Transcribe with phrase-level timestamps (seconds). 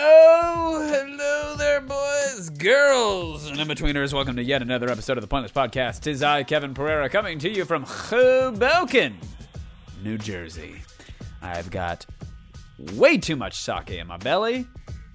[0.00, 4.14] Oh, hello there, boys, girls, and in-betweeners.
[4.14, 6.02] Welcome to yet another episode of the Pointless Podcast.
[6.02, 9.18] Tis I, Kevin Pereira, coming to you from Hoboken,
[10.04, 10.76] New Jersey.
[11.42, 12.06] I've got
[12.92, 14.68] way too much sake in my belly.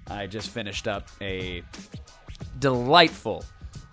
[0.06, 1.62] I just finished up a
[2.58, 3.42] delightful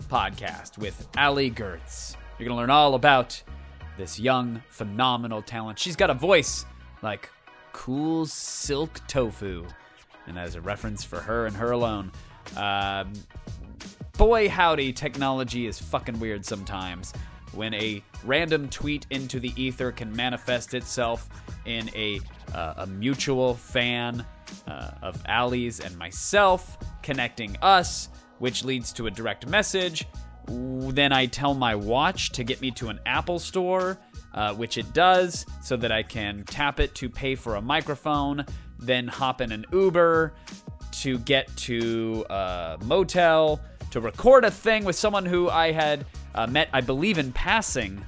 [0.10, 2.18] podcast with Allie Goertz.
[2.38, 3.42] You're going to learn all about
[3.98, 5.80] this young, phenomenal talent.
[5.80, 6.66] She's got a voice
[7.02, 7.30] like
[7.72, 9.66] cool silk tofu,
[10.28, 12.12] and that is a reference for her and her alone.
[12.56, 13.14] Um,
[14.18, 17.14] boy, howdy, technology is fucking weird sometimes.
[17.54, 21.30] When a random tweet into the ether can manifest itself
[21.66, 22.22] in a,
[22.54, 24.26] uh, a mutual fan
[24.68, 30.08] uh, of Allie's and myself, connecting us, which leads to a direct message.
[30.48, 33.98] Then I tell my watch to get me to an Apple store,
[34.34, 38.46] uh, which it does, so that I can tap it to pay for a microphone,
[38.82, 40.34] then hop in an Uber
[40.92, 43.60] to get to a motel
[43.92, 48.06] to record a thing with someone who I had uh, met, I believe, in passing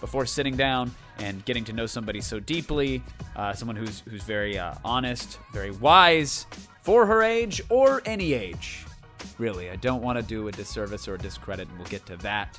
[0.00, 3.02] before sitting down and getting to know somebody so deeply.
[3.36, 6.46] Uh, someone who's who's very uh, honest, very wise
[6.82, 8.84] for her age or any age.
[9.38, 12.16] Really, I don't want to do a disservice or a discredit, and we'll get to
[12.18, 12.58] that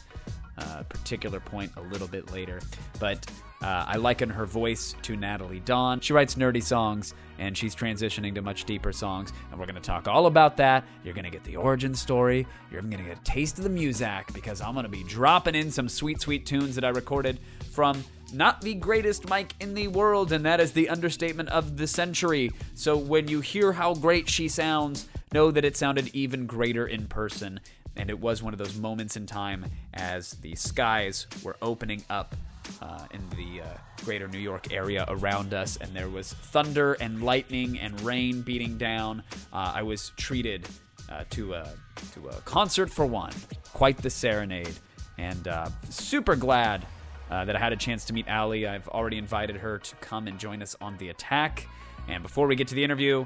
[0.57, 2.61] uh, particular point a little bit later.
[2.99, 3.29] But
[3.61, 5.99] uh, I liken her voice to Nataly Dawn.
[5.99, 9.81] She writes nerdy songs, and she's transitioning to much deeper songs, and we're going to
[9.81, 10.83] talk all about that.
[11.03, 12.47] You're going to get the origin story.
[12.71, 15.55] You're going to get a taste of the music because I'm going to be dropping
[15.55, 17.39] in some sweet, sweet tunes that I recorded
[17.71, 21.87] from not the greatest mic in the world, and that is the understatement of the
[21.87, 22.51] century.
[22.73, 27.07] So when you hear how great she sounds, know that it sounded even greater in
[27.07, 27.59] person.
[27.95, 32.35] And it was one of those moments in time as the skies were opening up
[32.81, 33.65] uh, in the uh,
[34.03, 38.77] greater New York area around us, and there was thunder and lightning and rain beating
[38.77, 39.23] down.
[39.53, 40.67] Uh, I was treated
[41.09, 41.69] uh, to a
[42.13, 43.33] to a concert for one,
[43.73, 44.73] quite the serenade,
[45.17, 46.85] and uh, super glad
[47.29, 48.67] uh, that I had a chance to meet Allie.
[48.67, 51.67] I've already invited her to come and join us on the attack.
[52.07, 53.25] And before we get to the interview,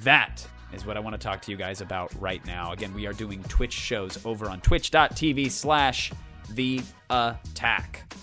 [0.00, 2.72] that is what I want to talk to you guys about right now.
[2.72, 6.12] Again, we are doing Twitch shows over on twitch.tv slash
[6.50, 6.80] the
[7.10, 8.14] attack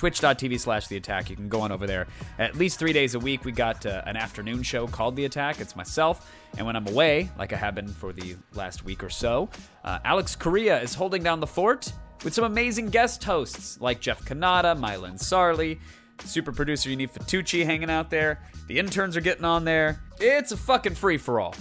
[0.00, 1.28] twitch.tv slash the attack.
[1.28, 2.06] You can go on over there.
[2.38, 5.60] At least three days a week we got uh, an afternoon show called the attack.
[5.60, 9.08] It's myself and when i'm away like i have been for the last week or
[9.08, 9.48] so
[9.84, 11.92] uh, alex Correa is holding down the fort
[12.24, 15.78] with some amazing guest hosts like jeff Cannata mylan sarley
[16.24, 18.40] super producer Unique Fatucci hanging out there.
[18.66, 20.02] The interns are getting on there.
[20.20, 21.54] It's a fucking free-for-all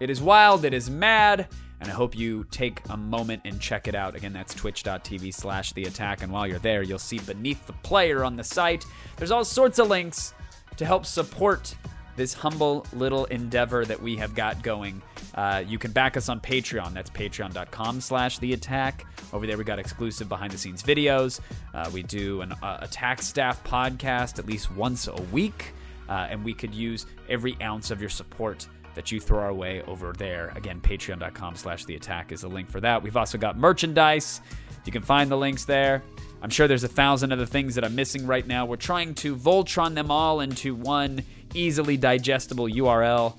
[0.00, 1.48] it is wild, it is mad,
[1.80, 4.14] and I hope you take a moment and check it out.
[4.14, 6.22] Again, that's twitch.tv slash the attack.
[6.22, 8.84] And while you're there, you'll see beneath the player on the site,
[9.16, 10.34] there's all sorts of links
[10.76, 11.74] to help support
[12.16, 15.02] this humble little endeavor that we have got going.
[15.34, 16.92] Uh, you can back us on Patreon.
[16.92, 19.04] That's patreon.com slash the attack.
[19.32, 21.40] Over there, we got exclusive behind the scenes videos.
[21.74, 25.72] Uh, we do an uh, attack staff podcast at least once a week.
[26.08, 29.82] Uh, and we could use every ounce of your support that you throw our way
[29.82, 30.52] over there.
[30.54, 33.02] Again, patreon.com slash the attack is the link for that.
[33.02, 34.40] We've also got merchandise.
[34.84, 36.02] You can find the links there.
[36.42, 38.66] I'm sure there's a thousand other things that I'm missing right now.
[38.66, 41.22] We're trying to Voltron them all into one
[41.54, 43.38] easily digestible URL.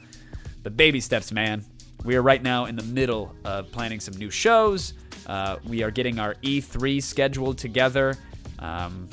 [0.63, 1.63] But baby steps, man.
[2.03, 4.93] We are right now in the middle of planning some new shows.
[5.27, 8.15] Uh, we are getting our E3 scheduled together.
[8.59, 9.09] Um,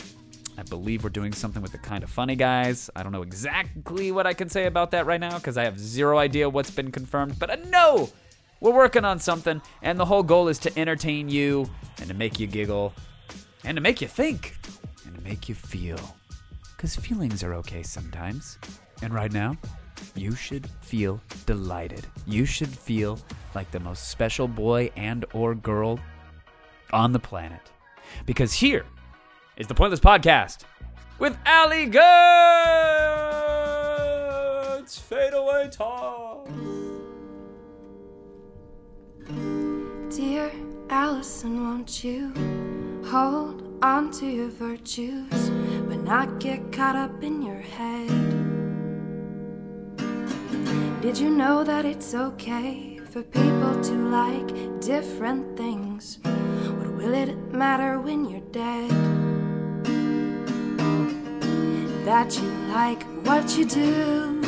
[0.59, 2.91] I believe we're doing something with the kind of funny guys.
[2.95, 5.79] I don't know exactly what I can say about that right now because I have
[5.79, 8.11] zero idea what's been confirmed, but I know
[8.61, 11.69] we're working on something, and the whole goal is to entertain you
[11.99, 12.93] and to make you giggle
[13.65, 14.57] and to make you think
[15.05, 15.99] and to make you feel.
[16.77, 18.59] Because feelings are okay sometimes.
[19.03, 19.57] And right now,
[20.15, 22.07] you should feel delighted.
[22.27, 23.19] You should feel
[23.55, 25.99] like the most special boy and or girl
[26.93, 27.71] on the planet.
[28.27, 28.85] Because here
[29.63, 30.65] is the Pointless Podcast
[31.21, 32.03] with Allie Goertz.
[34.99, 36.49] Fade away talk.
[40.11, 40.51] Dear
[40.91, 42.33] Allison, won't you
[43.07, 45.51] hold on to your virtues,
[45.89, 48.09] but not get caught up in your head?
[51.01, 56.19] Did you know that it's okay for people to like different things?
[56.25, 59.22] What will it matter when you're dead?
[62.05, 64.41] That you like what you do.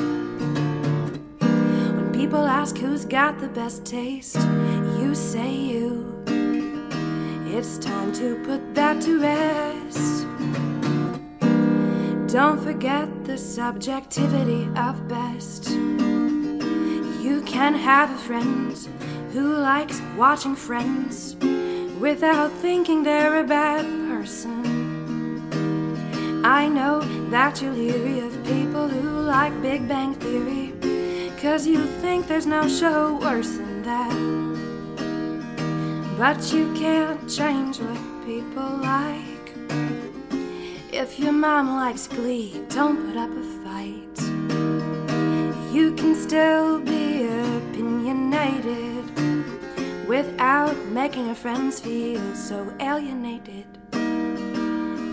[1.38, 4.36] When people ask who's got the best taste,
[4.98, 6.12] you say you.
[7.46, 10.26] It's time to put that to rest.
[12.26, 15.68] Don't forget the subjectivity of best.
[15.68, 18.76] You can have a friend
[19.32, 21.36] who likes watching friends
[22.00, 24.64] without thinking they're a bad person.
[26.44, 27.00] I know
[27.34, 30.72] that you're leery of people who like Big Bang Theory,
[31.42, 34.14] cause you think there's no show worse than that.
[36.16, 39.50] But you can't change what people like.
[40.92, 44.16] If your mom likes Glee, don't put up a fight.
[45.74, 49.10] You can still be opinionated
[50.06, 53.66] without making your friends feel so alienated.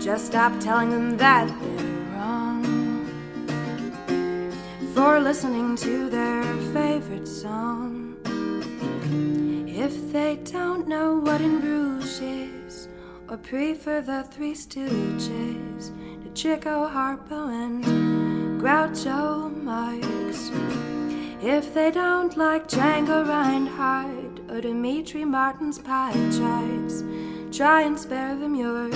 [0.00, 1.50] Just stop telling them that
[4.94, 6.42] for listening to their
[6.74, 8.16] favorite song.
[9.66, 12.88] If they don't know what in Bruges is,
[13.28, 15.90] or prefer the Three Stooges
[16.22, 17.82] to Chico Harpo and
[18.60, 20.50] Groucho Marx.
[21.42, 27.02] If they don't like Django Reinhardt or Demetri Martin's pie charts,
[27.50, 28.92] try and spare them your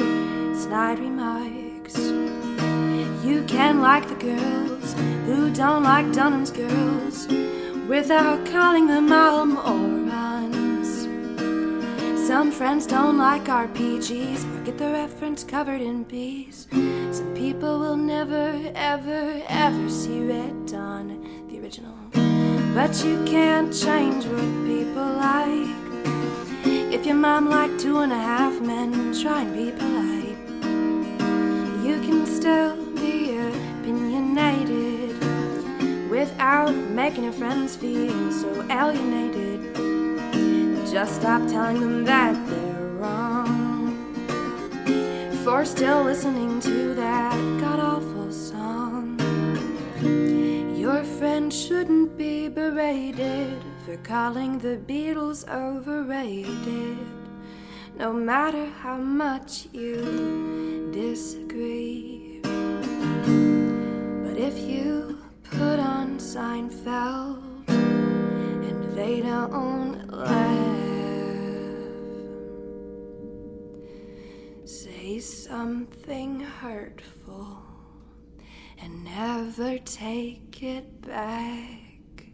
[0.55, 1.97] snide remarks.
[3.25, 4.15] You can like the
[4.95, 7.27] girls who don't like Dunham's girls
[7.89, 11.07] without calling them all morons.
[12.27, 16.67] Some friends don't like RPGs or get the reference covered in bees.
[16.71, 21.95] Some people will never, ever, ever see Red Dawn, the original.
[22.75, 25.77] But you can't change what people like.
[26.93, 30.37] If your mom liked two and a half men, try and be polite.
[31.87, 32.86] You can still
[36.37, 39.75] without making your friends feel so alienated.
[40.91, 44.15] Just stop telling them that they're wrong
[45.45, 49.19] for still listening to that god awful song.
[50.77, 56.99] Your friend shouldn't be berated for calling the Beatles overrated,
[57.99, 62.43] no matter how much you disagree.
[64.37, 70.29] But if you put on Seinfeld and they don't laugh,
[74.69, 77.63] say something hurtful
[78.79, 82.27] and never take it back.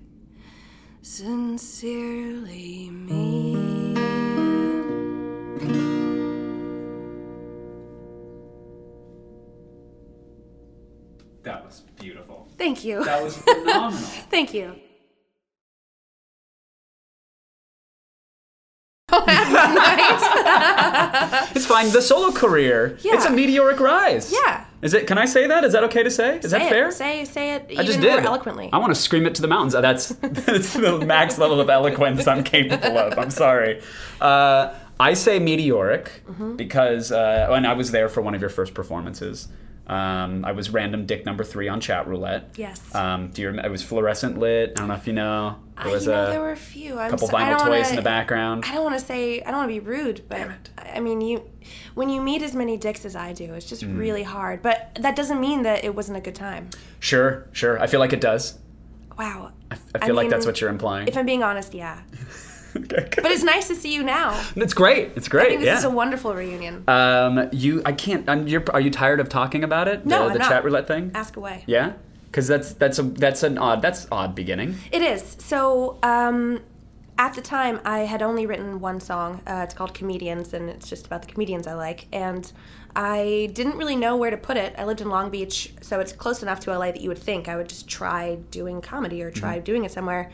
[1.03, 3.82] Sincerely, me.
[11.63, 12.49] That was beautiful.
[12.59, 13.05] Thank you.
[13.05, 13.93] That was phenomenal.
[14.31, 14.75] Thank you.
[21.55, 21.91] it's fine.
[21.91, 22.97] The solo career.
[23.03, 23.15] Yeah.
[23.15, 24.33] It's a meteoric rise.
[24.33, 24.65] Yeah.
[24.81, 25.07] Is it?
[25.07, 25.65] Can I say that?
[25.65, 26.39] Is that okay to say?
[26.39, 26.71] Is that Say it.
[26.71, 26.91] fair?
[26.91, 28.25] Say say it I just more did.
[28.25, 28.69] eloquently.
[28.73, 29.75] I want to scream it to the mountains.
[29.75, 33.19] Uh, That's, that's the max level of eloquence I'm capable of.
[33.19, 33.81] I'm sorry.
[34.21, 36.57] Uh, I say meteoric Mm-hmm.
[36.57, 39.49] because uh, when I was there for one of your first performances,
[39.87, 42.51] um, I was random dick number three on chat roulette.
[42.57, 42.95] Yes.
[42.95, 43.49] Um, do you?
[43.49, 43.69] remember?
[43.69, 44.71] it was fluorescent lit.
[44.71, 45.57] I don't know if you know.
[45.77, 46.99] There I, was you know, a there were a few.
[46.99, 48.65] I'm couple so- vinyl toys wanna- in the background.
[48.67, 49.43] I don't want to say.
[49.43, 50.49] I don't want to be rude, but
[50.95, 51.43] I mean, you
[51.95, 53.99] when you meet as many dicks as I do, it's just Mm.
[53.99, 54.63] really hard.
[54.63, 56.71] But that doesn't mean that it wasn't a good time.
[57.01, 57.81] Sure, sure.
[57.81, 58.59] I feel like it does.
[59.19, 59.53] Wow.
[59.71, 61.07] I, I feel like that's what you're implying.
[61.09, 62.01] If I'm being honest, yeah.
[62.77, 63.09] Okay.
[63.23, 64.41] But it's nice to see you now.
[64.57, 65.13] it's great.
[65.17, 65.47] It's great.
[65.47, 65.79] I think this yeah.
[65.79, 66.85] is a wonderful reunion.
[66.89, 68.29] Um, you, I can't.
[68.29, 70.05] I'm, you're, are you tired of talking about it?
[70.07, 71.11] No, the, the chat roulette thing.
[71.15, 71.65] Ask away.
[71.67, 71.93] Yeah,
[72.27, 74.77] because that's that's a that's an odd that's odd beginning.
[74.91, 75.37] It is.
[75.39, 76.61] So, um,
[77.19, 79.41] at the time, I had only written one song.
[79.47, 82.07] Uh, it's called Comedians, and it's just about the comedians I like.
[82.13, 82.51] And
[82.97, 84.75] I didn't really know where to put it.
[84.77, 87.49] I lived in Long Beach, so it's close enough to LA that you would think
[87.49, 90.31] I would just try doing comedy or try doing it somewhere.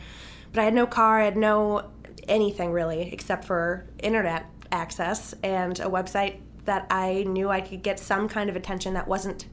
[0.51, 1.91] But I had no car, I had no
[2.29, 7.99] anything really, except for internet access and a website that I knew I could get
[7.99, 9.47] some kind of attention that wasn't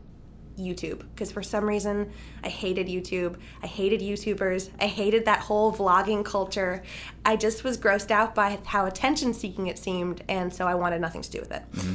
[0.59, 2.11] YouTube because for some reason
[2.43, 3.37] I hated YouTube.
[3.63, 4.71] I hated YouTubers.
[4.81, 6.83] I hated that whole vlogging culture.
[7.25, 11.01] I just was grossed out by how attention seeking it seemed, and so I wanted
[11.01, 11.63] nothing to do with it.
[11.73, 11.95] Mm-hmm.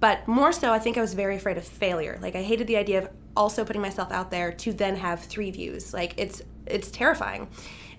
[0.00, 2.18] But more so, I think I was very afraid of failure.
[2.22, 5.50] Like I hated the idea of also putting myself out there to then have three
[5.50, 5.92] views.
[5.92, 7.48] Like it's it's terrifying.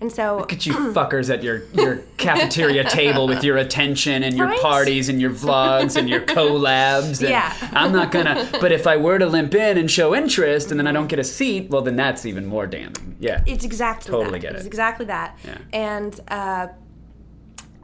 [0.00, 4.34] And so Look at you fuckers at your your cafeteria table with your attention and
[4.36, 4.60] your Right?
[4.60, 7.20] parties and your vlogs and your collabs.
[7.20, 7.54] And Yeah.
[7.72, 8.48] I'm not gonna.
[8.60, 11.18] But if I were to limp in and show interest and then I don't get
[11.18, 13.16] a seat, well, then that's even more damning.
[13.20, 13.42] Yeah.
[13.46, 14.46] it's exactly Totally that.
[14.46, 14.68] get It's it.
[14.68, 15.38] exactly that.
[15.44, 15.58] Yeah.
[15.74, 16.68] And uh,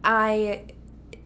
[0.05, 0.65] I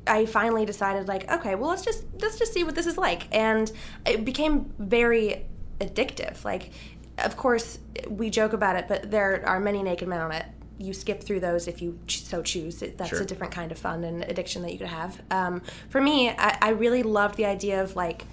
[0.06, 3.32] I finally decided like, okay, well let's just let's just see what this is like.
[3.34, 3.70] And
[4.06, 5.46] it became very
[5.80, 6.44] addictive.
[6.44, 6.70] Like
[7.18, 7.78] of course
[8.08, 10.46] we joke about it, but there are many naked men on it
[10.80, 12.78] you skip through those if you so choose.
[12.80, 13.20] That's Sure.
[13.20, 15.20] a different kind of fun and addiction that you could have.
[15.30, 15.60] Um,
[15.90, 18.24] for me, I, I really loved the idea of like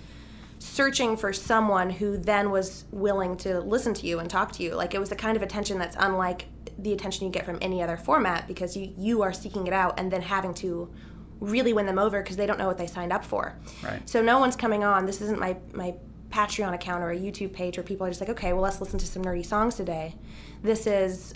[0.60, 4.76] searching for someone who then was willing to listen to you and talk to you.
[4.76, 6.46] Like it was the kind of attention that's unlike
[6.80, 10.00] the attention you get from any other format because you you are seeking it out
[10.00, 10.90] and then having to
[11.40, 13.56] really win them over because they don't know what they signed up for.
[13.84, 14.08] Right.
[14.10, 15.06] So no one's coming on.
[15.06, 15.96] This isn't my my
[16.30, 19.00] Patreon account or a YouTube page where people are just like, okay, well let's listen
[19.00, 20.16] to some nerdy songs today.
[20.64, 21.34] This is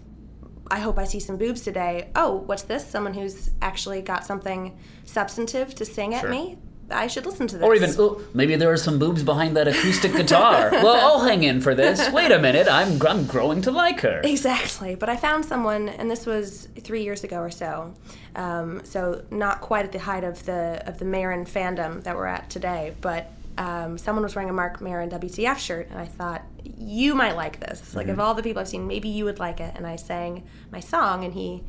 [0.71, 2.09] I hope I see some boobs today.
[2.15, 2.87] Oh, what's this?
[2.87, 6.29] Someone who's actually got something substantive to sing at Sure.
[6.29, 6.57] me.
[6.89, 7.65] I should listen to this.
[7.65, 10.69] Or even, oh, maybe there are some boobs behind that acoustic guitar.
[10.71, 12.09] well, I'll hang in for this.
[12.11, 14.21] Wait a minute, I'm, I'm growing to like her.
[14.23, 17.93] Exactly, but I found someone, and this was three years ago or so.
[18.35, 22.25] Um, so not quite at the height of the of the Maron fandom that we're
[22.27, 26.43] at today, but um, someone was wearing a Marc Maron WTF shirt, and I thought
[26.63, 27.95] you might like this.
[27.95, 29.73] Like of all the people I've seen, maybe you would like it.
[29.75, 31.63] And I sang my song, and he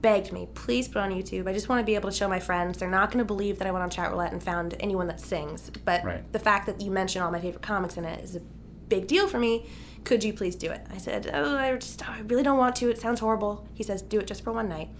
[0.00, 1.48] begged me, please put it on YouTube.
[1.48, 2.76] I just want to be able to show my friends.
[2.78, 5.18] They're not going to believe that I went on chat roulette and found anyone that
[5.18, 5.70] sings.
[5.70, 6.30] But Right.
[6.32, 8.40] the fact that you mention all my favorite comics in it is a
[8.88, 9.66] big deal for me.
[10.04, 10.82] Could you please do it?
[10.92, 12.90] I said, Oh, I just, I really don't want to.
[12.90, 13.66] It sounds horrible.
[13.72, 14.90] He says, Do it just for one night.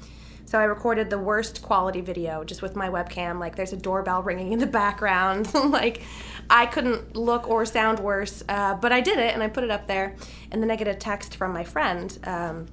[0.46, 3.40] So I recorded the worst quality video just with my webcam.
[3.40, 5.52] Like there's a doorbell ringing in the background.
[5.70, 6.02] like
[6.50, 9.70] I couldn't look or sound worse, uh, but I did it and I put it
[9.70, 10.16] up there.
[10.50, 12.16] And then I get a text from my friend.
[12.24, 12.66] Um,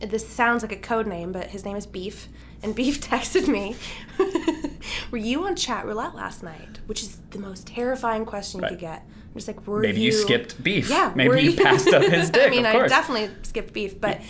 [0.00, 2.28] this sounds like a code name, but his name is Beef.
[2.62, 3.76] And Beef texted me,
[5.10, 6.80] Were you on chat roulette last night?
[6.86, 9.02] Which is the most terrifying question you could get.
[9.02, 10.90] I'm just like, were Maybe you skipped beef.
[10.90, 14.20] Yeah, Maybe were you passed up his dick, I mean, I definitely skipped beef, but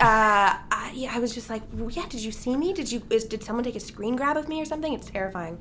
[0.00, 2.72] uh, I, yeah, I was just like, well, yeah, did you see me?
[2.72, 3.02] Did you?
[3.10, 4.92] Is, did someone take a screen grab of me or something?
[4.94, 5.58] It's terrifying.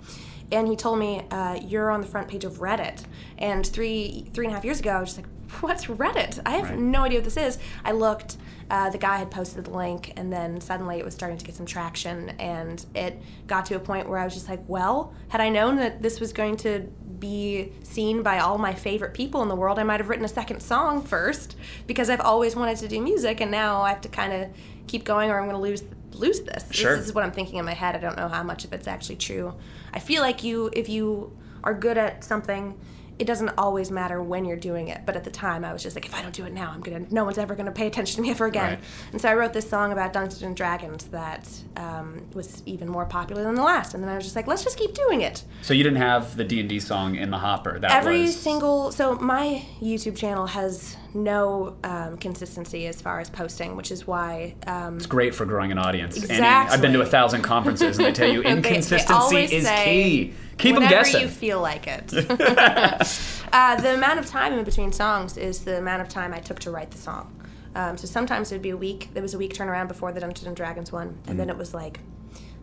[0.52, 3.04] And he told me, uh, you're on the front page of Reddit.
[3.38, 5.28] And three three and a half years ago, I was just like,
[5.62, 6.40] what's Reddit?
[6.46, 6.80] I have Right.
[6.80, 7.60] no idea what this is.
[7.84, 8.38] I looked.
[8.72, 11.56] Uh, the guy had posted the link, and then suddenly it was starting to get
[11.56, 15.42] some traction, and it got to a point where I was just like, well, had
[15.42, 16.88] I known that this was going to
[17.20, 20.30] be seen by all my favorite people in the world, I might have written a
[20.30, 21.56] second song first
[21.88, 24.50] because I've always wanted to do music, and now I have to kind of
[24.88, 25.84] keep going, or I'm going to lose
[26.14, 26.66] lose this.
[26.72, 26.98] Sure.
[26.98, 27.96] This is what I'm thinking in my head.
[27.96, 29.54] I don't know how much of it's actually true.
[29.94, 32.78] I feel like you, if you are good at something.
[33.20, 35.96] It doesn't always matter when you're doing it, but at the time I was just
[35.96, 37.06] like, if I don't do it now, I'm gonna.
[37.12, 38.76] No one's ever gonna pay attention to me ever again.
[38.76, 38.80] Right.
[39.12, 41.48] And so I wrote this song about Dungeons and Dragons that
[41.78, 43.94] um, was even more popular than the last.
[43.94, 45.44] And then I was just like, let's just keep doing it.
[45.62, 47.78] So you didn't have the D&D song in the hopper.
[47.80, 48.36] That Every was...
[48.36, 54.06] single so my YouTube channel has no um, consistency as far as posting, which is
[54.06, 56.18] why um, It's great for growing an audience.
[56.18, 56.74] Exactly.
[56.74, 60.34] I've been to a thousand conferences, and they tell you They- they inconsistency is key.
[60.58, 61.22] Keep them whenever guessing.
[61.22, 62.14] you feel like it.
[63.54, 66.60] uh, the amount of time in between songs is the amount of time I took
[66.60, 67.34] to write the song.
[67.76, 69.10] Um, so sometimes it would be a week.
[69.14, 71.38] There was a week turnaround before the Dungeons and Dragons one, and Mm-hmm.
[71.38, 72.00] then it was like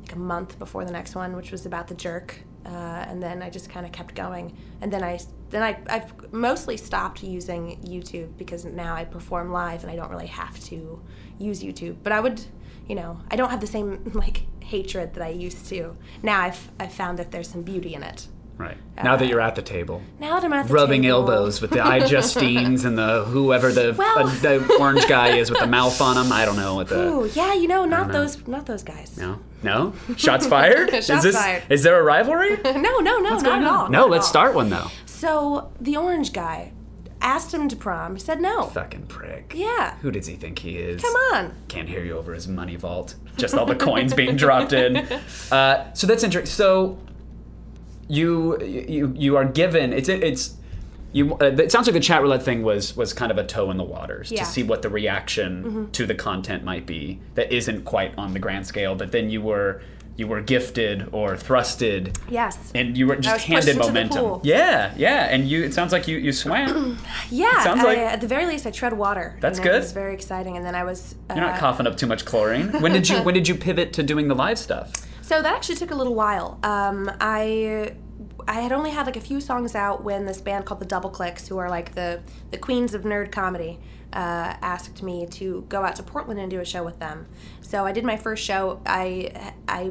[0.03, 2.41] like a month before the next one, which was about the jerk.
[2.67, 4.57] Uh, and then I just kind of kept going.
[4.81, 5.21] And then I
[5.51, 10.11] then I I've mostly stopped using YouTube because now I perform live and I don't
[10.11, 11.01] really have to
[11.39, 11.97] use YouTube.
[12.03, 12.43] But I would,
[12.89, 15.97] you know, I don't have the same like hatred that I used to.
[16.23, 18.27] Now I've I've found that there's some beauty in it.
[18.59, 18.77] Right.
[19.03, 20.01] Now that you're at the table.
[20.19, 23.71] Now that I'm at the rubbing table- elbows with the I Justines and the whoever
[23.71, 26.33] the, Well- uh, the orange guy is with the mouth on him.
[26.33, 27.07] I don't know what the.
[27.09, 28.13] Ooh, yeah, you know, not know.
[28.15, 29.17] those, not those guys.
[29.19, 29.93] No, no.
[30.17, 30.89] Shots fired.
[30.95, 31.37] is this?
[31.37, 31.65] fired.
[31.69, 32.57] Is there a rivalry?
[32.65, 33.89] no, no, no, not going at all.
[33.91, 34.31] No, not let's all.
[34.31, 34.89] start one though.
[35.05, 36.73] So the orange guy
[37.21, 38.15] asked him to prom.
[38.15, 38.65] He said no.
[38.67, 39.53] Fucking prick.
[39.55, 39.97] Yeah.
[39.99, 41.03] Who does he think he is?
[41.03, 41.55] Come on.
[41.69, 43.15] Can't hear you over his money vault.
[43.37, 44.97] Just all the coins being dropped in.
[45.51, 46.53] Uh, so that's interesting.
[46.55, 46.99] So
[48.09, 50.55] you you you are given it's it's
[51.13, 51.35] you.
[51.35, 53.77] Uh, it sounds like the chat roulette thing was was kind of a toe in
[53.77, 54.41] the waters Yeah.
[54.41, 58.39] to see what the reaction to the content might be that isn't quite on the
[58.39, 58.95] grand scale.
[58.95, 59.83] But then you were
[60.19, 62.17] you were gifted or thrusted.
[62.31, 62.73] Yes.
[62.75, 64.41] And you were just handed momentum.
[64.45, 65.63] Yeah, yeah, and you.
[65.63, 66.99] It sounds like you you swam.
[67.31, 67.63] Yeah.
[67.63, 69.37] sounds I- like- at the very least, I tread water.
[69.41, 69.83] That's good.
[69.83, 70.57] it's very exciting.
[70.57, 71.15] And then I was.
[71.29, 72.69] Uh, You're not coughing up too much chlorine.
[72.83, 74.91] When did you when did you pivot to doing the live stuff?
[75.27, 76.57] So that actually took a little while.
[76.63, 77.95] Um, I
[78.47, 81.11] I had only had like a few songs out when this band called the Double
[81.11, 82.21] Clicks, who are like the
[82.53, 83.81] the queens of nerd comedy,
[84.13, 87.27] uh, asked me to go out to Portland and do a show with them.
[87.61, 88.81] So I did my first show.
[88.87, 89.91] I I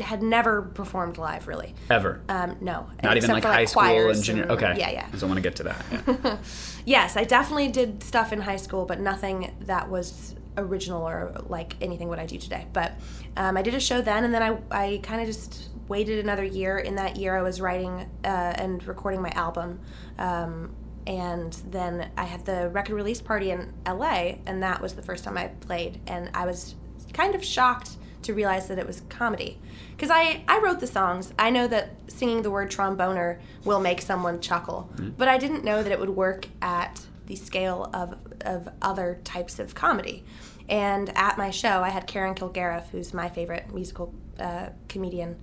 [0.00, 1.72] had never performed live really.
[1.88, 2.22] Ever?
[2.28, 4.46] Um, no, Not even like for, high school and junior.
[4.50, 4.74] Okay.
[4.76, 5.08] Yeah, yeah.
[5.12, 5.84] I don't want to get to that.
[5.92, 6.38] Yeah.
[6.84, 11.76] Yes, I definitely did stuff in high school, but nothing that was original or like
[11.80, 12.66] anything what I do today.
[12.72, 12.92] But
[13.36, 16.44] um, I did a show then, and then I, I kind of just waited another
[16.44, 16.78] year.
[16.78, 19.80] In that year, I was writing uh, and recording my album.
[20.18, 20.74] Um,
[21.06, 25.22] and then I had the record release party in LA, and that was the first
[25.22, 26.74] time I played, and I was
[27.12, 27.90] kind of shocked
[28.22, 29.58] to realize that it was comedy.
[29.92, 31.32] Because I, I wrote the songs.
[31.38, 35.82] I know that singing the word tromboner will make someone chuckle, but I didn't know
[35.82, 40.24] that it would work at the scale of, of other types of comedy.
[40.68, 45.36] And at my show, I had Karen Kilgariff, who's my favorite musical uh, comedian,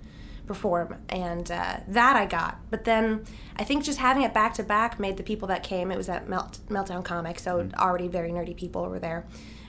[0.46, 2.58] perform, and uh, that I got.
[2.70, 3.24] But then
[3.56, 5.90] I think just having it back to back made the people that came.
[5.90, 9.26] It was at Melt, Meltdown Comics, so already very nerdy people were there.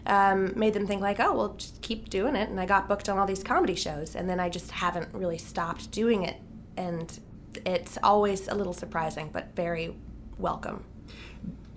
[0.07, 2.49] Um, made them think like, oh, well, just keep doing it.
[2.49, 5.37] And I got booked on all these comedy shows, and then I just haven't really
[5.37, 6.37] stopped doing it.
[6.77, 7.17] And
[7.65, 9.95] it's always a little surprising, but very
[10.37, 10.83] welcome.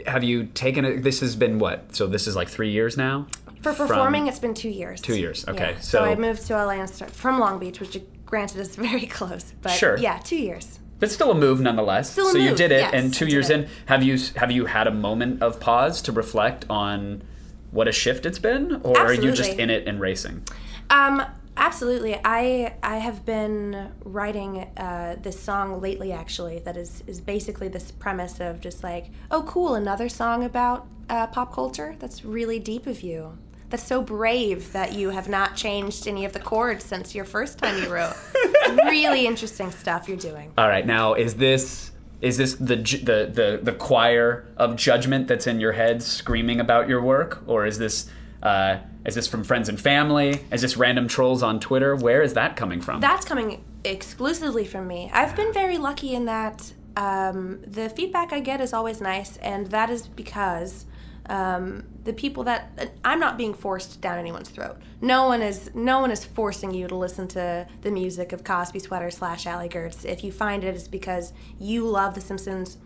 [0.06, 1.02] Have you taken it?
[1.02, 1.94] This has been what?
[1.94, 3.26] So this is like three years now.
[3.62, 5.00] For From- performing, it's been two years.
[5.00, 5.72] Two years, okay.
[5.72, 5.80] Yeah.
[5.80, 9.06] So- So, I moved to LA and start, from Long Beach, which granted is very
[9.06, 9.96] close, but Sure.
[9.98, 10.78] yeah, two years.
[11.00, 12.10] But still a move nonetheless.
[12.12, 13.60] Still a so you move, did it, yes, and I two did years it.
[13.60, 17.22] in, have you have you had a moment of pause to reflect on
[17.70, 19.62] what a shift it's been, or are you just Absolutely.
[19.62, 20.42] in it and racing?
[20.90, 21.22] Um,
[21.58, 22.18] absolutely.
[22.24, 26.60] I I have been writing uh, this song lately, actually.
[26.60, 31.26] That is is basically this premise of just like, oh, cool, another song about uh,
[31.26, 31.96] pop culture.
[31.98, 33.36] That's really deep of you.
[33.70, 37.58] That's so brave that you have not changed any of the chords since your first
[37.58, 38.16] time you wrote.
[38.86, 40.52] really interesting stuff you're doing.
[40.56, 45.46] All right, now is this is this the the the the choir of judgment that's
[45.46, 48.10] in your head screaming about your work, or is this
[48.42, 50.38] uh, is this from friends and family?
[50.52, 51.96] Is this random trolls on Twitter?
[51.96, 53.00] Where is that coming from?
[53.00, 55.10] That's coming exclusively from me.
[55.14, 59.66] I've been very lucky in that um, the feedback I get is always nice, and
[59.68, 60.84] that is because
[61.30, 64.76] um, the people that I'm not being forced down anyone's throat.
[65.00, 68.78] No one is no one is forcing you to listen to the music of Cosby
[68.78, 70.04] Sweater slash Allie Goertz.
[70.04, 72.76] If you find it, it's because you love The Simpsons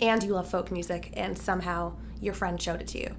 [0.00, 3.16] and you love folk music, and somehow your friend showed it to you.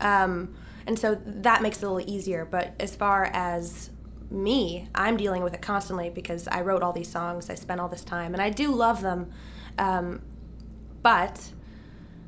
[0.00, 0.54] Um,
[0.86, 2.44] and so that makes it a little easier.
[2.44, 3.90] But as far as
[4.30, 7.88] me, I'm dealing with it constantly because I wrote all these songs, I spent all
[7.88, 9.30] this time, and I do love them.
[9.78, 10.22] Um,
[11.02, 11.40] but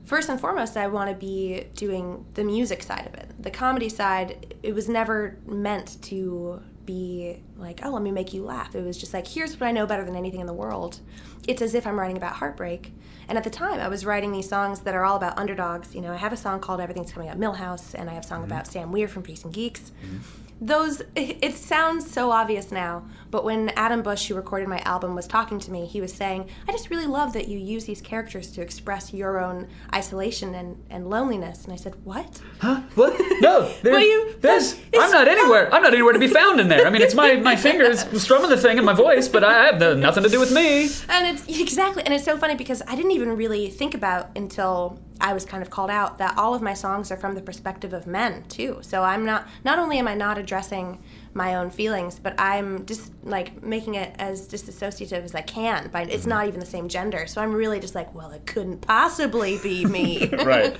[0.05, 3.31] first and foremost, I want to be doing the music side of it.
[3.40, 8.44] The comedy side, it was never meant to be like, oh, let me make you
[8.44, 8.75] laugh.
[8.75, 11.01] It was just like, here's what I know better than anything in the world.
[11.47, 12.92] It's as if I'm writing about heartbreak.
[13.29, 15.94] And at the time, I was writing these songs that are all about underdogs.
[15.94, 18.27] You know, I have a song called Everything's Coming Up Milhouse, and I have a
[18.27, 18.53] song mm-hmm.
[18.53, 19.92] about Sam Weir from Freaks and Geeks.
[20.05, 20.43] Mm-hmm.
[20.61, 25.27] Those, it sounds so obvious now, but when Adam Bush, who recorded my album, was
[25.27, 28.51] talking to me, he was saying, I just really love that you use these characters
[28.53, 31.64] to express your own isolation and, and loneliness.
[31.64, 32.40] And I said, What?
[32.61, 32.83] Huh?
[32.95, 33.21] What?
[33.40, 34.79] No, there, you- there's.
[34.97, 35.73] I'm not anywhere.
[35.75, 36.87] I'm not anywhere to be found in there.
[36.87, 39.81] I mean, it's my my fingers strumming the thing in my voice, but I have
[39.81, 40.85] no, nothing to do with me.
[41.09, 44.99] And it's exactly, and it's so funny because I didn't even really think about until
[45.20, 47.92] I was kind of called out that all of my songs are from the perspective
[47.92, 48.79] of men too.
[48.83, 50.98] So I'm not, not only am I not addressing
[51.35, 55.88] my own feelings, but I'm just like making it as disassociative as I can.
[55.92, 57.27] But it's not even the same gender.
[57.27, 60.31] So I'm really just like, well, it couldn't possibly be me.
[60.44, 60.77] Right.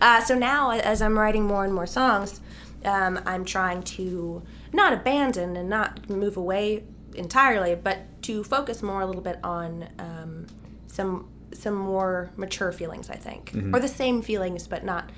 [0.00, 2.40] Uh, so now, as I'm writing more and more songs,
[2.84, 4.42] um, I'm trying to
[4.72, 9.88] not abandon and not move away entirely, but to focus more a little bit on
[9.98, 10.46] um,
[10.86, 13.10] some some more mature feelings.
[13.10, 15.10] I think, or the same feelings, but not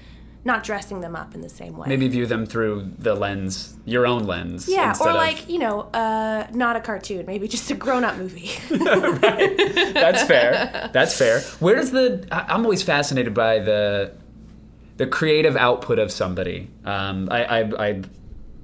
[0.44, 1.88] not dressing them up in the same way.
[1.88, 4.68] Maybe view them through the lens, your own lens.
[4.68, 8.50] Yeah, or of- like you know, uh, not a cartoon, maybe just a grown-up movie.
[8.70, 9.56] right,
[9.94, 10.90] That's fair.
[10.92, 11.40] That's fair.
[11.60, 12.26] Where does the?
[12.30, 14.12] I'm always fascinated by the
[14.96, 16.68] the creative output of somebody.
[16.84, 18.02] Um, I, I, I,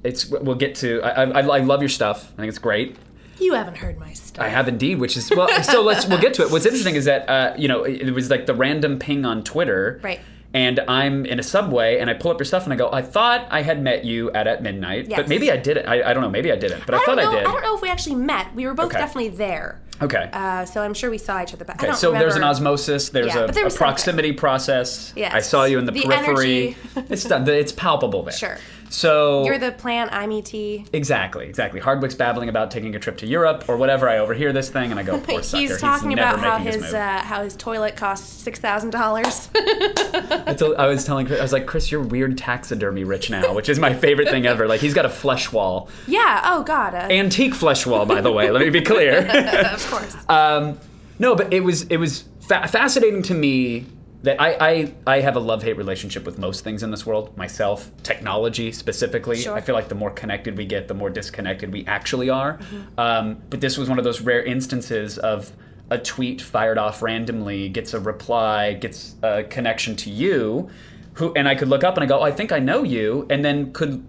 [0.05, 0.27] it's.
[0.27, 1.01] We'll get to.
[1.03, 2.33] I, I, I love your stuff.
[2.35, 2.97] I think it's great.
[3.41, 4.45] You haven't heard my stuff.
[4.45, 5.49] I have indeed, which is well.
[5.63, 6.51] So let's we'll get to it.
[6.51, 9.43] What's interesting is that uh, you know it, it was like the random ping on
[9.45, 10.21] Twitter, Right.
[10.53, 13.03] And I'm in a subway and I pull up your stuff and I go, I
[13.03, 15.87] thought I had met you at at midnight, but maybe I didn't.
[15.87, 16.29] I, I don't know.
[16.29, 17.31] Maybe I didn't, but I, I thought know.
[17.31, 17.47] I did.
[17.47, 18.53] I don't know if we actually met.
[18.57, 18.99] We were both Okay.
[18.99, 19.81] definitely there.
[20.03, 20.29] Okay.
[20.33, 22.43] Uh, so I'm sure we saw each other, but I Okay, don't so there's an
[22.43, 23.11] osmosis.
[23.11, 23.77] There's Yeah, a, there a was something.
[23.77, 25.13] proximity process.
[25.15, 25.33] Yes.
[25.33, 26.77] I saw you in the, The periphery.
[26.97, 28.33] it's done- it's palpable there.
[28.33, 28.59] Sure.
[28.93, 30.13] So You're the plant.
[30.13, 30.53] I'm ET.
[30.93, 31.79] exactly, exactly.
[31.81, 34.09] Hardwick's babbling about taking a trip to Europe or whatever.
[34.09, 35.61] I overhear this thing and I go, poor sucker.
[35.61, 36.95] He's talking never about how his move.
[36.95, 39.49] uh, how his toilet costs six thousand dollars.
[39.55, 43.69] I, I was telling Chris, I was like, Chris, you're weird taxidermy rich now, which
[43.69, 44.67] is my favorite thing ever.
[44.67, 46.43] Like he's got a flesh wall, yeah.
[46.45, 46.95] Oh God.
[46.95, 48.51] Uh, antique flesh wall, by the way.
[48.51, 49.21] Let me be clear.
[49.73, 50.17] of course.
[50.29, 50.79] Um,
[51.21, 53.87] no, but it was it was fa- fascinating to me
[54.23, 57.37] that I, I I have a love hate relationship with most things in this world.
[57.37, 59.37] Myself, technology specifically.
[59.37, 59.55] Sure.
[59.55, 62.59] I feel like the more connected we get, the more disconnected we actually are.
[62.59, 63.01] Mm-hmm.
[63.01, 65.53] Um, but this was one of those rare instances of
[65.91, 70.71] a tweet fired off randomly gets a reply, gets a connection to you,
[71.15, 73.27] who and I could look up and I go, oh, I think I know you,
[73.31, 74.05] and then could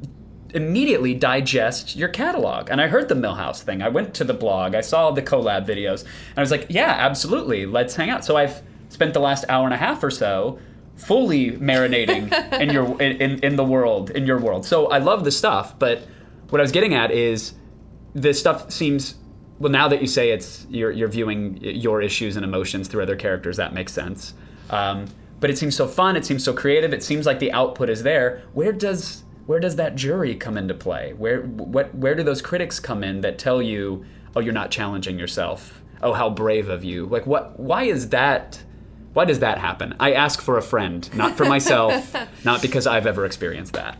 [0.54, 2.70] immediately digest your catalog.
[2.70, 3.82] And I heard the Milhouse thing.
[3.82, 6.96] I went to the blog, I saw the collab videos, and I was like, yeah,
[7.00, 8.26] absolutely, let's hang out.
[8.26, 10.60] So I've spent the last hour and a half or so
[10.96, 14.66] fully marinating in your in, in the world in your world.
[14.66, 16.06] So I love the stuff, but
[16.50, 17.54] what I was getting at is
[18.14, 19.16] this stuff seems
[19.60, 23.16] well now that you say it's you're you're viewing your issues and emotions through other
[23.16, 24.34] characters that makes sense.
[24.70, 25.08] Um,
[25.40, 26.16] but it seems so fun.
[26.16, 26.94] It seems so creative.
[26.94, 28.44] It seems like the output is there.
[28.54, 31.14] Where does where does that jury come into play?
[31.14, 35.18] Where what where do those critics come in that tell you, oh, you're not challenging
[35.18, 35.82] yourself?
[36.04, 37.06] Oh, how brave of you!
[37.06, 37.60] Like what?
[37.60, 38.64] Why is that?
[39.14, 39.96] Why does that happen?
[40.00, 43.98] I ask for a friend, not for myself, not because I've ever experienced that.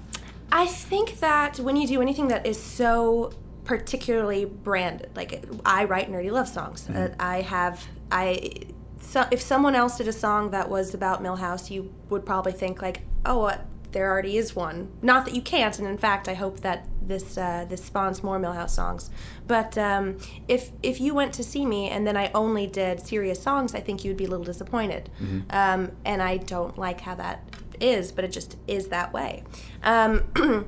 [0.52, 6.12] I think that when you do anything that is so particularly branded, like I write
[6.12, 6.90] nerdy love songs.
[6.90, 8.52] Uh, I have I.
[9.00, 12.82] So if someone else did a song that was about Milhouse, you would probably think
[12.82, 13.58] like, oh, uh,
[13.92, 14.92] there already is one.
[15.02, 18.40] Not that you can't, and in fact, I hope that this uh, this spawns more
[18.40, 19.10] Milhouse songs.
[19.48, 23.42] But um, if if you went to see me and then I only did serious
[23.42, 25.10] songs, I think you'd be a little disappointed.
[25.50, 27.44] Um, and I don't like how that
[27.80, 29.44] is, but it just is that way.
[29.84, 30.24] Um,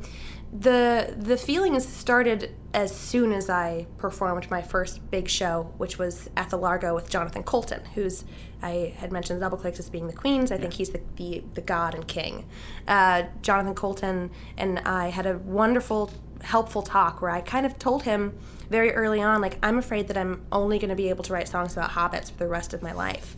[0.53, 6.29] the the feelings started as soon as I performed my first big show, which was
[6.35, 8.25] at the Largo with Jonathan Coulton, who's
[8.61, 10.51] I had mentioned Double Clicks as being the Queens.
[10.51, 12.45] I think he's the, the, the god and king.
[12.87, 18.03] Uh, Jonathan Coulton and I had a wonderful, helpful talk where I kind of told
[18.03, 18.37] him
[18.69, 21.49] very early on, like, I'm afraid that I'm only going to be able to write
[21.49, 23.35] songs about hobbits for the rest of my life.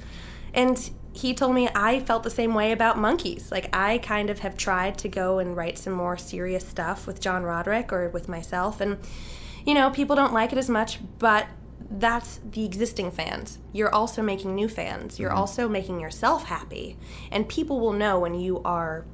[0.54, 3.52] And he told me I felt the same way about monkeys.
[3.52, 7.22] Like I kind of have tried to go and write some more serious stuff with
[7.22, 8.98] John Roderick or with myself and
[9.66, 11.48] you know, people don't like it as much, but
[11.90, 13.58] that's the existing fans.
[13.74, 15.20] You're also making new fans.
[15.20, 15.40] You're mm-hmm.
[15.40, 16.98] also making yourself happy.
[17.32, 19.06] And people will know when you are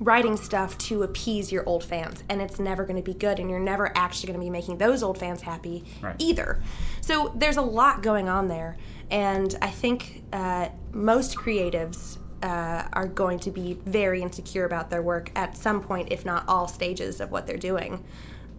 [0.00, 3.48] writing stuff to appease your old fans and it's never going to be good and
[3.48, 6.16] you're never actually going to be making those old fans happy Right.
[6.18, 6.60] either
[7.00, 8.76] so there's a lot going on there
[9.14, 15.00] and i think uh, most creatives uh, are going to be very insecure about their
[15.02, 18.04] work at some point if not all stages of what they're doing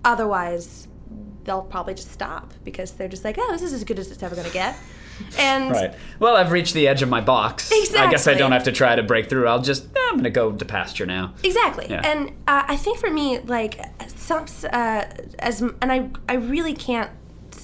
[0.04, 0.88] otherwise
[1.44, 4.24] they'll probably just stop because they're just like oh this is as good as it's
[4.24, 4.76] ever going to get
[5.38, 5.94] and Right.
[6.20, 7.72] Well, I've reached the edge of my box.
[7.72, 8.00] Exactly.
[8.00, 9.48] I guess I don't have to try to break through.
[9.48, 11.34] I'll just, eh, I'm going to go to pasture now.
[11.44, 12.02] Exactly, Yeah.
[12.04, 15.06] and uh, I think for me, like some, uh,
[15.40, 17.12] as and I, I really can't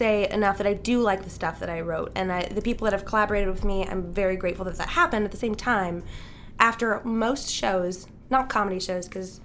[0.01, 2.85] say enough that I do like the stuff that I wrote, and I, the people
[2.85, 5.25] that have collaborated with me, I'm very grateful that that happened.
[5.25, 6.03] At the same time,
[6.59, 9.41] after most shows, not comedy shows, because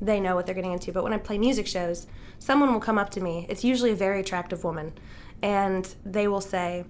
[0.00, 2.08] they know what they're getting into, but when I play music shows,
[2.40, 3.46] someone will come up to me.
[3.48, 4.94] It's usually a very attractive woman,
[5.42, 6.86] and they will say,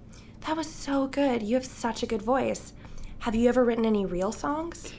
[0.47, 1.43] "That was so good.
[1.43, 2.73] You have such a good voice.
[3.19, 4.95] Have you ever written any real songs?"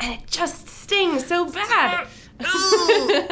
[0.00, 2.06] and it just stings so bad.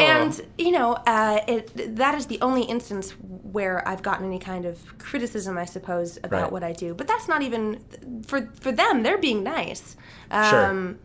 [0.00, 4.64] and you know, uh, it that is the only instance where I've gotten any kind
[4.64, 6.52] of criticism, I suppose, about Right.
[6.52, 6.94] what I do.
[6.94, 7.80] But that's not even
[8.26, 9.02] for for them.
[9.02, 9.96] They're being nice.
[10.30, 10.66] Sure.
[10.66, 10.98] Um,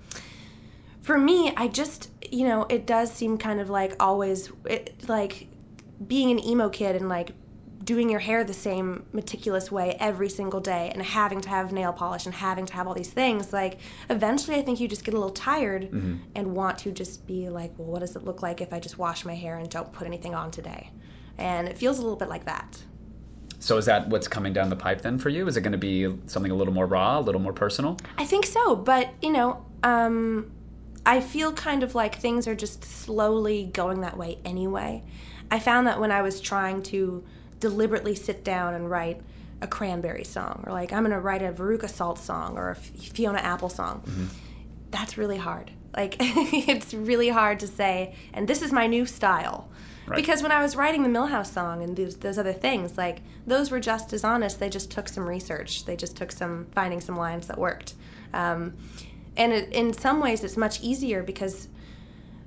[1.02, 5.48] for me, I just you know, it does seem kind of like always it, like
[6.08, 7.32] being an emo kid and like
[7.89, 11.91] doing your hair the same meticulous way every single day and having to have nail
[11.91, 13.80] polish and having to have all these things like
[14.12, 15.84] eventually i think you just get a little tired
[16.36, 18.99] and want to just be like well what does it look like if i just
[18.99, 20.91] wash my hair and don't put anything on today
[21.39, 22.69] and it feels a little bit like that
[23.60, 25.41] So is that what's coming down the pipe then for you?
[25.49, 25.95] Is it going to be
[26.28, 27.97] something a little more raw, a little more personal?
[28.17, 30.52] I think so, but you know, um,
[31.06, 35.04] I feel kind of like things are just slowly going that way anyway.
[35.52, 37.23] I found that when I was trying to
[37.60, 39.22] deliberately sit down and write
[39.62, 43.39] a cranberry song, or like I'm gonna write a Veruca Salt song or a Fiona
[43.39, 44.04] Apple song,
[44.91, 45.72] that's really hard.
[45.95, 49.69] Like it's really hard to say, and this is my new style.
[50.08, 50.15] Right.
[50.15, 53.69] Because when I was writing the Milhouse song and those, those other things, like those
[53.69, 54.60] were just as honest.
[54.60, 55.86] They just took some research.
[55.86, 57.93] They just took some finding some lines that worked.
[58.34, 58.76] Um,
[59.38, 61.67] and it, in some ways, it's much easier because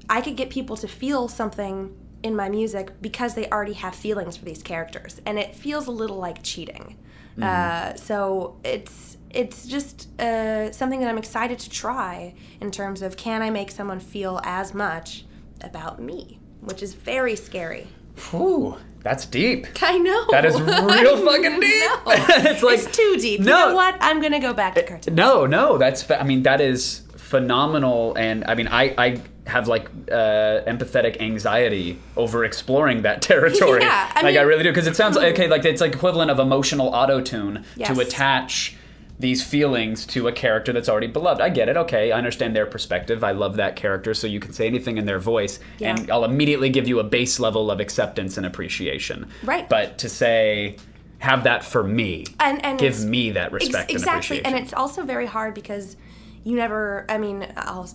[0.08, 4.36] I could get people to feel something in my music because they already have feelings
[4.36, 6.96] for these characters, and it feels a little like cheating.
[7.40, 13.16] Uh, so it's it's just uh, something that I'm excited to try in terms of
[13.16, 15.24] can I make someone feel as much
[15.62, 17.86] about me, which is very scary.
[18.30, 19.66] Whew, that's deep.
[19.82, 21.90] I know That is real fucking deep.
[22.52, 23.40] It's like it's too deep.
[23.40, 23.46] No.
[23.46, 23.96] You know what?
[24.00, 25.14] I'm gonna go back to cartoon.
[25.14, 29.86] No, no, that's I mean that is phenomenal and I mean I I have like
[30.10, 33.80] uh, empathetic anxiety over exploring that territory.
[33.82, 36.30] Yeah, I like I really do because it sounds like okay, like it's like equivalent
[36.30, 37.92] of emotional auto tune Yes.
[37.94, 38.76] to attach
[39.18, 41.40] these feelings to a character that's already beloved.
[41.40, 41.76] I get it.
[41.76, 43.22] Okay, I understand their perspective.
[43.22, 45.90] I love that character, so you can say anything in their voice, Yeah.
[45.96, 49.28] and I'll immediately give you a base level of acceptance and appreciation.
[49.44, 49.68] Right.
[49.68, 50.76] But to say,
[51.18, 54.46] have that for me, And- and give me that Ex- respect and exactly appreciation.
[54.56, 55.96] and it's also very hard because
[56.42, 57.88] you never i mean I'll,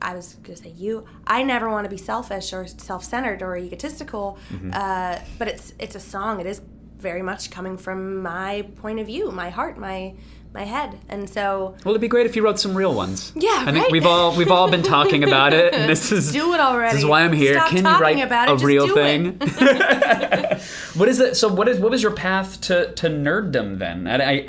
[0.00, 3.56] i was going to say you i never want to be selfish or self-centered or
[3.56, 4.70] egotistical Mm-hmm.
[4.72, 6.60] uh, but it's it's a song it is
[6.98, 10.14] very much coming from my point of view my heart my
[10.54, 13.32] my head and so Well, it'd be great if you wrote some real ones.
[13.34, 13.90] Yeah, I think right?
[13.92, 16.92] we've all we've all been talking about it, and this is Do it already.
[16.92, 17.54] This is why I'm here.
[17.54, 19.38] Stop Can you write about it, a real thing?
[20.94, 21.36] what is it?
[21.36, 24.06] So what is what was your path to to nerddom then?
[24.06, 24.48] And I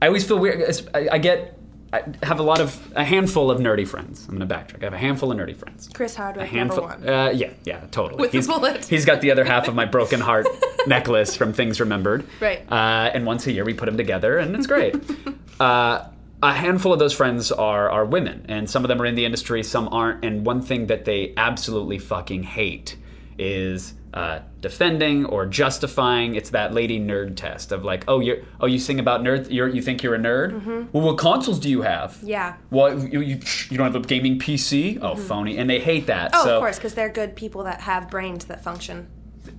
[0.00, 0.62] I always feel weird.
[0.94, 1.58] I, I get.
[1.92, 4.26] I have a lot of a handful of nerdy friends.
[4.28, 4.80] I'm going to backtrack.
[4.82, 5.90] I have a handful of nerdy friends.
[5.92, 6.88] chris A hardwick handful.
[6.88, 8.20] number one Uh, yeah, yeah, totally.
[8.20, 8.84] With the he's, bullet.
[8.86, 10.46] he's got the other half of my broken heart
[10.86, 12.24] necklace from Things Remembered.
[12.40, 12.60] Right.
[12.70, 14.94] Uh, and once a year we put them together, and it's great.
[15.60, 16.04] uh,
[16.42, 19.24] a handful of those friends are are women, and some of them are in the
[19.24, 20.24] industry, some aren't.
[20.24, 22.96] And one thing that they absolutely fucking hate
[23.38, 26.34] is uh, defending or justifying.
[26.34, 29.68] It's that lady nerd test of like, oh, you oh you sing about nerd, you're,
[29.68, 30.88] you think you're a nerd.
[30.92, 32.12] Well, what consoles do you have?
[32.12, 32.28] Mm-hmm.
[32.28, 32.56] Yeah.
[32.70, 34.98] Well, you, you, you don't have a gaming PC?
[35.00, 35.58] Oh, phony.
[35.58, 36.30] And they hate that.
[36.34, 39.08] oh so, of course because they're good people that have brains that function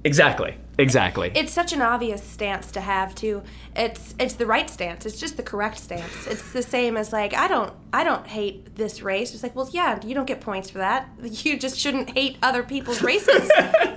[0.04, 0.58] Exactly.
[0.78, 1.32] Exactly.
[1.36, 3.42] it's such an obvious stance to have too
[3.76, 7.34] it's it's the right stance it's just the correct stance it's the same as like
[7.34, 10.70] i don't i don't hate this race it's like well yeah you don't get points
[10.70, 13.50] for that you just shouldn't hate other people's races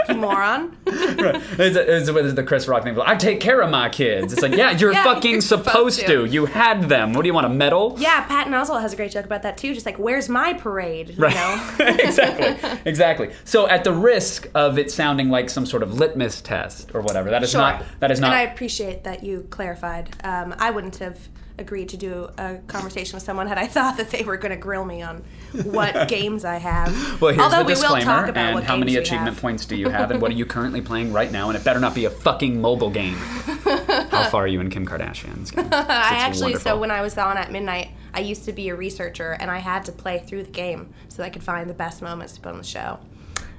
[0.09, 2.99] you moron it's, it's, it's the Chris Rock thing.
[3.01, 4.33] I take care of my kids.
[4.33, 6.07] It's like, yeah, you're Yeah, fucking you're supposed, supposed to.
[6.07, 6.25] to.
[6.27, 7.13] You had them.
[7.13, 7.97] What do you want, a medal?
[7.99, 11.11] yeah patton oswalt has a great joke about that too just like where's my parade
[11.11, 12.81] you know exactly.
[12.85, 13.31] Exactly.
[13.45, 17.31] So, at the risk of it sounding like some sort of litmus test or whatever,
[17.31, 17.61] that is Sure.
[17.61, 17.85] not.
[18.01, 18.33] That is not.
[18.33, 21.19] and i appreciate that you clarified um, i wouldn't have
[21.59, 24.59] agreed to do a conversation with someone had i thought that they were going to
[24.59, 25.25] grill me on
[25.65, 28.05] what games i have well, here's although the we will disclaimer.
[28.05, 30.83] talk about and how many achievement points do you have, and what are you currently
[30.83, 31.49] playing right now?
[31.49, 33.15] And it better not be a fucking mobile game.
[33.15, 35.69] how far are you in Kim Kardashian's game?
[35.73, 39.33] I actually, so when I was on at midnight, I used to be a researcher
[39.41, 42.03] and I had to play through the game so that I could find the best
[42.03, 42.99] moments to put on the show.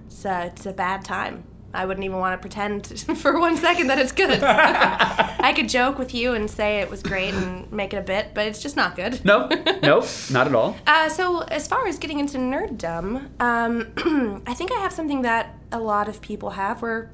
[0.09, 1.43] So it's a bad time.
[1.77, 2.87] I wouldn't even want to pretend
[3.17, 4.41] for one second that it's good.
[4.43, 8.33] I could joke with you and say it was great and make it a bit,
[8.33, 9.23] but it's just not good.
[9.23, 9.53] Nope.
[9.83, 10.05] Nope.
[10.31, 10.75] Not at all.
[10.87, 15.55] Uh, so as far as getting into nerddom, um, I think I have something that
[15.71, 17.11] a lot of people have where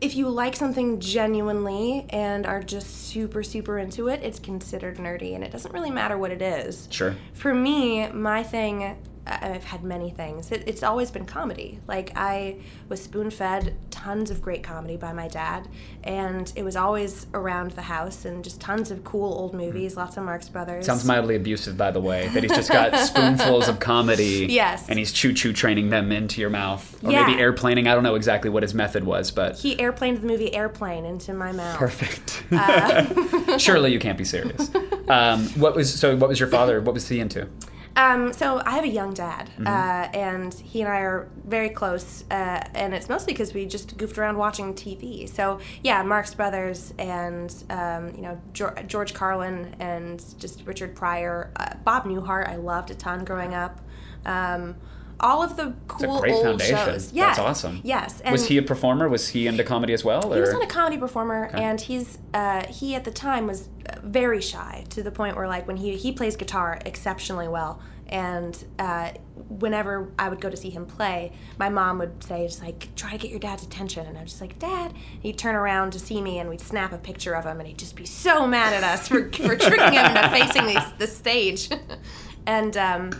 [0.00, 5.34] if you like something genuinely and are just super super into it, it's considered nerdy,
[5.34, 6.86] and it doesn't really matter what it is.
[6.90, 7.16] Sure.
[7.32, 8.96] For me, my thing.
[9.26, 10.52] I've had many things.
[10.52, 11.80] It, it's always been comedy.
[11.88, 12.56] Like I
[12.88, 15.68] was spoon fed tons of great comedy by my dad,
[16.04, 19.96] and it was always around the house and just tons of cool old movies.
[19.96, 20.86] Lots of Marx Brothers.
[20.86, 24.46] Sounds mildly abusive, by the way, that he's just got spoonfuls of comedy.
[24.48, 24.88] Yes.
[24.88, 27.02] And he's choo choo training them into your mouth.
[27.04, 27.26] Or Yeah.
[27.26, 27.88] maybe airplaning.
[27.90, 29.56] I don't know exactly what his method was, but.
[29.58, 31.76] He airplaned the movie Airplane into my mouth.
[31.78, 32.44] Perfect.
[32.52, 33.58] Uh.
[33.58, 34.70] Surely you can't be serious.
[35.08, 36.16] Um, what was so?
[36.16, 36.80] What was your father?
[36.80, 37.48] What was he into?
[37.96, 39.66] Um, so I have a young dad, Mm-hmm.
[39.66, 43.96] uh, and he and I are very close, uh, and it's mostly because we just
[43.96, 45.26] goofed around watching TV.
[45.28, 51.50] So yeah, Marx Brothers and um, you know George, George Carlin and just Richard Pryor,
[51.56, 52.48] uh, Bob Newhart.
[52.48, 53.80] I loved a ton growing up.
[54.26, 54.76] Um,
[55.20, 56.76] all of the It's cool a great old foundation.
[56.76, 57.12] shows.
[57.12, 57.80] Yeah, That's awesome.
[57.84, 59.08] Yes, and was he a performer?
[59.08, 60.32] Was he into comedy as well?
[60.32, 63.68] He was not a comedy performer, and he's uh, he at the time was
[64.02, 68.64] very shy to the point where like when he he plays guitar exceptionally well, and
[68.78, 69.12] uh,
[69.48, 73.12] whenever I would go to see him play, my mom would say just like try
[73.12, 74.92] to get your dad's attention, and I'm just like Dad.
[75.22, 77.78] He'd turn around to see me, and we'd snap a picture of him, and he'd
[77.78, 81.70] just be so mad at us for for tricking him into facing the the stage,
[82.46, 82.76] and.
[82.76, 83.10] Um,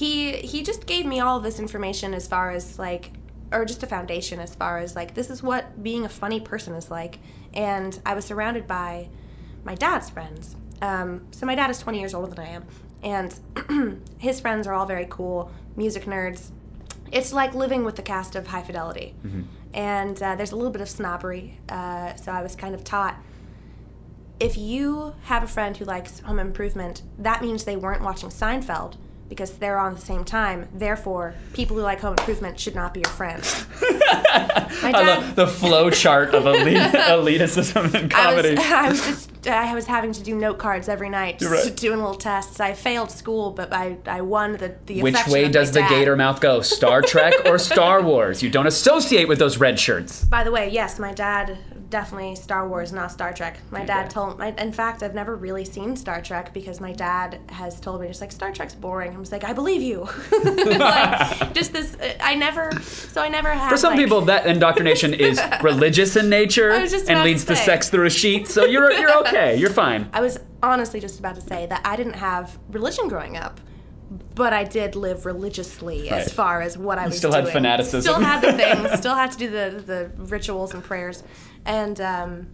[0.00, 3.12] he he just gave me all of this information as far as like
[3.52, 6.74] or just a foundation as far as like this is what being a funny person
[6.74, 7.18] is like.
[7.52, 9.08] And i was surrounded by
[9.62, 10.56] my dad's friends.
[10.80, 12.64] Um, so my dad is 20 years older than i am.
[13.02, 16.50] And his friends are all very cool music nerds.
[17.12, 19.14] It's like living with the cast of high fidelity.
[19.74, 23.16] And uh, there's a little bit of snobbery uh, so i was kind of taught
[24.40, 28.96] if you have a friend who likes home improvement that means they weren't watching seinfeld
[29.30, 30.68] because they're on the same time.
[30.74, 33.64] Therefore, people who like home improvement should not be your friends.
[33.82, 38.56] I love the flow chart of elite, elitism in I was, comedy.
[38.60, 41.76] I was just I was having to do note cards every night, just Right.
[41.76, 42.60] doing little tests.
[42.60, 45.88] I failed school, but I, I won the the Which way does the dad.
[45.88, 46.60] gator mouth go?
[46.60, 48.42] Star Trek or Star Wars?
[48.42, 50.24] You don't associate with those red shirts.
[50.26, 51.56] By the way, yes, my dad
[51.90, 53.58] definitely Star Wars, not Star Trek.
[53.70, 57.40] My dad told my in fact I've never really seen Star Trek because my dad
[57.48, 59.14] has told me just like Star Trek's boring.
[59.14, 60.08] I was like, I believe you.
[60.44, 64.46] like, just this uh, I never so I never had For some like- people, that
[64.46, 68.48] indoctrination is religious in nature just and about to leads to sex through a sheet.
[68.48, 69.56] So you're you're okay.
[69.56, 70.08] You're fine.
[70.14, 73.60] I was honestly just about to say that I didn't have religion growing up,
[74.34, 76.20] but I did live religiously Right.
[76.20, 78.02] as far as what I was still had fanaticism.
[78.02, 78.98] Still had the things.
[78.98, 81.22] still had to do the the rituals and prayers,
[81.66, 82.46] and um,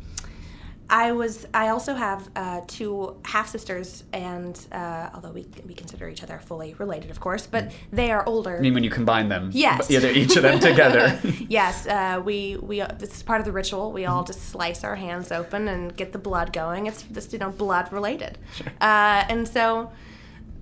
[0.88, 1.46] I was.
[1.52, 6.38] I also have uh, two half sisters, and uh, although we we consider each other
[6.38, 8.56] fully related, of course, but they are older.
[8.56, 9.90] I mean, when you combine them, Yes.
[9.90, 11.18] either each of them together.
[11.48, 13.90] yes, uh, we we this is part of the ritual.
[13.90, 16.86] We all just slice our hands open and get the blood going.
[16.86, 18.38] It's just you know blood related,
[18.80, 19.90] uh, and so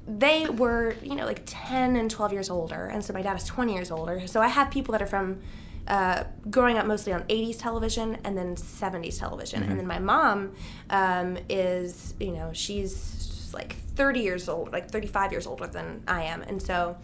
[0.06, 3.44] they were you know like ten and twelve years older, and so my dad is
[3.44, 4.26] twenty years older.
[4.26, 5.40] So I have people that are from
[5.86, 10.52] uh, growing up mostly on 80s television and then 70s television, and then my mom
[10.90, 16.24] um, is you know she's like 30 years old, like 35 years older than I
[16.24, 16.96] am, and so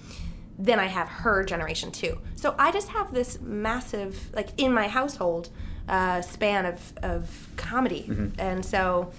[0.58, 2.18] then I have her generation too.
[2.36, 5.48] So I just have this massive, like in my household,
[5.88, 8.06] uh, span of, of comedy.
[8.38, 9.10] And so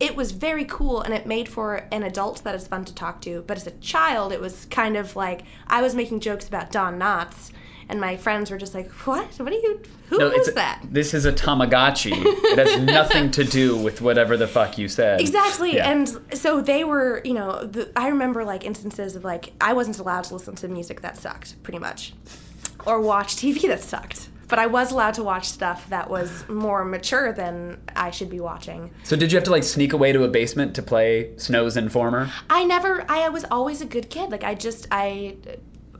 [0.00, 3.20] it was very cool and it made for an adult that is fun to talk
[3.22, 3.44] to.
[3.46, 6.98] But as a child, it was kind of like I was making jokes about Don
[6.98, 7.52] Knotts.
[7.88, 9.26] And my friends were just like, "What?
[9.38, 9.80] What are you?
[10.10, 12.12] Who No, was that?" This is a Tamagotchi.
[12.14, 15.20] it has nothing to do with whatever the fuck you said.
[15.20, 15.76] Exactly.
[15.76, 15.90] Yeah.
[15.90, 19.98] And so they were, you know, the, I remember like instances of like I wasn't
[19.98, 22.12] allowed to listen to music that sucked, pretty much,
[22.86, 24.28] or watch TV that sucked.
[24.46, 28.40] But I was allowed to watch stuff that was more mature than I should be
[28.40, 28.90] watching.
[29.02, 32.30] So did you have to like sneak away to a basement to play Snow's Informer?
[32.50, 34.30] I never I was always a good kid.
[34.30, 35.36] Like I just I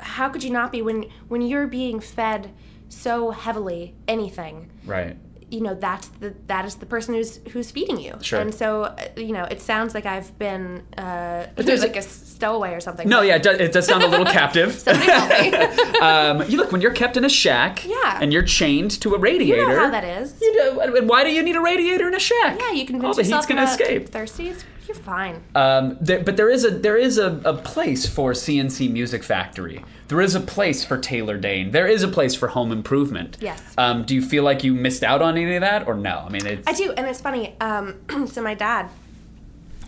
[0.00, 2.50] how could you not be when when you're being fed
[2.88, 4.70] so heavily anything?
[4.86, 5.16] Right.
[5.50, 8.40] you know that's the that is the person who's who's feeding you Sure.
[8.40, 12.72] and so uh, you know it sounds like i've been uh there's like a- stowaway
[12.74, 14.72] or something No, yeah, it does, it does sound a little captive.
[14.86, 18.18] somebody help me um, you look when you're kept in a shack, Yeah.
[18.20, 19.60] and you're chained to a radiator.
[19.62, 22.14] you know how that is You know, and why do you need a radiator in
[22.14, 22.58] a shack?
[22.60, 24.08] yeah you can All the heat's gonna escape.
[24.08, 24.54] thirsty
[24.86, 28.90] you're fine Um, there, but there is a there is a, a place for CNC
[28.90, 29.84] Music Factory.
[30.08, 31.70] There is a place for Taylor Dayne.
[31.70, 33.38] There is a place for Home Improvement.
[33.40, 33.62] Yes.
[33.78, 36.24] Um, do you feel like you missed out on any of that, or no?
[36.26, 38.88] I mean, it's, i do and it's funny um so my dad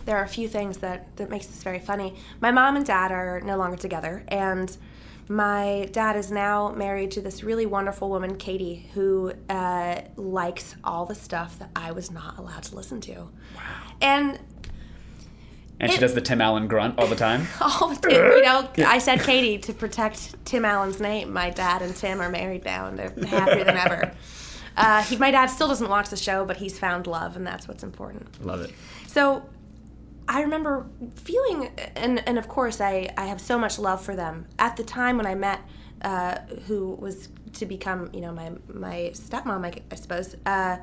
[0.05, 3.11] there are a few things that that makes this very funny my mom and dad
[3.11, 4.77] are no longer together and
[5.29, 11.05] my dad is now married to this really wonderful woman katie who uh, likes all
[11.05, 13.13] the stuff that i was not allowed to listen to
[13.55, 13.63] wow
[14.01, 14.39] and
[15.79, 17.47] and she does the Tim Allen grunt all the time.
[17.61, 18.11] all the time.
[18.11, 21.31] you know, I said Katie to protect Tim Allen's name.
[21.31, 24.11] My dad and Tim are married now, and they're happier than ever.
[24.77, 27.67] Uh, he, my dad still doesn't watch the show, but he's found love, and that's
[27.67, 28.45] what's important.
[28.45, 28.71] Love it.
[29.07, 29.43] So
[30.27, 30.85] I remember
[31.15, 34.45] feeling, and, and of course, I, I have so much love for them.
[34.59, 35.61] At the time when I met,
[36.03, 36.37] uh,
[36.67, 40.77] who was to become, you know, my, my stepmom, I, I suppose, uh,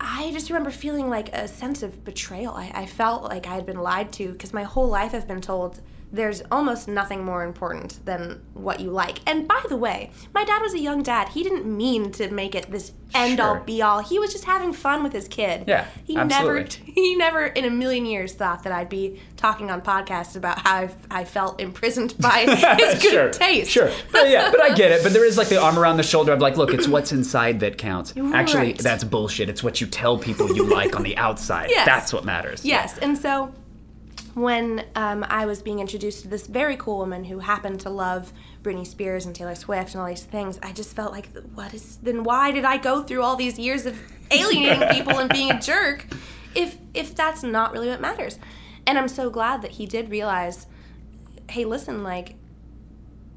[0.00, 2.54] I just remember feeling like a sense of betrayal.
[2.54, 5.40] I, I felt like I had been lied to because my whole life I've been
[5.40, 5.80] told
[6.14, 9.18] there's almost nothing more important than what you like.
[9.26, 11.28] And by the way, my dad was a young dad.
[11.28, 14.00] He didn't mean to make it this end all be all.
[14.00, 15.64] He was just having fun with his kid.
[15.66, 16.54] Yeah, he absolutely.
[16.54, 20.60] never he never in a million years thought that I'd be talking on podcasts about
[20.60, 22.46] how I, I felt imprisoned by
[22.78, 23.70] his good sure, taste.
[23.70, 23.90] Sure.
[24.12, 25.02] But yeah, but I get it.
[25.02, 27.58] But there is like the arm around the shoulder of like, look, it's what's inside
[27.60, 28.14] that counts.
[28.16, 29.48] Actually, that's bullshit.
[29.48, 31.70] It's what you tell people you like on the outside.
[31.70, 31.86] Yes.
[31.86, 32.64] That's what matters.
[32.64, 33.52] Yes, and so
[34.34, 38.32] when um, I was being introduced to this very cool woman who happened to love
[38.62, 41.98] Britney Spears and Taylor Swift and all these things, I just felt like, what is?
[41.98, 43.96] Then why did I go through all these years of
[44.30, 46.06] alienating people and being a jerk,
[46.54, 48.38] if if that's not really what matters?
[48.86, 50.66] And I'm so glad that he did realize,
[51.48, 52.34] hey, listen, like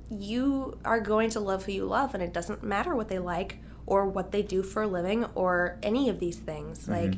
[0.10, 3.58] you are going to love who you love and it doesn't matter what they like
[3.86, 7.16] or what they do for a living or any of these things like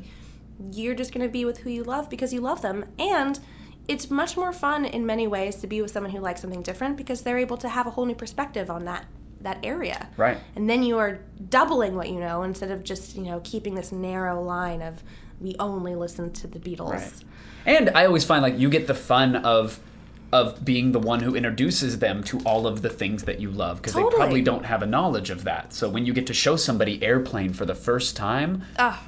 [0.72, 3.40] you're just going to be with who you love because you love them and
[3.90, 6.96] it's much more fun in many ways to be with someone who likes something different
[6.96, 9.06] because they're able to have a whole new perspective on that
[9.42, 10.38] that area Right.
[10.56, 11.20] and then you are
[11.50, 15.02] doubling what you know instead of just you know keeping this narrow line of
[15.42, 17.14] we only listen to the beatles Right.
[17.66, 19.80] And I always find like you get the fun of
[20.32, 23.78] of being the one who introduces them to all of the things that you love
[23.78, 25.74] because they probably don't have a knowledge of that.
[25.74, 29.02] So when you get to show somebody airplane for the first time, Ah.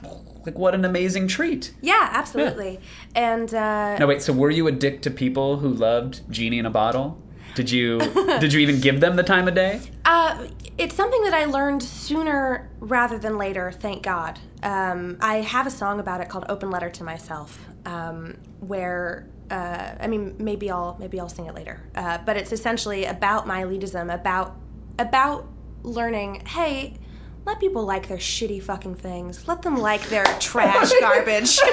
[0.46, 1.74] Like what an amazing treat.
[1.82, 2.80] Yeah, absolutely.
[3.16, 4.22] And uh, No, wait.
[4.22, 7.22] So were you a dick to people who loved Genie in a Bottle?
[7.56, 8.00] Did you
[8.39, 9.82] did you even give them the time of day?
[10.06, 14.39] Uh, it's something that I learned sooner rather than later, thank God.
[14.64, 19.96] Um, I have a song about it called "Open Letter to Myself," um, where uh,
[20.00, 21.82] I mean, maybe I'll maybe I'll sing it later.
[21.94, 24.56] Uh, but it's essentially about my elitism, about
[24.98, 25.48] about
[25.84, 26.44] learning.
[26.46, 26.98] Hey.
[27.46, 29.48] Let people like their shitty fucking things.
[29.48, 31.58] Let them like their trash garbage.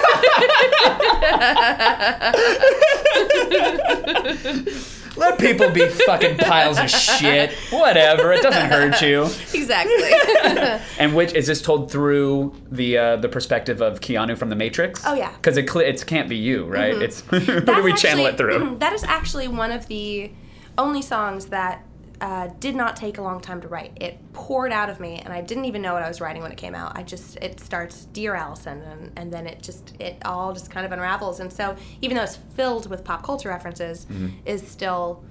[5.17, 7.53] Let people be fucking piles of shit.
[7.71, 8.33] Whatever.
[8.33, 9.25] It doesn't hurt you.
[9.53, 9.95] exactly.
[10.99, 15.03] And which is this told through the uh, the perspective of Keanu from The Matrix?
[15.05, 15.27] Oh, yeah.
[15.29, 15.37] Mm-hmm.
[15.37, 16.95] Because it cl- it can't be you, right?
[16.95, 18.77] It's who do we That's channel it through?
[18.79, 20.31] That is actually one of the
[20.77, 21.85] only songs that
[22.21, 23.93] uh, did not take a long time to write.
[24.01, 26.51] It poured out of me, and I didn't even know what I was writing when
[26.51, 26.97] it came out.
[26.97, 30.85] I just it starts "Dear Allison," and, and then it just it all just kind
[30.85, 31.39] of unravels.
[31.41, 34.29] And so, even though it's filled with pop culture references, Mm-hmm.
[34.47, 35.23] is still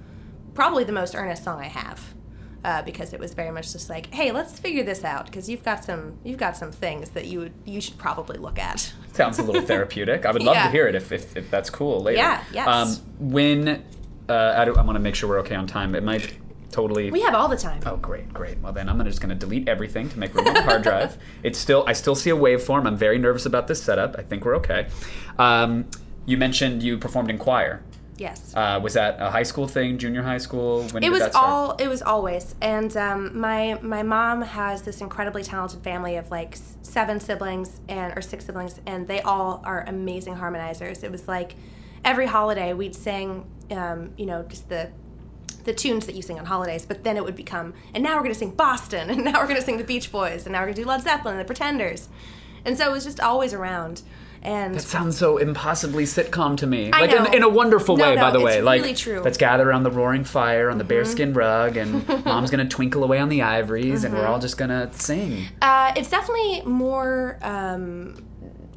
[0.54, 2.14] probably the most earnest song I have.
[2.64, 5.62] Uh, because it was very much just like, hey, let's figure this out because you've
[5.62, 8.92] got some you've got some things that you would, you should probably look at.
[9.12, 10.26] Sounds a little therapeutic.
[10.26, 12.16] I would love to hear it if, if, if that's cool later.
[12.18, 12.66] Yeah, yes.
[12.66, 13.84] Um, when
[14.28, 15.94] uh, I, I want to make sure we're okay on time.
[15.94, 16.34] It might
[16.70, 17.10] totally.
[17.10, 17.80] We have all the time.
[17.86, 18.58] Oh, great, great.
[18.60, 20.82] Well, then I'm gonna- just going to delete everything to make room on the hard
[20.82, 21.16] drive.
[21.42, 22.86] It's still, I still see a waveform.
[22.86, 24.16] I'm very nervous about this setup.
[24.18, 24.88] I think we're okay.
[25.38, 25.86] Um,
[26.26, 27.82] you mentioned you performed in choir.
[28.18, 28.52] Yes.
[28.54, 30.82] Uh, was that a high school thing, junior high school?
[30.88, 35.00] When it did was all it was always and um, my my mom has this
[35.00, 39.84] incredibly talented family of like seven siblings and or six siblings and they all are
[39.86, 41.54] amazing harmonizers it was like
[42.04, 44.90] every holiday we'd sing um, you know just the
[45.68, 48.22] the tunes that you sing on holidays but then it would become and now we're
[48.22, 50.60] going to sing boston and now we're going to sing the beach boys and now
[50.60, 52.08] we're going to do led zeppelin and the pretenders
[52.64, 54.02] and so it was just always around
[54.40, 56.92] and That sounds so impossibly sitcom to me.
[56.92, 57.10] I like.
[57.10, 58.62] In, in a wonderful No, way, no, by the way.
[58.62, 59.16] Like really true.
[59.16, 59.24] Mm-hmm.
[59.24, 63.18] let's gather around the roaring fire on the bearskin rug, and mom's gonna twinkle away
[63.18, 64.30] on the ivories, and we're Mm-hmm.
[64.30, 65.46] all just gonna sing.
[65.60, 68.14] Uh, it's definitely more um,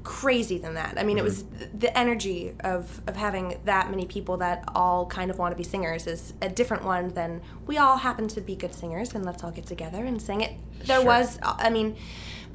[0.03, 0.97] crazy than that.
[0.97, 1.43] I mean, it was
[1.77, 5.63] the energy of, of having that many people that all kind of want to be
[5.63, 9.43] singers is a different one than we all happen to be good singers and let's
[9.43, 10.53] all get together and sing it.
[10.85, 11.05] There Sure.
[11.05, 11.95] was, I mean,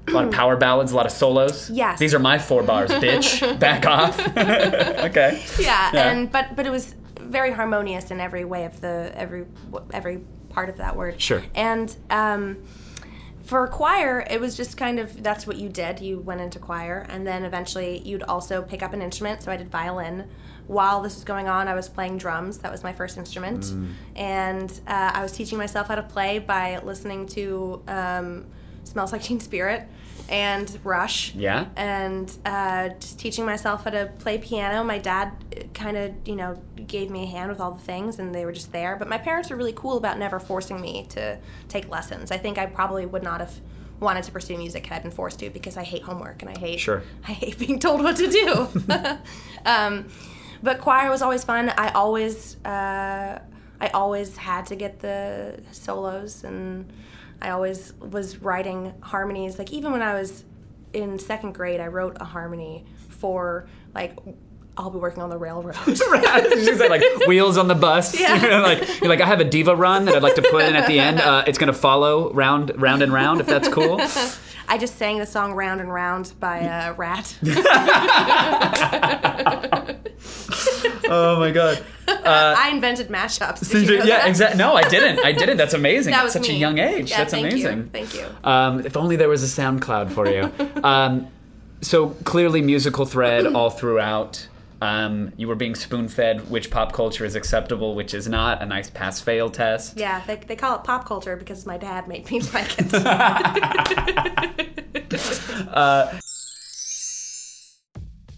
[0.09, 1.71] A lot of power ballads, a lot of solos.
[1.71, 1.99] Yes.
[1.99, 3.59] These are my four bars, bitch.
[3.61, 4.19] Back off.
[4.37, 5.43] okay.
[5.59, 6.11] yeah, Yeah.
[6.11, 9.47] and but but it was very harmonious in every way of the every
[9.93, 11.21] every part of that word.
[11.21, 11.43] Sure.
[11.55, 12.59] And um,
[13.47, 16.01] for choir, it was just kind of that's what you did.
[16.01, 19.43] You went into choir, and then eventually you'd also pick up an instrument.
[19.43, 20.29] So I did violin.
[20.67, 22.59] While this was going on, I was playing drums.
[22.59, 23.93] That was my first instrument, Mm.
[24.17, 28.47] and uh, I was teaching myself how to play by listening to um,
[28.85, 29.87] "Smells Like Teen Spirit"
[30.29, 31.67] and Rush Yeah.
[31.77, 34.83] and uh, just teaching myself how to play piano.
[34.85, 35.33] My dad
[35.75, 38.53] kind of, you know, gave me a hand with all the things, and they were
[38.53, 38.97] just there.
[38.97, 42.31] But my parents were really cool about never forcing me to take lessons.
[42.31, 43.53] I think I probably would not have
[43.99, 46.59] wanted to pursue music had I been forced to because I hate homework and I
[46.59, 47.03] hate Sure.
[47.27, 48.69] I hate being told what to do.
[49.65, 50.09] um,
[50.63, 51.71] but choir was always fun.
[51.77, 53.39] I always uh,
[53.81, 56.91] I always had to get the solos and
[57.41, 59.59] I always was writing harmonies.
[59.59, 60.45] Like even when I was
[60.93, 64.19] in second grade, I wrote a harmony for like
[64.79, 65.75] I'll be working on the railroad.
[65.87, 68.19] She said like wheels on the bus.
[68.19, 68.41] Yeah.
[68.41, 70.77] You're like you're like I have a diva run that I'd like to put in
[70.77, 71.21] at the end.
[71.21, 74.01] Uh, it's gonna follow round round and round if that's cool.
[74.69, 77.39] I just sang the song "Round and Round" by uh, Ratt.
[81.09, 81.85] Oh my god.
[82.09, 83.71] I invented mashups.
[83.71, 84.59] Did you know yeah, exactly.
[84.59, 85.25] No, I didn't.
[85.25, 85.57] I didn't.
[85.57, 86.13] That's amazing.
[86.13, 87.11] That At was such a young age.
[87.11, 87.79] Yeah, That's thank amazing.
[87.79, 87.89] You.
[87.93, 88.27] Thank you.
[88.43, 90.83] Um, if only there was a SoundCloud for you.
[90.83, 91.29] um,
[91.81, 94.49] so clearly, musical thread all throughout.
[94.83, 98.63] Um, you were being spoon fed which pop culture is acceptable, which is not.
[98.63, 99.97] A nice pass fail test.
[99.97, 102.93] Yeah, they, they call it pop culture because my dad made me like it.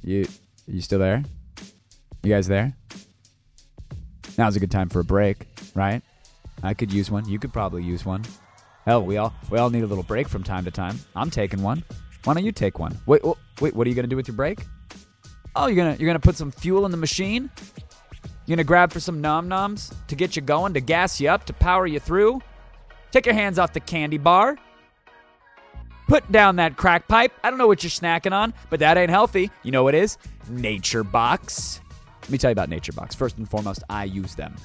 [0.05, 0.27] You
[0.67, 1.23] you still there?
[2.23, 2.75] You guys there?
[4.39, 6.01] Now's a good time for a break, right?
[6.63, 7.29] I could use one.
[7.29, 8.25] You could probably use one.
[8.87, 10.99] Hell, we all we all need a little break from time to time.
[11.15, 11.85] I'm taking one.
[12.25, 12.97] Why don't you take one?
[13.05, 13.23] Wait,
[13.61, 13.75] wait.
[13.75, 14.61] What are you gonna do with your break?
[15.57, 17.51] Oh, you're gonna you're gonna put some fuel in the machine.
[18.47, 21.45] You're gonna grab for some nom noms to get you going, to gas you up,
[21.47, 22.41] to power you through.
[23.11, 24.57] Take your hands off the candy bar.
[26.09, 27.33] Put down that crack pipe.
[27.45, 29.51] I don't know what you're snacking on, but that ain't healthy.
[29.63, 30.17] You know what is?
[30.49, 31.81] Nature Box.
[32.23, 33.15] Let me tell you about Nature Box.
[33.15, 34.57] First and foremost, I use them.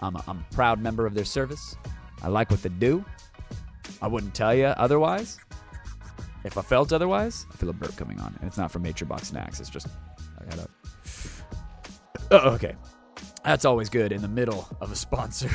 [0.00, 1.76] I'm a, I'm a proud member of their service.
[2.22, 3.04] I like what they do.
[4.00, 5.38] I wouldn't tell you otherwise.
[6.44, 9.04] If I felt otherwise, I feel a burp coming on, and it's not from Nature
[9.04, 9.58] Box snacks.
[9.60, 9.88] It's just
[10.42, 10.68] I gotta.
[12.30, 12.74] Oh, okay,
[13.44, 15.50] that's always good in the middle of a sponsor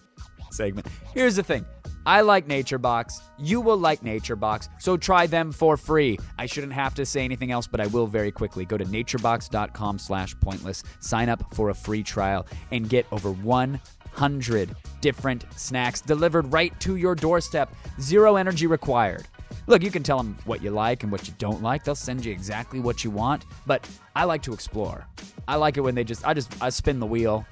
[0.50, 0.86] segment.
[1.14, 1.64] Here's the thing.
[2.04, 3.20] I like NatureBox.
[3.38, 6.18] You will like NatureBox, so try them for free.
[6.36, 8.64] I shouldn't have to say anything else, but I will very quickly.
[8.64, 14.74] Go to naturebox.com slash pointless, sign up for a free trial, and get over 100
[15.00, 17.72] different snacks delivered right to your doorstep.
[18.00, 19.28] Zero energy required.
[19.72, 21.82] Look, you can tell them what you like and what you don't like.
[21.82, 25.06] They'll send you exactly what you want, but I like to explore.
[25.48, 27.46] I like it when they just I just I spin the wheel.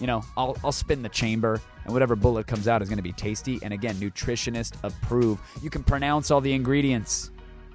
[0.00, 3.02] You know, I'll I'll spin the chamber and whatever bullet comes out is going to
[3.02, 5.38] be tasty and again, nutritionist approve.
[5.62, 7.30] You can pronounce all the ingredients.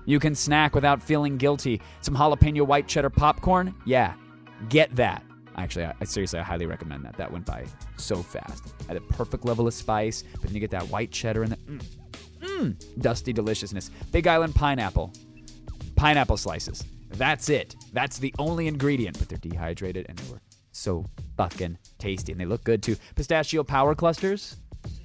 [0.07, 1.79] You can snack without feeling guilty.
[2.01, 3.75] Some jalapeno white cheddar popcorn?
[3.85, 4.15] Yeah.
[4.67, 5.23] Get that.
[5.57, 7.17] Actually, I, I seriously I highly recommend that.
[7.17, 7.65] That went by
[7.97, 8.73] so fast.
[8.89, 11.57] At a perfect level of spice, but then you get that white cheddar and the
[11.57, 11.83] mm,
[12.41, 13.89] mm, dusty deliciousness.
[14.11, 15.13] Big Island pineapple,
[15.95, 16.83] pineapple slices.
[17.11, 17.75] That's it.
[17.93, 21.05] That's the only ingredient, but they're dehydrated and they were so
[21.37, 22.95] fucking tasty and they look good too.
[23.15, 24.57] Pistachio power clusters.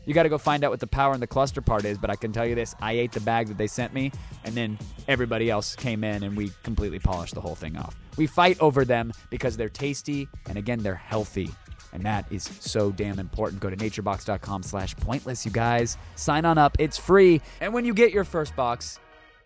[0.06, 2.10] You got to go find out what the power and the cluster part is, but
[2.10, 4.12] I can tell you this I ate the bag that they sent me,
[4.44, 4.78] and then
[5.08, 7.96] everybody else came in and we completely polished the whole thing off.
[8.16, 11.50] We fight over them because they're tasty and again, they're healthy.
[11.92, 13.60] And that is so damn important.
[13.60, 15.96] Go to naturebox.com slash pointless, you guys.
[16.14, 16.76] Sign on up.
[16.78, 17.40] It's free.
[17.60, 18.98] And when you get your first box,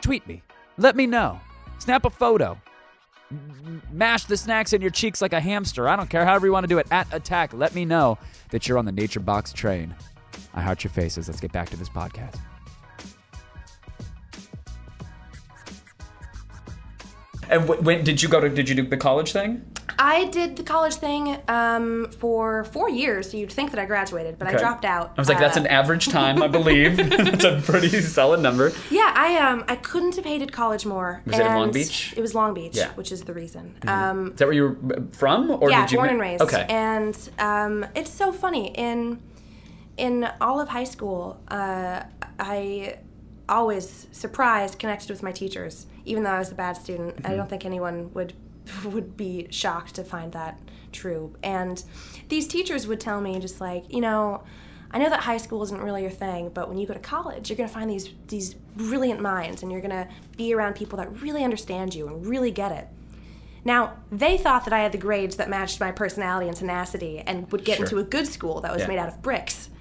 [0.03, 0.43] tweet me.
[0.79, 1.41] Let me know.
[1.79, 2.61] Snap a photo.
[3.93, 5.89] Mash the snacks in your cheeks like a hamster.
[5.89, 6.25] I don't care.
[6.25, 6.87] However you want to do it.
[6.91, 7.53] At attack.
[7.53, 8.19] Let me know
[8.51, 9.95] that you're on the Nature Box train.
[10.55, 11.29] I heart your faces.
[11.29, 12.37] Let's get back to this podcast.
[17.51, 18.49] And w- when did you go to?
[18.49, 19.63] Did you do the college thing?
[19.99, 23.31] I did the college thing um, for four years.
[23.31, 25.13] So you'd think that I graduated, but I dropped out.
[25.17, 26.99] I was like, that's Uh, an average time, I believe.
[27.31, 28.73] It's a pretty solid number.
[28.91, 31.23] Yeah, I um I couldn't have hated college more.
[31.27, 32.15] Was it in Long Beach?
[32.17, 32.91] It was Long Beach, Yeah.
[32.95, 33.75] which is the reason.
[33.87, 35.99] Um, Is that where you were uh, from, or yeah, did you?
[35.99, 36.43] born and raised.
[36.43, 36.65] Okay.
[36.69, 39.21] And um, it's so funny in
[39.97, 42.03] in all of high school, uh,
[42.39, 42.97] I
[43.49, 47.17] always surprised connected with my teachers, even though I was a bad student.
[47.17, 47.33] Mm-hmm.
[47.33, 48.35] I don't think anyone would
[48.85, 50.61] would be shocked to find that
[50.93, 51.35] true.
[51.43, 51.83] And
[52.29, 54.43] these teachers would tell me just like, you know.
[54.93, 57.49] I know that high school isn't really your thing, but when you go to college,
[57.49, 61.45] you're gonna find these these brilliant minds, and you're gonna be around people that really
[61.45, 62.89] understand you and really get it.
[63.65, 67.51] Now, they thought that I had the grades that matched my personality and tenacity and
[67.53, 67.85] would get Sure.
[67.87, 68.89] into a good school that was Yeah.
[68.89, 69.69] made out of bricks.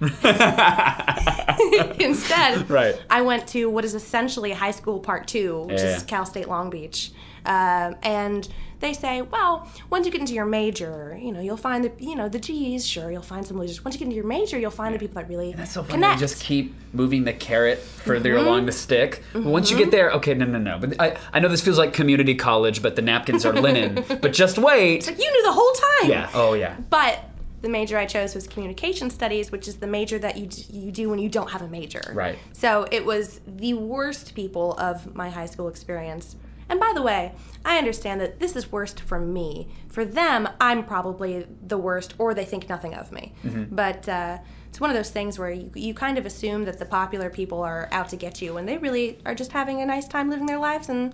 [1.98, 3.00] Instead, Right.
[3.10, 5.96] I went to what is essentially high school part two, which Yeah.
[5.96, 7.10] is Cal State Long Beach.
[7.46, 8.48] Um, and
[8.80, 12.16] they say, well, once you get into your major, you know, you'll find the, you
[12.16, 13.84] know, the G's, sure, you'll find some losers.
[13.84, 15.94] Once you get into your major, you'll find the people that really That's so funny.
[15.94, 16.18] connect.
[16.18, 18.46] They just keep moving the carrot further Mm-hmm.
[18.46, 19.22] along the stick.
[19.34, 20.78] But once you get there, okay, no, no, no.
[20.78, 24.02] But I, I know this feels like community college, but the napkins are linen.
[24.22, 25.06] but just wait.
[25.06, 26.10] you knew the whole time.
[26.10, 26.30] Yeah.
[26.32, 26.76] Oh, yeah.
[26.88, 27.22] But
[27.60, 30.90] the major I chose was communication studies, which is the major that you d- you
[30.90, 32.00] do when you don't have a major.
[32.14, 32.38] Right.
[32.52, 36.36] So it was the worst people of my high school experience.
[36.70, 37.32] And by the way,
[37.64, 39.68] I understand that this is worst for me.
[39.88, 43.34] For them, I'm probably the worst, or they think nothing of me.
[43.44, 43.74] Mm-hmm.
[43.74, 46.86] But uh, it's one of those things where you, you kind of assume that the
[46.86, 50.06] popular people are out to get you, when they really are just having a nice
[50.08, 51.12] time living their lives, and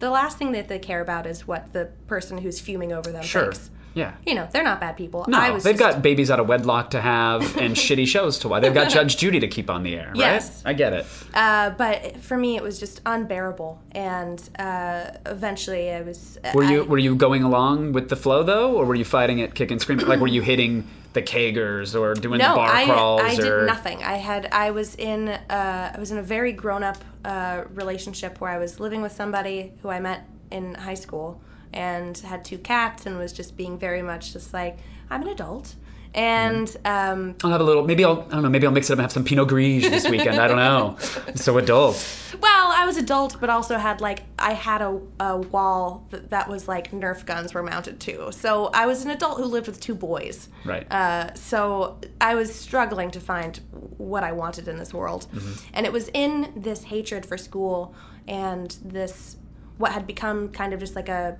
[0.00, 3.22] the last thing that they care about is what the person who's fuming over them
[3.24, 3.52] Sure.
[3.52, 3.70] thinks.
[3.96, 4.12] Yeah.
[4.26, 5.24] You know, they're not bad people.
[5.26, 8.38] No, I was they've just- got babies out of wedlock to have and shitty shows
[8.40, 8.60] to watch.
[8.60, 10.16] They've got Judge Judy to keep on the air, right?
[10.16, 10.62] Yes.
[10.66, 11.06] I get it.
[11.32, 16.38] Uh, but for me, it was just unbearable, and uh, eventually, I was.
[16.54, 19.38] Were I, you were you going along with the flow though, or were you fighting
[19.38, 20.06] it, kicking, and screaming?
[20.06, 23.22] like, were you hitting the kegers or doing no, bar I, crawls?
[23.22, 23.60] I or...
[23.60, 24.04] did nothing.
[24.04, 28.42] I had I was in uh, I was in a very grown up uh, relationship
[28.42, 31.40] where I was living with somebody who I met in high school
[31.76, 34.78] and had two cats and was just being very much just like
[35.10, 35.74] I'm an adult
[36.16, 37.86] and um, I'll have a little.
[37.86, 38.22] Maybe I'll.
[38.22, 38.48] I don't know.
[38.48, 40.40] Maybe I'll mix it up and have some Pinot Gris this weekend.
[40.40, 40.96] I don't know.
[41.28, 41.96] It's so adult.
[42.40, 46.48] Well, I was adult, but also had like I had a, a wall that, that
[46.48, 48.32] was like Nerf guns were mounted to.
[48.32, 50.48] So I was an adult who lived with two boys.
[50.64, 50.90] Right.
[50.90, 53.60] Uh, so I was struggling to find
[53.98, 55.26] what I wanted in this world,
[55.74, 57.94] and it was in this hatred for school
[58.26, 59.36] and this
[59.78, 61.38] what had become kind of just like a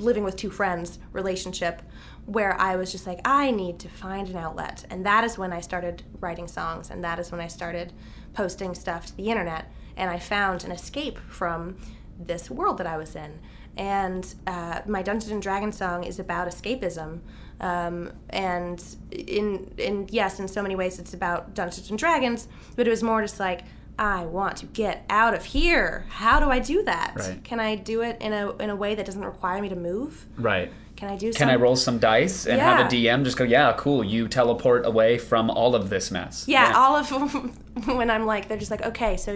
[0.00, 1.82] living with two friends relationship
[2.26, 4.84] where I was just like, I need to find an outlet.
[4.90, 7.92] And that is when I started writing songs, and that is when I started
[8.34, 9.70] posting stuff to the internet.
[9.96, 11.76] And I found an escape from
[12.18, 13.40] this world that I was in.
[13.76, 17.20] and uh, my Dungeons and Dragons song is about escapism.
[17.60, 22.86] Um, and in in yes, in so many ways, it's about Dungeons and Dragons, but
[22.86, 23.62] it was more just like
[24.00, 26.06] I want to get out of here.
[26.08, 27.16] How do I do that?
[27.16, 27.44] Right.
[27.44, 30.26] Can I do it in a in a way that doesn't require me to move?
[30.38, 30.72] Right.
[30.96, 31.32] Can I do?
[31.32, 31.32] Something?
[31.32, 34.26] Can some, I roll some dice and have a DM just go, yeah, cool, you
[34.26, 36.46] teleport away from all of this mess?
[36.48, 37.10] Yeah, all of
[37.86, 39.32] when I'm like, they're just like, okay, so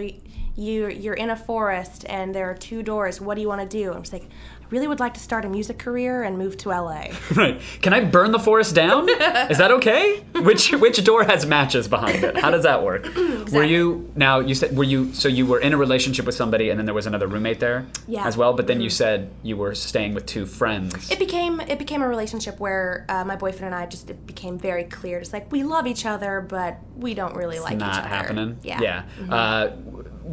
[0.55, 3.21] you you're in a forest and there are two doors.
[3.21, 3.93] What do you want to do?
[3.93, 4.27] I'm just like,
[4.69, 7.07] really would like to start a music career and move to LA.
[7.35, 7.59] Right.
[7.81, 9.09] Can I burn the forest down?
[9.09, 10.23] Is that okay?
[10.41, 12.37] Which which door has matches behind it?
[12.37, 13.05] How does that work?
[13.51, 16.69] Were you now you said were you so you were in a relationship with somebody
[16.69, 18.19] and then there was another roommate there Yeah.
[18.19, 18.27] Mm-hmm.
[18.27, 21.11] as well, but then you said you were staying with two friends.
[21.11, 24.57] It became it became a relationship where uh, my boyfriend and I just it became
[24.57, 27.99] very clear, just like we love each other, but we don't really like each not
[27.99, 28.07] other.
[28.07, 28.57] happening.
[28.63, 28.81] Yeah.
[28.81, 29.03] Yeah.
[29.35, 29.75] Uh,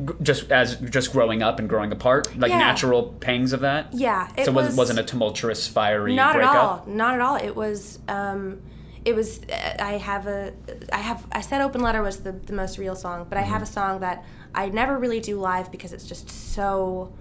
[0.07, 2.59] g- just as just growing up and growing apart, like Yeah.
[2.59, 3.93] natural pangs of that.
[3.93, 6.55] Yeah, it so was, was- wasn't a tumultuous, fiery not breakup.
[6.55, 8.61] at all not at all it was um
[9.05, 9.41] it was
[9.79, 10.53] i have a
[10.93, 13.61] i have i said open letter was the, the most real song but i have
[13.63, 13.75] a Mm-hmm.
[13.75, 14.25] song that
[14.55, 17.13] i never really do live because it's just so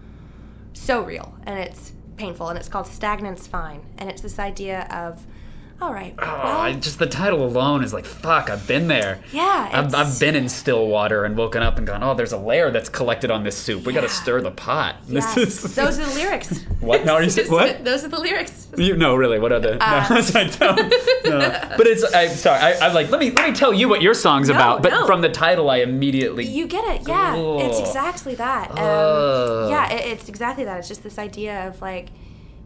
[0.73, 5.25] so real and it's painful and it's called stagnant's fine and it's this idea of
[5.81, 9.21] all right Oh, well, I, just the title alone is like, fuck, I've been there.
[9.33, 12.37] Yeah, I've, I've been in still water and woken up and gone, oh, there's a
[12.37, 13.85] layer that's collected on this soup.
[13.85, 14.97] We got to stir the pot.
[15.07, 17.05] yes, This is those are the lyrics What?
[17.05, 17.83] No, are you saying- what?
[17.83, 19.39] those are the lyrics You no, really?
[19.39, 19.73] What are the?
[19.83, 20.93] Uh, no, I don't.
[21.25, 21.75] No.
[21.77, 22.03] But it's.
[22.13, 22.59] I'm sorry.
[22.59, 24.81] I, I'm like, let me let me tell you what your song's about.
[24.83, 25.05] But no.
[25.05, 26.45] from the title, I immediately.
[26.45, 27.35] You get it, yeah.
[27.35, 28.71] It's exactly that.
[28.71, 29.67] Um, Oh.
[29.69, 30.79] yeah, it, it's exactly that.
[30.79, 32.09] It's just this idea of like,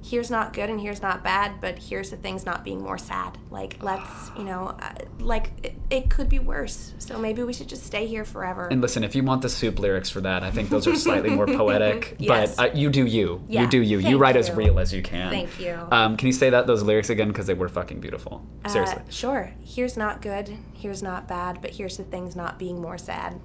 [0.05, 3.37] here's not good and here's not bad, but here's the things not being more sad.
[3.49, 6.93] Like, let's, you know, uh, like it, it could be worse.
[6.99, 8.67] So maybe we should just stay here forever.
[8.67, 11.31] And listen, if you want the soup lyrics for that, I think those are slightly
[11.31, 12.17] more poetic.
[12.19, 12.55] Yes.
[12.55, 13.43] But uh, you do you.
[13.49, 13.97] You do you.
[13.97, 15.31] you Thank write as real as you can.
[15.31, 15.75] Thank you.
[15.91, 18.45] Um, can you say that those lyrics again because they were fucking beautiful.
[18.67, 18.97] Seriously.
[18.97, 19.53] Uh, sure.
[19.63, 20.55] Here's not good.
[20.73, 21.61] Here's not bad.
[21.61, 23.39] But here's the things not being more sad.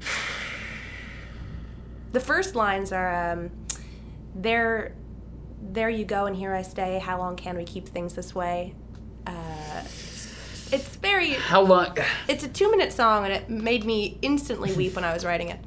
[2.12, 3.52] The first lines are, um,
[4.34, 4.96] there,
[5.60, 6.98] there you go, and here I stay.
[6.98, 8.74] How long can we keep things this way?
[9.26, 9.32] Uh,
[10.72, 11.30] it's very.
[11.32, 11.96] How long?
[12.28, 15.58] It's a two-minute song, and it made me instantly weep when I was writing it.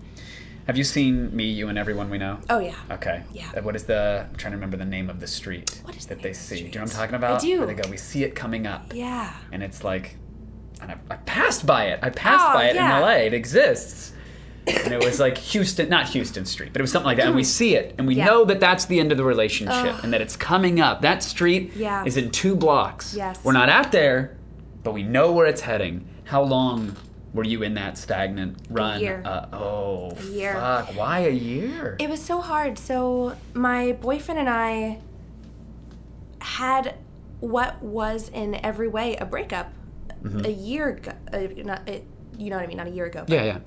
[0.68, 2.40] Have you seen me, you, and everyone we know?
[2.50, 2.76] Oh yeah.
[2.90, 3.24] Okay.
[3.34, 3.52] Yeah.
[3.58, 4.28] Uh, What is the?
[4.30, 6.36] I'm trying to remember the name of the street What is that name they the
[6.36, 6.56] see.
[6.60, 7.42] Do you know what I'm talking about?
[7.44, 7.58] I do.
[7.60, 9.34] Where they go, we see it coming up, Yeah.
[9.52, 10.16] and it's like,
[10.82, 12.00] and I, I passed by it.
[12.02, 12.96] I passed Oh, by it yeah.
[12.96, 13.10] in LA.
[13.28, 14.14] It exists.
[14.68, 17.28] And it was like Houston, not Houston Street, but it was something like that.
[17.28, 18.16] And we see it, and we.
[18.16, 18.26] Yeah.
[18.26, 20.00] know that that's the end of the relationship, Ugh.
[20.04, 21.02] and that it's coming up.
[21.02, 22.06] That street Yeah.
[22.06, 23.14] is in two blocks.
[23.16, 23.40] Yes.
[23.44, 24.38] We're not out there,
[24.84, 26.08] but we know where it's heading.
[26.26, 26.96] How long
[27.34, 29.02] were you in that stagnant run?
[29.02, 29.22] year.
[29.26, 30.54] Uh, oh, A year.
[30.54, 30.96] fuck!
[30.96, 31.98] Why a year?
[32.00, 32.78] It was so hard.
[32.80, 35.00] So my boyfriend and I
[36.40, 36.96] had
[37.40, 39.74] what was in every way a breakup
[40.46, 41.12] a year ago.
[41.34, 42.06] Uh, not, it,
[42.38, 42.78] you know what I mean?
[42.78, 43.26] Not a year ago.
[43.28, 43.58] but yeah, yeah.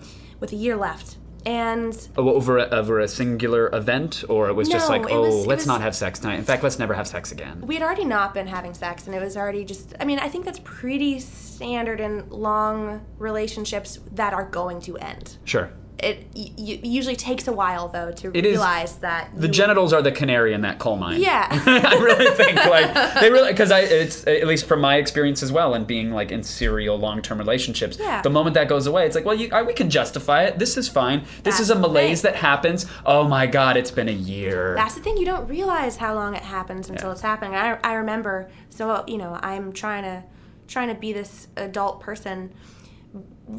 [0.40, 1.16] With a year left,
[1.46, 5.46] and Oh, over a, over a singular event, or it was just like, oh, was-
[5.46, 6.38] let's was- not have sex tonight.
[6.38, 7.62] In fact, let's never have sex again.
[7.66, 9.94] we had already not been having sex, and it was already just.
[10.00, 15.38] I mean, I think that's pretty standard in long relationships that are going to end.
[15.44, 15.70] Sure.
[15.98, 16.50] It y-
[16.82, 20.52] usually takes a while though to It is- realize that The genitals are the canary
[20.52, 21.20] in that coal mine.
[21.22, 21.48] Yeah.
[21.50, 25.50] I really think like they really because I it's at least from my experience as
[25.50, 27.96] well and being like in serial long term relationships.
[27.98, 28.20] Yeah.
[28.20, 30.58] The moment that goes away, it's like, well, you, I, we can justify it.
[30.58, 31.24] This is fine.
[31.44, 32.84] This is a malaise that happens.
[33.06, 34.74] Oh my god, it's been a year.
[34.76, 35.16] That's the thing.
[35.16, 37.12] You don't realize how long it happens until Yeah.
[37.12, 37.54] it's happening.
[37.54, 38.50] I, I remember.
[38.68, 40.22] So you know, I'm trying to
[40.68, 42.52] trying to be this adult person.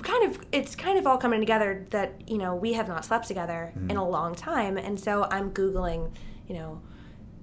[0.01, 3.27] Kind of, it's kind of all coming together that you know we have not slept
[3.27, 3.97] together in mm-hmm.
[3.97, 6.11] a long time, and so I'm googling,
[6.47, 6.81] you know,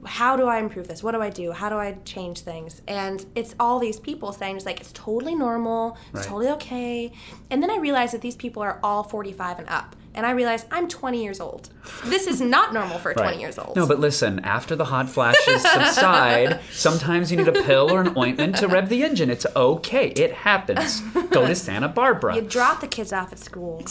[0.05, 1.03] how do I improve this?
[1.03, 1.53] What do I do?
[1.53, 2.83] How do I change things?
[2.87, 6.25] And it's all these people saying it's like it's totally normal, it's Right.
[6.27, 7.13] totally okay.
[7.51, 10.67] And then I realized that these people are all 45 and up, and I realized
[10.71, 11.69] I'm 20 years old.
[12.05, 13.77] This is not normal for a 20 years old.
[13.77, 18.17] No, but listen, after the hot flashes subside, sometimes you need a pill or an
[18.17, 19.31] ointment to rev the engine.
[19.31, 20.09] It's okay.
[20.09, 21.01] It happens.
[21.31, 22.37] Go to Santa Barbara.
[22.37, 23.85] You drop the kids off at school.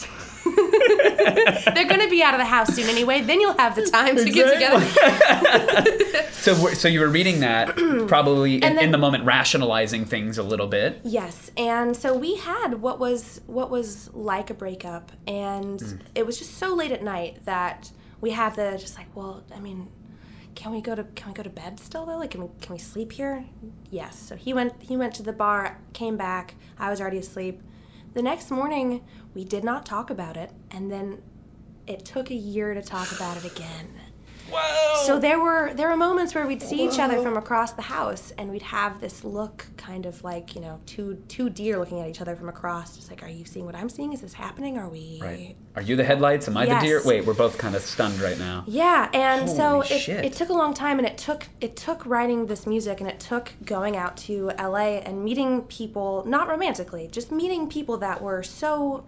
[1.73, 3.21] They're going to be out of the house soon anyway.
[3.21, 6.29] Then you'll have the time to get together.
[6.43, 7.73] So, so you were reading that,
[8.09, 10.99] probably in, then- in the moment, rationalizing things a little bit.
[11.05, 15.95] Yes, and so we had what was what was like a breakup, and Hmm.
[16.15, 17.89] it was just so late at night that
[18.19, 19.87] we had the just like, well, I mean,
[20.53, 22.17] can we go to can we go to bed still though?
[22.17, 23.45] Like, can we can we sleep here?
[23.89, 24.19] Yes.
[24.19, 26.55] So he went he went to the bar, came back.
[26.77, 27.61] I was already asleep.
[28.13, 29.03] The next morning,
[29.33, 31.23] we did not talk about it, and then
[31.87, 33.87] it took a year to talk about it again.
[34.53, 35.05] Whoa!
[35.05, 38.31] So there were there were moments where we'd see each other from across the house,
[38.37, 42.07] and we'd have this look, kind of like you know, two two deer looking at
[42.07, 44.13] each other from across, just like, are you seeing what I'm seeing?
[44.13, 44.77] Is this happening?
[44.77, 45.19] Are we?
[45.21, 45.55] Right.
[45.75, 46.47] Are you the headlights?
[46.47, 46.81] Am I Yes.
[46.81, 47.01] the deer?
[47.03, 48.63] Wait, we're both kind of stunned right now.
[48.67, 50.23] Yeah, and so it, shit.
[50.23, 53.19] it took a long time, and it took it took writing this music, and it
[53.19, 58.43] took going out to LA and meeting people, not romantically, just meeting people that were
[58.43, 59.05] so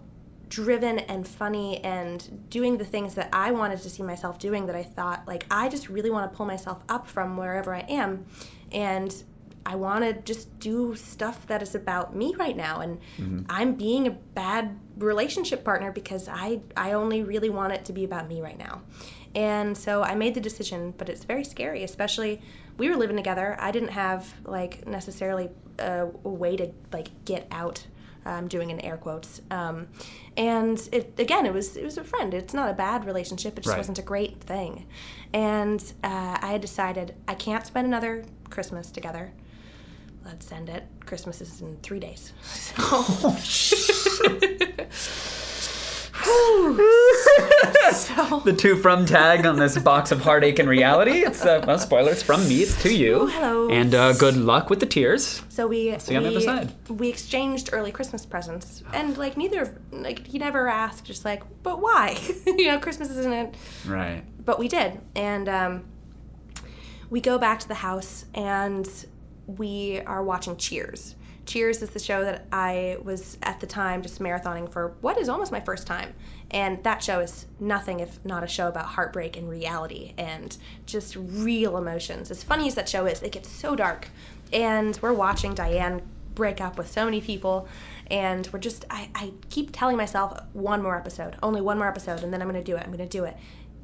[0.48, 4.66] driven and funny and doing the things that I wanted to see myself doing.
[4.66, 7.80] That I thought like I just really want to pull myself up from wherever I
[7.88, 8.26] am,
[8.72, 9.14] and
[9.64, 13.42] I want to just do stuff that is about me right now, and mm-hmm.
[13.48, 18.04] I'm being a bad relationship partner because I I only really want it to be
[18.04, 18.82] about me right now.
[19.34, 22.40] And so I made the decision, but it's very scary, especially
[22.78, 23.56] we were living together.
[23.58, 27.86] I didn't have like necessarily a, a way to like get out.
[28.26, 29.40] I'm doing in air quotes.
[29.50, 29.88] Um,
[30.36, 32.34] and it again, it was it was a friend.
[32.34, 33.58] It's not a bad relationship.
[33.58, 33.78] It just Right.
[33.78, 34.86] wasn't a great thing.
[35.32, 39.32] And uh, I had decided I can't spend another Christmas together.
[40.24, 40.84] Let's end it.
[41.06, 42.32] Christmas is in three days.
[42.42, 43.30] So,
[48.44, 51.24] The two from tag on this box of heartache and reality.
[51.24, 52.12] It's uh, well, spoiler.
[52.12, 52.62] It's from me.
[52.62, 53.22] It's to you.
[53.22, 53.70] Oh, hello.
[53.70, 55.42] And uh, good luck with the tears.
[55.48, 56.72] So we you on the other side.
[56.88, 61.42] we exchanged early Christmas presents, and like neither of like he never asked, just like,
[61.62, 62.18] but why?
[62.46, 63.54] you know, Christmas isn't it?
[63.84, 64.22] Right.
[64.44, 65.84] But we did, and um,
[67.10, 68.88] we go back to the house, and
[69.46, 71.15] we are watching Cheers.
[71.46, 75.28] Cheers is the show that I was at the time just marathoning for what is
[75.28, 76.12] almost my first time.
[76.50, 81.16] And that show is nothing if not a show about heartbreak and reality and just
[81.16, 82.30] real emotions.
[82.30, 84.08] As funny as that show is, it gets so dark.
[84.52, 86.02] And we're watching Diane
[86.34, 87.68] break up with so many people.
[88.08, 92.22] And we're just, I, I keep telling myself one more episode, only one more episode,
[92.22, 92.84] and then I'm to do it.
[92.84, 93.36] I'm to do it.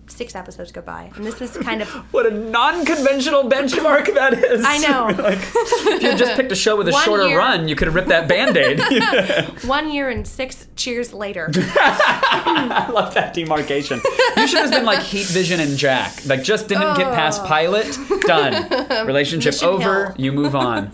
[0.09, 1.11] Six episodes go by.
[1.17, 4.63] And this is kind of What a non-conventional benchmark that is.
[4.65, 5.07] I know.
[5.23, 7.77] like, if you had just picked a show with a One shorter year- run, you
[7.77, 9.65] could have ripped that band-aid.
[9.67, 11.49] one year and six cheers later.
[11.55, 14.01] I love that demarcation.
[14.37, 16.27] You should have been like Heat Vision and Jack.
[16.27, 17.97] Like just didn't get past pilot.
[18.23, 19.07] Done.
[19.07, 20.07] Relationship Mission over.
[20.07, 20.15] Hill.
[20.19, 20.91] You move on.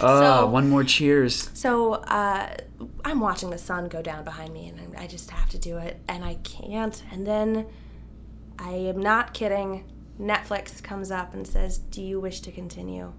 [0.00, 1.50] Oh, So- one more cheers.
[1.54, 2.54] So uh,
[3.04, 6.00] I'm watching the sun go down behind me, and I just have to do it,
[6.08, 7.02] and I can't.
[7.10, 7.66] And then
[8.58, 9.84] I am not kidding.
[10.20, 13.12] Netflix comes up and says, "Do you wish to continue?"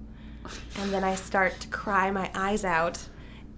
[0.80, 3.08] And then I start to cry my eyes out.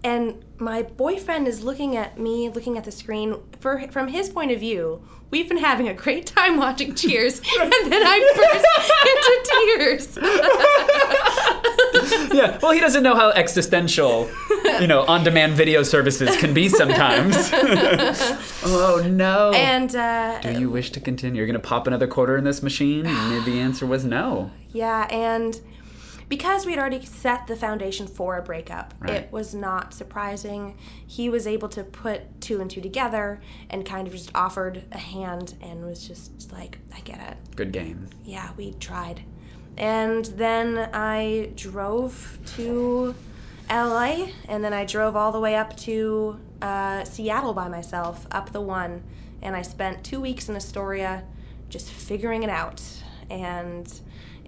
[0.06, 3.38] And my boyfriend is looking at me, looking at the screen.
[3.60, 5.02] For, from his point of view,
[5.32, 8.18] we've been having a great time watching Cheers, and then I
[9.80, 11.52] burst into tears.
[12.32, 12.60] Yeah.
[12.62, 14.30] Well, he doesn't know how existential,
[14.80, 17.36] you know, on-demand video services can be sometimes.
[18.64, 19.52] oh no.
[19.56, 21.38] and uh, Do you wish to continue?
[21.40, 23.06] You're gonna pop another quarter in this machine?
[23.08, 24.52] And the answer was no.
[24.74, 25.60] Yeah, and
[26.30, 29.12] because we had already set the foundation for a breakup, Right.
[29.12, 30.76] it was not surprising.
[31.06, 34.98] He was able to put two and two together and kind of just offered a
[34.98, 37.38] hand and was just like, I get it.
[37.56, 38.08] Good game.
[38.24, 39.22] Yeah, we tried.
[39.78, 43.14] And then I drove to
[43.70, 48.52] LA, and then I drove all the way up to uh, Seattle by myself, up
[48.52, 49.04] the one.
[49.42, 51.24] And I spent two weeks in Astoria
[51.70, 52.82] just figuring it out.
[53.30, 53.92] And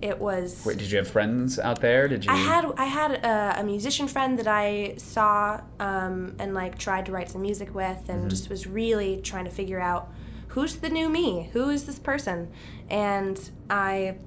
[0.02, 0.64] it was.
[0.66, 2.08] Wait, did you have friends out there?
[2.08, 2.32] Did you?
[2.32, 7.06] I had I had a, a musician friend that I saw um, and like tried
[7.08, 8.30] to write some music with, and Mm-hmm.
[8.30, 10.10] just was really trying to figure out
[10.50, 12.50] who's the new me, who is this person,
[12.90, 14.18] and I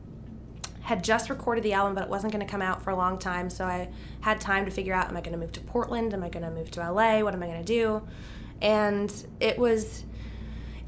[0.82, 3.18] had just recorded the album, but it wasn't going to come out for a long
[3.18, 3.90] time, so I
[4.22, 6.14] had time to figure out: Am I going to move to Portland?
[6.14, 7.20] Am I going to move to LA?
[7.20, 8.02] What am I going to do?
[8.62, 10.04] And it was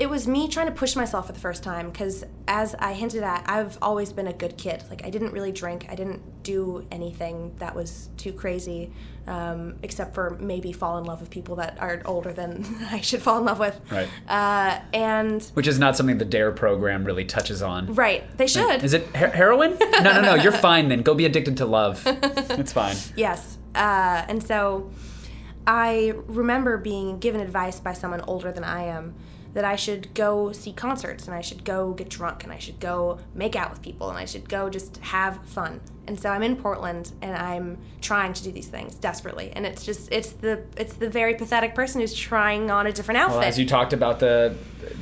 [0.02, 3.22] it was me trying to push myself for the first time because as i hinted
[3.22, 6.84] at i've always been a good kid like i didn't really drink i didn't do
[6.90, 8.90] anything that was too crazy
[9.28, 13.22] um, except for maybe fall in love with people that are older than i should
[13.22, 14.08] fall in love with Right.
[14.28, 17.94] uh, and Which is not something the Dare program really touches on.
[17.94, 19.76] right they should Is it her- heroin?
[19.78, 20.34] No, no, no.
[20.34, 21.02] You're fine then.
[21.02, 22.02] Go be addicted to love.
[22.62, 22.96] It's fine.
[23.16, 23.58] Yes.
[23.74, 24.90] Uh, and so
[25.66, 29.14] I remember being given advice by someone older than I am
[29.54, 32.80] that I should go see concerts and I should go get drunk and I should
[32.80, 35.80] go make out with people and I should go just have fun.
[36.06, 39.52] And so I'm in Portland and I'm trying to do these things desperately.
[39.54, 43.18] And it's just it's the it's the very pathetic person who's trying on a different
[43.18, 43.38] outfit.
[43.38, 44.54] Well, as you talked about the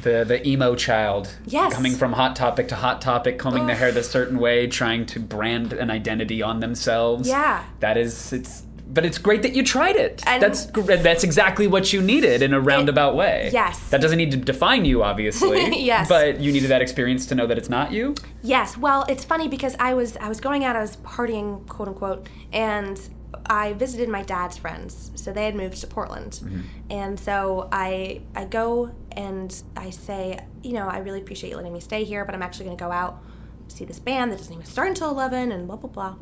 [0.03, 1.73] the the emo child Yes.
[1.75, 5.21] coming from hot topic to hot topic, combing their hair this certain way, trying to
[5.21, 7.27] brand an identity on themselves.
[7.29, 7.65] Yeah.
[7.81, 10.22] That is it's but it's great that you tried it.
[10.26, 13.51] And- that's that's exactly what you needed in a roundabout way.
[13.53, 13.78] yes.
[13.91, 15.61] That doesn't need to define you, obviously.
[15.91, 16.09] Yes.
[16.09, 18.14] But you needed that experience to know that it's not you.
[18.43, 18.76] Yes.
[18.76, 22.28] Well, it's funny because I was I was going out, I was partying, quote unquote,
[22.53, 23.01] and
[23.47, 25.11] I visited my dad's friends.
[25.14, 26.61] So they had moved to Portland, mm-hmm.
[26.91, 31.72] and so I I go and I say, you know, I really appreciate you letting
[31.72, 33.22] me stay here, but I'm actually going to go out
[33.71, 36.16] see this band that doesn't even start until 11 and blah blah blah.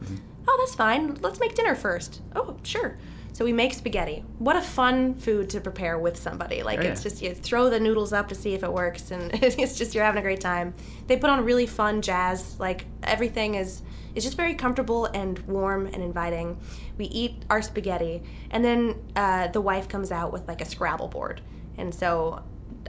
[0.47, 1.15] Oh that's fine.
[1.21, 2.23] Let's make dinner first.
[2.35, 2.97] Oh sure.
[3.33, 4.25] So we make spaghetti.
[4.39, 6.63] What a fun food to prepare with somebody.
[6.63, 9.31] Like Oh, it's just you throw the noodles up to see if it works and
[9.43, 10.75] it's just you're having a great time.
[11.07, 13.83] They put on really fun jazz like everything is
[14.15, 16.59] is just very comfortable and warm and inviting.
[16.97, 21.09] We eat our spaghetti and then uh, the wife comes out with like a scrabble
[21.09, 21.41] board.
[21.77, 22.43] And so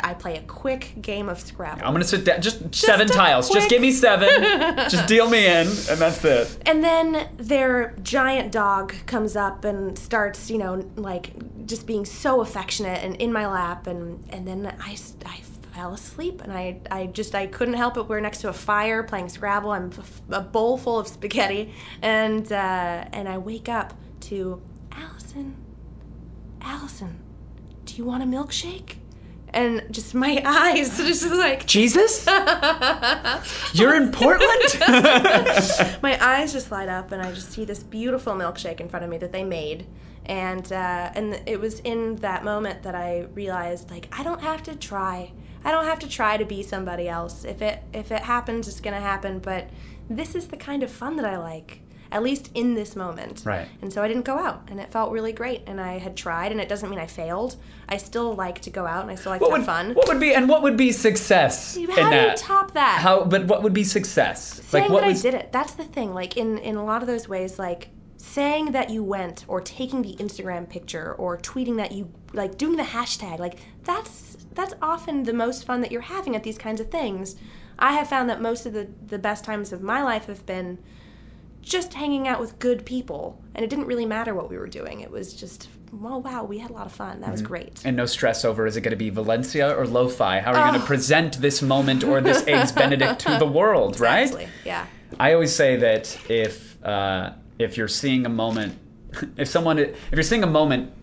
[0.04, 2.42] i play a quick game of scrabble I'm gonna sit down.
[2.42, 3.50] Just, seven a tiles.
[3.50, 4.30] Just give me seven.
[4.90, 6.58] just deal me in, and that's it.
[6.66, 11.32] And then their giant dog comes up and starts, you know, like
[11.66, 13.88] just being so affectionate and in my lap.
[13.88, 15.42] And, and then I, I
[15.74, 18.08] fell asleep and I, I just, I couldn't help it.
[18.08, 19.72] We're next to a fire playing Scrabble.
[19.72, 19.92] I'm
[20.30, 21.74] a bowl full of spaghetti.
[22.02, 25.56] And, uh, and I wake up to Allison,
[26.62, 27.20] Allison,
[27.86, 28.99] do you want a milkshake?
[29.52, 32.26] And just my eyes just like, Jesus,
[33.74, 34.80] you're in Portland.
[36.02, 39.12] my eyes just light up and I just see this beautiful milkshake in front of
[39.12, 39.88] me that they made.
[40.26, 44.62] And uh, and it was in that moment that I realized like I don't have
[44.64, 45.32] to try.
[45.64, 47.46] I don't have to try to be somebody else.
[47.46, 49.40] If it if it happens, it's gonna happen.
[49.40, 49.70] But
[50.10, 51.82] this is the kind of fun that I like,
[52.12, 53.44] at least in this moment.
[53.46, 53.68] Right.
[53.82, 55.62] And so I didn't go out, and it felt really great.
[55.68, 57.56] And I had tried, and it doesn't mean I failed.
[57.88, 59.94] I still like to go out, and I still like what to would have fun.
[59.94, 62.38] What would be and what would be success How in do you that?
[62.38, 63.00] top that?
[63.02, 63.26] How?
[63.26, 64.62] But what would be success?
[64.66, 65.26] saying what that was?
[65.26, 65.52] I did it.
[65.52, 66.14] That's the thing.
[66.14, 70.02] Like in in a lot of those ways, like saying that you went or taking
[70.02, 75.24] the Instagram picture or tweeting that you like doing the hashtag, like that's that's often
[75.24, 77.36] the most fun that you're having at these kinds of things.
[77.78, 80.80] I have found that most of the the best times of my life have been
[81.62, 85.02] just hanging out with good people, and it didn't really matter what we were doing.
[85.02, 87.22] It was just, well, wow, we had a lot of fun.
[87.22, 87.82] That was great.
[87.86, 90.40] and no stress over is it going to be Valencia or lo-fi?
[90.40, 94.00] How are you going to present this moment or this eggs Benedict to the world?
[94.00, 94.22] Right?
[94.24, 94.48] Exactly.
[94.66, 94.86] Yeah.
[95.20, 98.78] I always say that if uh, if you're seeing a moment,
[99.38, 100.94] if someone if you're seeing a moment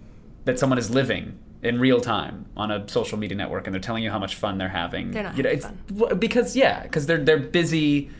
[0.44, 4.04] that someone is living in real time on a social media network and they're telling
[4.04, 7.06] you how much fun they're having, They're not you know, it's w- because yeah, because
[7.06, 8.10] they're they're busy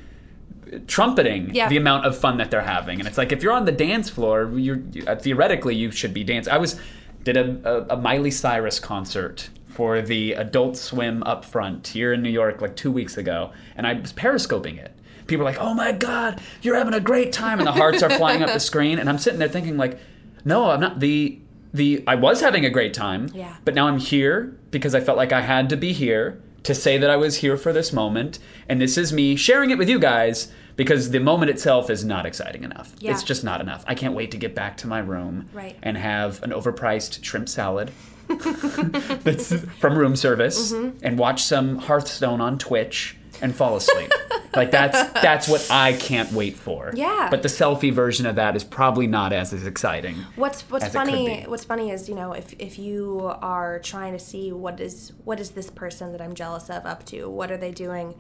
[0.86, 1.68] trumpeting Yeah.
[1.68, 4.08] the amount of fun that they're having, and it's like if you're on the dance
[4.08, 6.52] floor, you're you, uh, theoretically you should be dancing.
[6.52, 6.78] I was
[7.24, 7.58] did a,
[7.90, 12.60] a, a Miley Cyrus concert for the Adult Swim up front here in New York
[12.60, 14.92] like two weeks ago, and I was periscoping it.
[15.26, 18.10] People are like, "Oh my god, you're having a great time," and the hearts are
[18.10, 19.98] flying up the screen, and I'm sitting there thinking like,
[20.44, 21.38] "No, I'm not." The
[21.74, 23.54] the I was having a great time, Yeah.
[23.64, 26.98] but now I'm here because I felt like I had to be here to say
[26.98, 28.38] that I was here for this moment,
[28.68, 32.26] and this is me sharing it with you guys because the moment itself is not
[32.26, 32.94] exciting enough.
[33.00, 33.12] Yeah.
[33.12, 33.82] It's just not enough.
[33.86, 35.76] I can't wait to get back to my room Right.
[35.82, 37.90] and have an overpriced shrimp salad
[38.28, 40.98] that's from room service Mm-hmm.
[41.02, 44.10] and watch some Hearthstone on Twitch and fall asleep.
[44.54, 46.92] like that's that's what I can't wait for.
[46.94, 47.28] Yeah.
[47.30, 50.16] But the selfie version of that is probably not as, as exciting.
[50.36, 51.42] What's what's as it could funny?
[51.44, 55.40] What's funny is you know if if you are trying to see what is what
[55.40, 57.28] is this person that I'm jealous of up to?
[57.28, 58.14] What are they doing?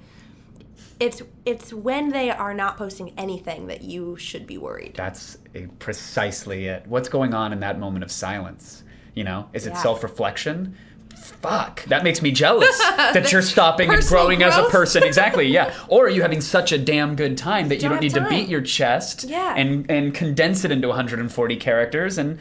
[0.98, 4.94] It's it's when they are not posting anything that you should be worried.
[4.96, 5.38] That's
[5.78, 6.86] precisely it.
[6.86, 8.82] What's going on in that moment of silence?
[9.14, 9.82] You know, is it Yeah.
[9.82, 10.76] self-reflection?
[11.26, 15.02] Fuck, that makes me jealous that you're stopping and growing as a person.
[15.02, 15.72] Exactly, yeah.
[15.88, 18.30] Or are you having such a damn good time that you Don't need have to
[18.30, 19.54] beat your chest Yeah.
[19.56, 22.38] and and condense it into 140 characters and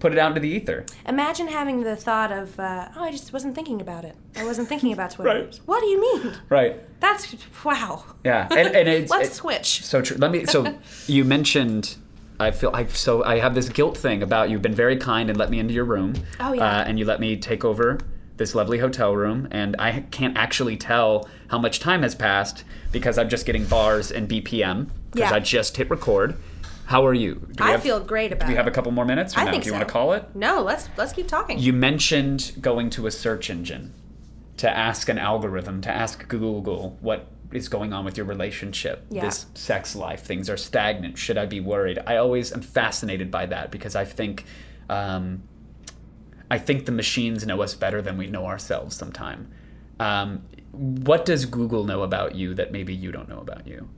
[0.00, 0.84] put it out into the ether?
[1.06, 4.16] Imagine having the thought of uh, oh I just wasn't thinking about it.
[4.36, 5.30] I wasn't thinking about Twitter.
[5.44, 5.60] Right.
[5.66, 6.32] What do you mean?
[6.48, 7.00] Right.
[7.00, 7.34] That's
[7.64, 8.04] wow.
[8.24, 8.48] Yeah.
[8.50, 9.84] And, and it's, Let's it- switch.
[9.84, 10.16] So true.
[10.16, 10.46] Let me.
[10.46, 11.96] So you mentioned.
[12.40, 15.36] I feel I so I have this guilt thing about you've been very kind and
[15.36, 16.14] let me into your room.
[16.38, 16.62] Oh, yeah.
[16.78, 17.98] Uh, and you let me take over
[18.38, 23.18] this lovely hotel room, and I can't actually tell how much time has passed because
[23.18, 25.36] I'm just getting bars and BPM because Yeah.
[25.36, 26.36] I just hit record.
[26.86, 27.46] How are you?
[27.60, 29.36] I have- feel great about Do we have a couple more minutes?
[29.36, 29.50] I no?
[29.50, 29.76] think Do you so.
[29.78, 30.24] want to call it?
[30.34, 31.58] No, let's let's keep talking.
[31.58, 33.92] You mentioned going to a search engine
[34.56, 39.22] to ask an algorithm, to ask Google what is going on with your relationship, Yeah.
[39.24, 40.22] this sex life.
[40.22, 41.18] Things are stagnant.
[41.18, 41.98] Should I be worried?
[42.06, 44.44] I always am fascinated by that because I think.
[44.88, 45.42] Um,
[46.50, 49.50] I think the machines know us better than we know ourselves sometime.
[50.00, 50.42] Um,
[50.72, 53.88] what does Google know about you that maybe you don't know about you?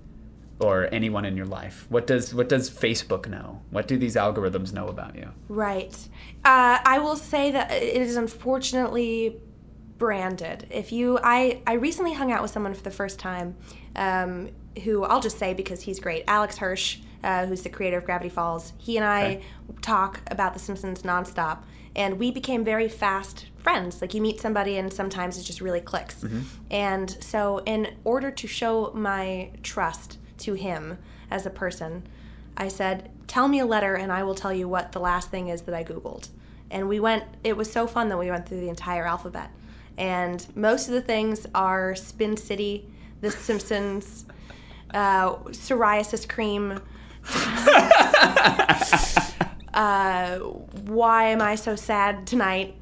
[0.62, 1.86] or anyone in your life?
[1.88, 3.62] What does what does Facebook know?
[3.70, 5.30] What do these algorithms know about you?
[5.48, 5.96] Right.
[6.44, 9.40] Uh, I will say that it is unfortunately
[9.96, 10.66] branded.
[10.70, 13.56] If you, I, I recently hung out with someone for the first time,
[13.96, 14.50] um,
[14.84, 18.28] who I'll just say because he's great, Alex Hirsch, uh, who's the creator of Gravity
[18.30, 18.72] Falls.
[18.78, 19.42] He and I Okay.
[19.82, 21.60] talk about The Simpsons nonstop,
[21.96, 24.00] and we became very fast friends.
[24.00, 26.24] Like you meet somebody, and sometimes it just really clicks.
[26.70, 30.98] And so, in order to show my trust to him
[31.30, 32.04] as a person,
[32.56, 35.48] I said, "Tell me a letter, and I will tell you what the last thing
[35.48, 36.28] is that I googled."
[36.70, 37.24] And we went.
[37.44, 39.50] It was so fun that we went through the entire alphabet.
[39.98, 42.88] And most of the things are Spin City,
[43.20, 44.24] The Simpsons,
[44.94, 46.80] uh, psoriasis cream.
[49.74, 52.74] uh, why am I so sad tonight?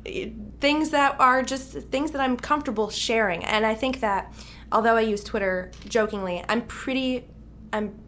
[0.61, 3.45] Things that are just things that I'm comfortable sharing.
[3.45, 4.33] And I think that
[4.73, 7.27] although I use Twitter jokingly, I'm pretty,
[7.73, 7.99] I'm,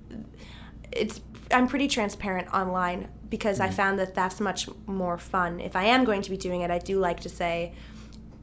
[0.92, 1.20] it's,
[1.50, 5.60] I'm pretty transparent online because I found that that's much more fun.
[5.60, 7.74] If I am going to be doing it, I do like to say,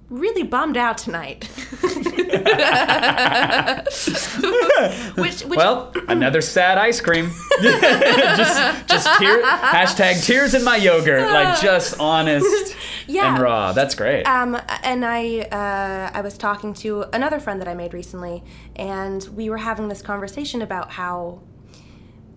[0.09, 1.43] really bummed out tonight.
[5.15, 7.31] which, which Well, another sad ice cream.
[7.61, 12.75] just just tear, hashtag tears in my yogurt, like just honest
[13.07, 13.33] Yeah.
[13.33, 13.71] and raw.
[13.71, 14.23] That's great.
[14.23, 18.43] Um, and I, uh, I was talking to another friend that I made recently,
[18.75, 21.41] and we were having this conversation about how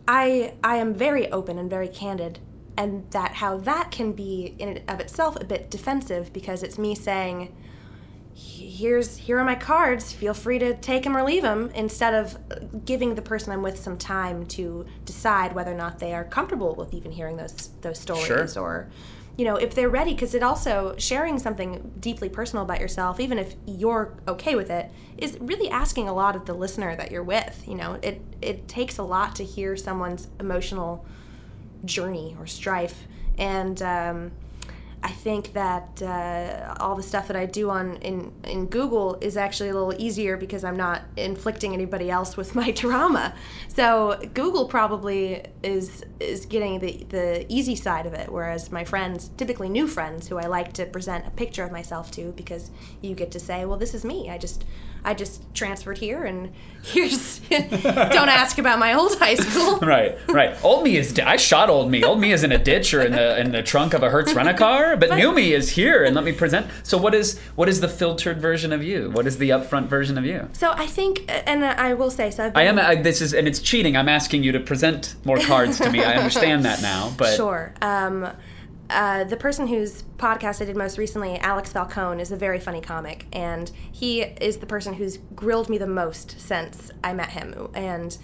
[0.07, 2.39] I, I am very open and very candid,
[2.81, 6.79] and that how that can be in and of itself a bit defensive because it's
[6.79, 7.55] me saying,
[8.35, 10.15] here's here are my cards.
[10.15, 12.39] Feel free to take them or leave them instead of
[12.87, 16.75] giving the person i'm with some time to decide whether or not they are comfortable
[16.75, 18.63] with even hearing those those stories Sure.
[18.63, 18.89] or
[19.37, 20.15] you know if they're ready.
[20.15, 24.91] Because it also sharing something deeply personal about yourself even if you're okay with it
[25.19, 27.99] is really asking a lot of the listener that you're with you know?
[28.03, 31.05] It it takes a lot to hear someone's emotional
[31.85, 33.07] journey or strife
[33.39, 34.33] and um,
[35.03, 39.37] I think that uh, all the stuff that I do on in in Google is
[39.37, 43.35] actually a little easier because I'm not inflicting anybody else with my trauma.
[43.69, 49.31] So Google probably is is getting the the easy side of it, whereas my friends,
[49.39, 52.71] typically new friends, who I like to present a picture of myself to, because
[53.01, 54.29] you get to say, well, this is me.
[54.29, 54.67] I just
[55.05, 59.79] I just transferred here, and here's don't ask about my old high school.
[59.91, 60.57] Right, right.
[60.63, 61.19] Old me is.
[61.19, 62.05] I shot old me.
[62.05, 64.35] Old me is in a ditch or in the in the trunk of a Hertz
[64.35, 64.97] rent a car.
[64.97, 66.67] But new me is here, and let me present.
[66.83, 69.11] So what is what is the filtered version of you?
[69.11, 70.49] What is the upfront version of you?
[70.53, 72.79] So I think, and I will say, so I've I am.
[72.79, 73.97] I, this is and it's cheating.
[73.97, 76.05] I'm asking you to present more cards to me.
[76.05, 77.73] I understand that now, but Sure.
[77.81, 78.29] Um,
[78.91, 82.81] uh, the person whose podcast I did most recently, Alex Falcone, is a very funny
[82.81, 87.71] comic, and he is the person who's grilled me the most since I met him,
[87.75, 88.17] and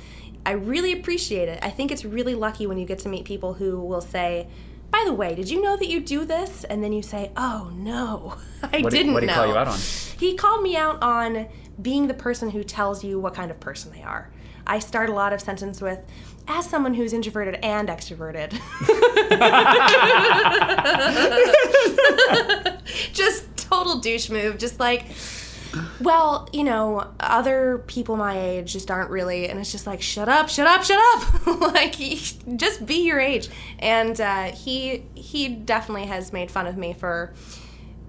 [0.44, 1.58] I really appreciate it.
[1.62, 4.48] I think it's really lucky when you get to meet people who will say.
[4.92, 6.62] By the way, did you know that you do this?
[6.64, 9.46] And then you say, "Oh no, I What did- didn't what did he know." call
[9.48, 9.78] you out on?
[10.18, 11.48] He called me out on
[11.82, 14.30] being the person who tells you what kind of person they are.
[14.66, 15.98] I start a lot of sentence with,
[16.48, 18.52] as someone who's introverted and extroverted.
[23.12, 24.58] just total douche move.
[24.58, 25.06] Just like,
[26.00, 30.28] well, you know, other people my age just aren't really, and it's just like, shut
[30.28, 31.46] up, shut up, shut up.
[31.60, 31.96] like,
[32.56, 33.48] just be your age.
[33.78, 37.34] And uh, he he definitely has made fun of me for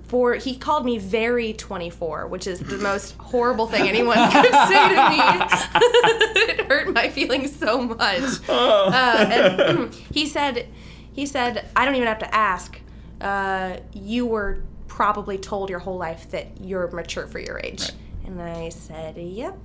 [0.08, 4.90] for he called me very 24 which is the most horrible thing anyone could say
[4.90, 5.20] to me.
[6.50, 8.40] It hurt my feelings so much.
[8.50, 10.68] Uh, and he said
[11.12, 12.80] he said i don't even have to ask.
[13.20, 17.90] Uh, you were probably told your whole life that you're mature for your age.
[18.26, 19.58] And i said yep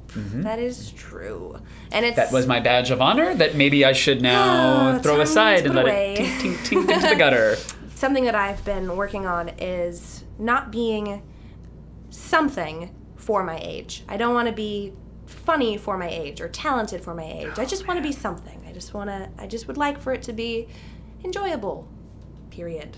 [0.47, 1.59] that is true.
[1.93, 3.35] And it's that was my badge of honor.
[3.35, 6.15] That maybe I should now Oh, throw aside and let away.
[6.15, 7.57] it tink tink tink into the gutter.
[7.95, 11.23] something that I've been working on is not being
[12.11, 14.03] something for my age.
[14.09, 14.93] I don't want to be
[15.27, 17.59] funny for my age or talented for my age.
[17.59, 18.63] I just want to be something.
[18.69, 20.69] I just want to I just would like for it to be
[21.25, 21.89] enjoyable.
[22.51, 22.97] Period.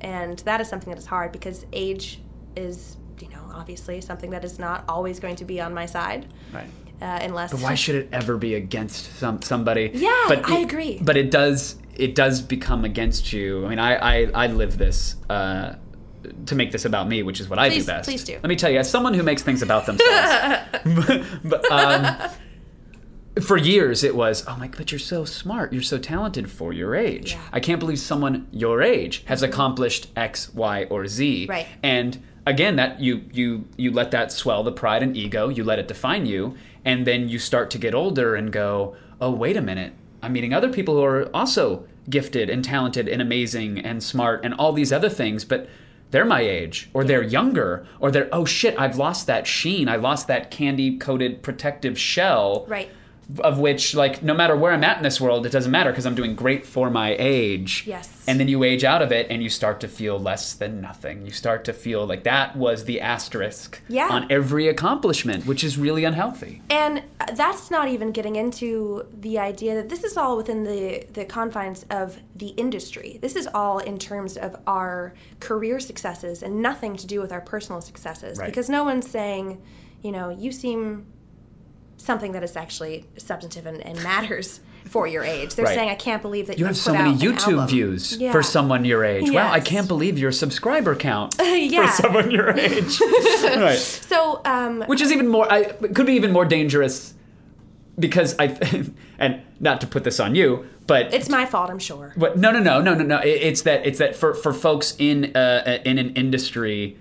[0.00, 2.20] And that is something that is hard because age
[2.56, 6.32] is, you know, obviously something that is not always going to be on my side.
[6.52, 6.68] Right.
[7.02, 9.90] Uh, unless But why should it ever be against some somebody?
[9.94, 10.98] Yeah, but I it- agree.
[11.02, 13.66] But it does it does become against you.
[13.66, 15.74] I mean, I I, I live this uh,
[16.48, 18.08] to make this about me, which is what I do best.
[18.08, 18.34] please do.
[18.34, 20.60] Let me tell you, as someone who makes things about themselves,
[21.44, 22.30] but, um,
[23.40, 26.94] for years it was, oh my, but you're so smart, you're so talented for your
[26.94, 27.32] age.
[27.32, 27.38] Yeah.
[27.38, 27.54] Mm-hmm.
[27.54, 31.46] I can't believe someone your age has accomplished X, Y, or Z.
[31.48, 31.66] Right.
[31.82, 35.48] And again, that you you you let that swell the pride and ego.
[35.48, 39.30] You let it define you, and then you start to get older and go, oh,
[39.30, 39.92] wait a minute,
[40.22, 44.54] I'm meeting other people who are also gifted and talented and amazing and smart and
[44.54, 45.68] all these other things, but
[46.10, 49.88] they're my age or they're younger or they're, oh shit, I've lost that sheen.
[49.88, 52.90] I lost that candy coated protective shell Right.
[53.40, 56.06] Of which like no matter where i'm at in this world it doesn't matter because
[56.06, 58.24] i'm doing great for my age Yes.
[58.26, 61.26] and then you age out of it and you start to feel less than nothing
[61.26, 64.08] you start to feel like that was the asterisk Yeah.
[64.10, 69.38] on every accomplishment which is really unhealthy And uh, that's not even getting into the
[69.38, 73.18] idea that this is all within the, the confines of the industry.
[73.20, 77.40] This is all in terms of our career successes and nothing to do with our
[77.42, 78.38] personal successes.
[78.38, 78.46] Right.
[78.46, 79.60] Because no one's saying,
[80.02, 81.06] you know, you seem
[81.98, 85.54] something that is actually substantive and, and matters for your age.
[85.54, 85.74] They're Right.
[85.74, 88.32] saying, I can't believe that you you have so many out youtube views Yeah.
[88.32, 91.90] for someone your age wow i can't believe your subscriber count Yeah.
[91.90, 92.98] for someone your age
[93.44, 97.12] right So, um, which is even more I could be even more dangerous
[97.98, 98.46] because i
[99.18, 102.14] and not to put this on you but it's my fault, I'm sure.
[102.16, 103.18] But no, no, no, no, no, no.
[103.18, 106.96] It, it's that it's that for, for folks in uh, in an industry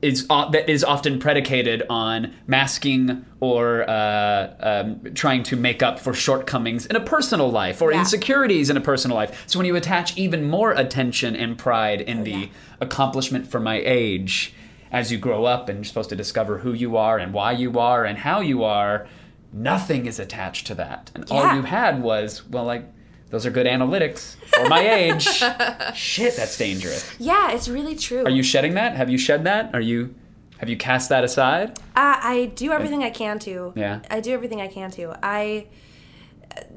[0.00, 5.98] is o- that is often predicated on masking or uh, um, trying to make up
[5.98, 7.98] for shortcomings in a personal life or Yeah.
[8.00, 9.42] insecurities in a personal life.
[9.46, 12.46] So when you attach even more attention and pride in the yeah.
[12.80, 14.54] accomplishment for my age,
[14.92, 17.78] as you grow up and you're supposed to discover who you are and why you
[17.78, 19.06] are and how you are,
[19.52, 21.10] nothing is attached to that.
[21.14, 22.84] And all you had was, well, like,
[23.30, 25.22] those are good analytics for my age.
[25.94, 27.14] Shit, that's dangerous.
[27.18, 28.24] Yeah, it's really true.
[28.24, 28.96] Are you shedding that?
[28.96, 29.74] Have you shed that?
[29.74, 30.14] Are you
[30.58, 31.78] have you cast that aside?
[31.94, 33.72] Uh, I do everything I can to.
[33.76, 34.00] Yeah.
[34.10, 35.16] I do everything I can to.
[35.22, 35.66] I.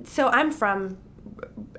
[0.06, 1.00] So I'm from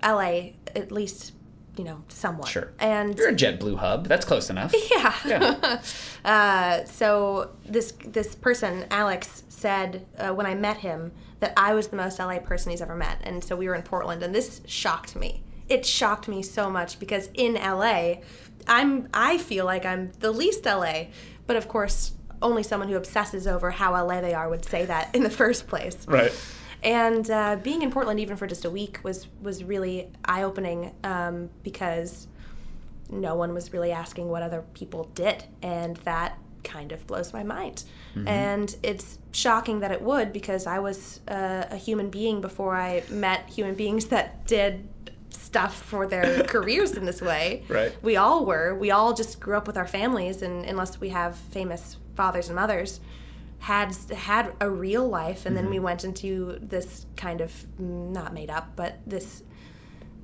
[0.03, 1.33] LA, at least,
[1.77, 2.49] you know, somewhat.
[2.49, 2.73] Sure.
[2.81, 4.09] And You're a JetBlue hub.
[4.09, 4.75] That's close enough.
[4.91, 5.15] yeah.
[5.25, 5.83] Yeah.
[6.25, 11.11] Uh, so this this person, Alex, said uh, when I met him
[11.43, 13.83] that I was the most LA person he's ever met, and so we were in
[13.83, 15.43] Portland, and this shocked me.
[15.69, 18.19] It shocked me so much because in LA,
[18.69, 21.07] I'm I feel like I'm the least LA,
[21.49, 25.13] but of course, only someone who obsesses over how LA they are would say that
[25.17, 26.07] in the first place.
[26.07, 26.33] Right.
[26.85, 30.95] And uh, being in Portland even for just a week was was really eye opening
[31.03, 32.29] um, because
[33.11, 37.43] no one was really asking what other people did, and that kind of blows my
[37.43, 37.85] mind.
[38.27, 43.03] And it's shocking that it would because I was uh, a human being before I
[43.09, 44.89] met human beings that did
[45.31, 47.65] stuff for their careers in this way.
[47.69, 47.97] Right.
[48.03, 48.75] We all were.
[48.75, 52.57] We all just grew up with our families, and unless we have famous fathers and
[52.57, 53.01] mothers,
[53.59, 58.51] had had a real life, and then we went into this kind of not made
[58.51, 59.43] up, but this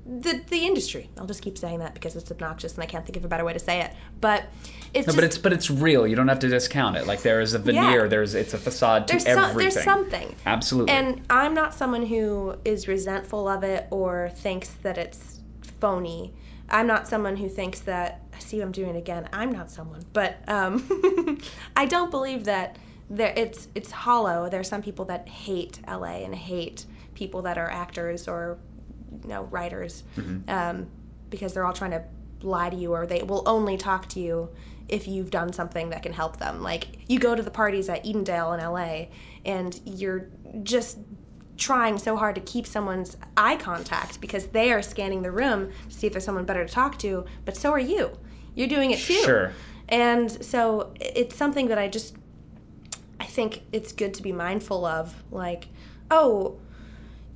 [0.05, 1.09] the the industry.
[1.17, 3.45] I'll just keep saying that because it's obnoxious, and I can't think of a better
[3.45, 3.93] way to say it.
[4.19, 4.45] But
[4.93, 6.07] it's No, just but it's but it's real.
[6.07, 7.05] You don't have to discount it.
[7.07, 8.03] Like there is a veneer.
[8.03, 8.07] Yeah.
[8.07, 9.45] There's it's a facade to there's everything.
[9.45, 10.35] some, there's something.
[10.45, 10.93] Absolutely.
[10.93, 15.39] And I'm not someone who is resentful of it or thinks that it's
[15.79, 16.33] phony.
[16.69, 18.21] I'm not someone who thinks that.
[18.33, 19.27] I see what I'm doing it again.
[19.33, 21.37] I'm not someone, but um,
[21.75, 22.77] I don't believe that
[23.09, 23.33] there.
[23.35, 24.49] It's it's hollow.
[24.49, 26.85] There are some people that hate LA and hate
[27.15, 28.57] people that are actors or
[29.23, 30.03] you know writers
[30.47, 30.87] um,
[31.29, 32.03] because they're all trying to
[32.41, 34.49] lie to you or they will only talk to you
[34.87, 36.61] if you've done something that can help them.
[36.61, 39.07] Like you go to the parties at Edendale in LA
[39.45, 40.27] and you're
[40.63, 40.97] just
[41.57, 45.95] trying so hard to keep someone's eye contact because they are scanning the room to
[45.95, 48.17] see if there's someone better to talk to, but so are you.
[48.55, 49.21] You're doing it too.
[49.23, 49.53] Sure.
[49.89, 52.15] And so it's something that I just
[53.19, 55.67] I think it's good to be mindful of like,
[56.09, 56.59] oh,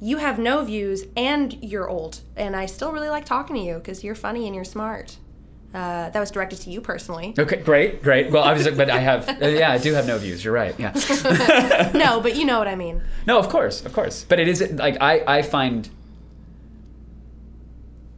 [0.03, 3.75] you have no views and you're old and I still really like talking to you
[3.75, 5.17] because you're funny and you're smart.
[5.73, 7.33] Uh, that was directed to you personally.
[7.39, 8.29] okay, great, great.
[8.29, 10.43] Well, I was, but I have, uh, yeah, I do have no views.
[10.43, 10.75] You're right.
[10.77, 10.91] Yeah.
[11.95, 13.01] no, but you know what I mean.
[13.25, 14.23] No, of course, of course.
[14.27, 15.89] But it is like I, I find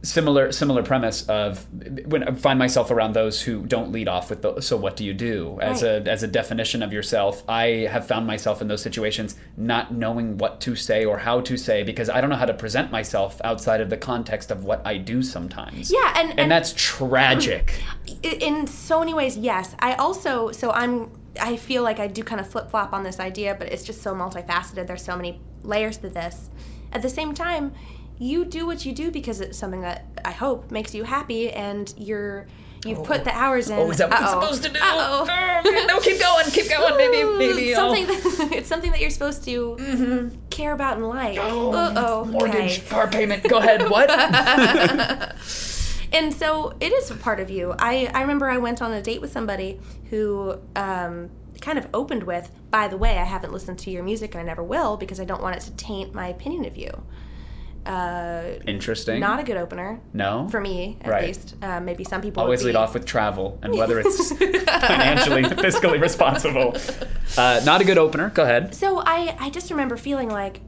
[0.06, 1.66] similar similar premise of
[2.06, 5.04] when I find myself around those who don't lead off with the so what do
[5.04, 5.58] you do?
[5.60, 6.06] As Right.
[6.06, 10.38] a as a definition of yourself I have found myself in those situations not knowing
[10.38, 13.40] what to say or how to say because I don't know how to present myself
[13.44, 15.90] outside of the context of what I do sometimes.
[15.90, 17.74] Yeah, and- and, and- that's tragic.
[18.22, 19.74] In so many ways yes.
[19.80, 21.10] I also so i'm
[21.40, 24.14] i feel like i do kind of flip-flop on this idea but it's just so
[24.14, 24.86] multifaceted.
[24.86, 26.48] There's so many layers to this.
[26.92, 27.74] At the same time
[28.18, 31.92] you do what you do because it's something that i hope makes you happy and
[31.96, 32.46] you're
[32.84, 34.36] you've put the hours in oh is that what Uh-oh.
[34.38, 34.78] I'm supposed to do.
[34.80, 35.24] Oh,
[35.88, 40.30] no keep going keep going maybe maybe something that, it's something that you're supposed to
[40.50, 42.24] care about and like Uh-oh.
[42.26, 42.88] mortgage Okay.
[42.88, 44.08] car payment go ahead what
[46.12, 47.74] and so it is a part of you.
[47.78, 49.80] I, I remember I went on a date with somebody
[50.10, 51.30] who um,
[51.60, 54.44] kind of opened with, by the way, I haven't listened to your music and I
[54.44, 56.90] never will because I don't want it to taint my opinion of you.
[57.86, 59.20] Uh, Interesting.
[59.20, 61.26] not a good opener no for me, at Right.
[61.28, 61.54] least.
[61.62, 66.76] Uh, maybe some people Always lead off with travel and whether it's financially, fiscally responsible.
[67.38, 68.30] Uh, not a good opener.
[68.30, 68.74] Go ahead.
[68.74, 70.60] So I, I just remember feeling like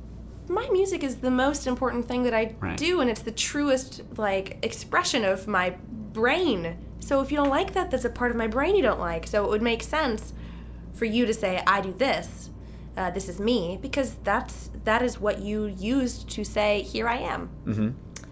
[0.49, 2.77] my music is the most important thing that I Right.
[2.77, 5.75] do, and it's the truest like expression of my
[6.13, 6.77] brain.
[7.01, 9.27] So if you don't like that, that's a part of my brain you don't like.
[9.27, 10.33] So it would make sense
[10.95, 12.48] for you to say, "I do this.
[12.99, 17.19] Uh, this is me," because that's that is what you used to say, "Here I
[17.19, 17.89] am." Mm-hmm.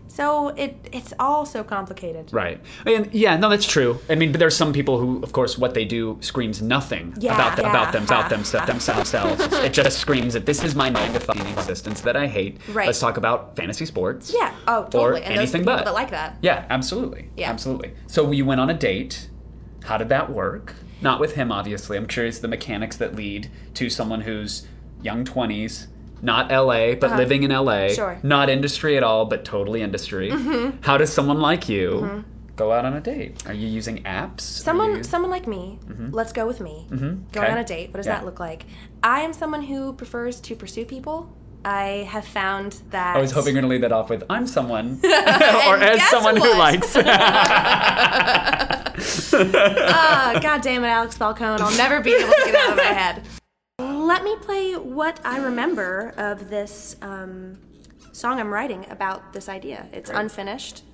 [0.09, 2.32] So it it's all so complicated.
[2.32, 2.59] Right.
[2.86, 3.98] And yeah, no, that's true.
[4.09, 7.34] I mean, but there's some people who, of course, what they do screams nothing Yeah,
[7.34, 7.70] about them, yeah.
[7.70, 9.14] about them, about them, themselves.
[9.66, 12.56] it just screams that this is my nine to five existence that I hate.
[12.72, 12.86] Right.
[12.86, 14.32] Let's talk about fantasy sports.
[14.34, 14.55] Yeah.
[14.66, 15.22] Oh, totally.
[15.22, 15.84] and anything but.
[15.84, 16.38] that like that.
[16.40, 17.28] Yeah, absolutely.
[17.36, 17.51] Yeah.
[17.51, 17.93] Absolutely.
[18.06, 19.28] So you went on a date.
[19.84, 20.74] How did that work?
[21.01, 21.97] Not with him, obviously.
[21.97, 24.66] I'm curious the mechanics that lead to someone who's
[25.02, 25.86] young 20s,
[26.23, 27.73] not LA, but living in LA.
[27.73, 27.94] Uh-huh.
[27.94, 28.14] Sure.
[28.16, 28.28] Mm-hmm.
[28.28, 30.31] Not industry at all, but totally industry.
[30.81, 32.24] How does someone like you
[32.56, 33.47] go out on a date?
[33.47, 34.40] Are you using apps?
[34.40, 35.78] Someone, you- someone like me.
[36.10, 36.86] Let's go with me.
[36.89, 37.39] Going Mm-hmm.
[37.39, 37.51] Okay.
[37.52, 37.90] on a date.
[37.90, 38.14] What does Yeah.
[38.16, 38.64] that look like?
[39.02, 41.31] I am someone who prefers to pursue people.
[41.64, 43.16] I have found that.
[43.16, 45.01] I was hoping you're going to lead that off with, I'm someone.
[45.05, 46.97] or as someone who likes.
[49.32, 51.60] Ah, God damn it, Alex Falcone!
[51.62, 53.22] I'll never be able to get out of my head.
[53.78, 57.58] Let me play what I remember of this um,
[58.12, 59.86] song I'm writing about this idea.
[59.92, 60.20] It's Great.
[60.20, 60.84] unfinished,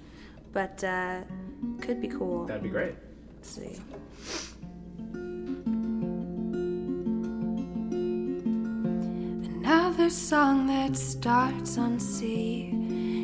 [0.53, 1.21] but uh,
[1.81, 2.47] could be cool.
[2.47, 2.95] That'd be great.
[3.37, 3.79] Let's see.
[9.65, 12.82] Another song that starts on C.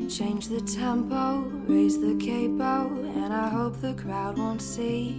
[0.08, 5.18] Change the tempo, raise the capo, and I hope the crowd won't see.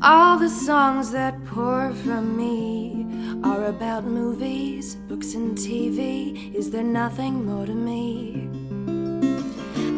[0.00, 3.06] All the songs that pour from me
[3.44, 6.54] are about movies, books, and TV.
[6.54, 8.48] Is there nothing more to me?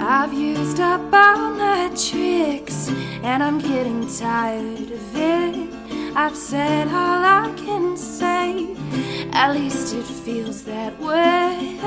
[0.02, 2.88] I've used up all my tricks,
[3.22, 5.79] and I'm getting tired of it.
[6.16, 8.76] I've said all I can say,
[9.32, 11.78] at least it feels that way.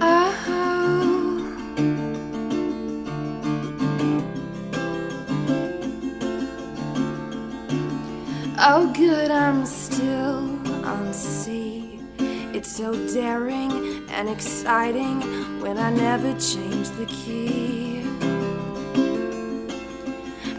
[0.00, 0.34] Oh.
[8.58, 10.48] Oh, good, I'm still
[10.84, 12.00] on C.
[12.18, 15.20] It's so daring and exciting
[15.60, 18.03] when I never change the key.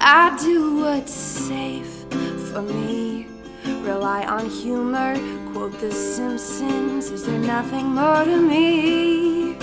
[0.08, 2.06] I do what's safe
[2.52, 3.26] for me.
[3.82, 5.16] Rely on humor,
[5.52, 7.10] quote The Simpsons.
[7.10, 9.58] Is there nothing more to me?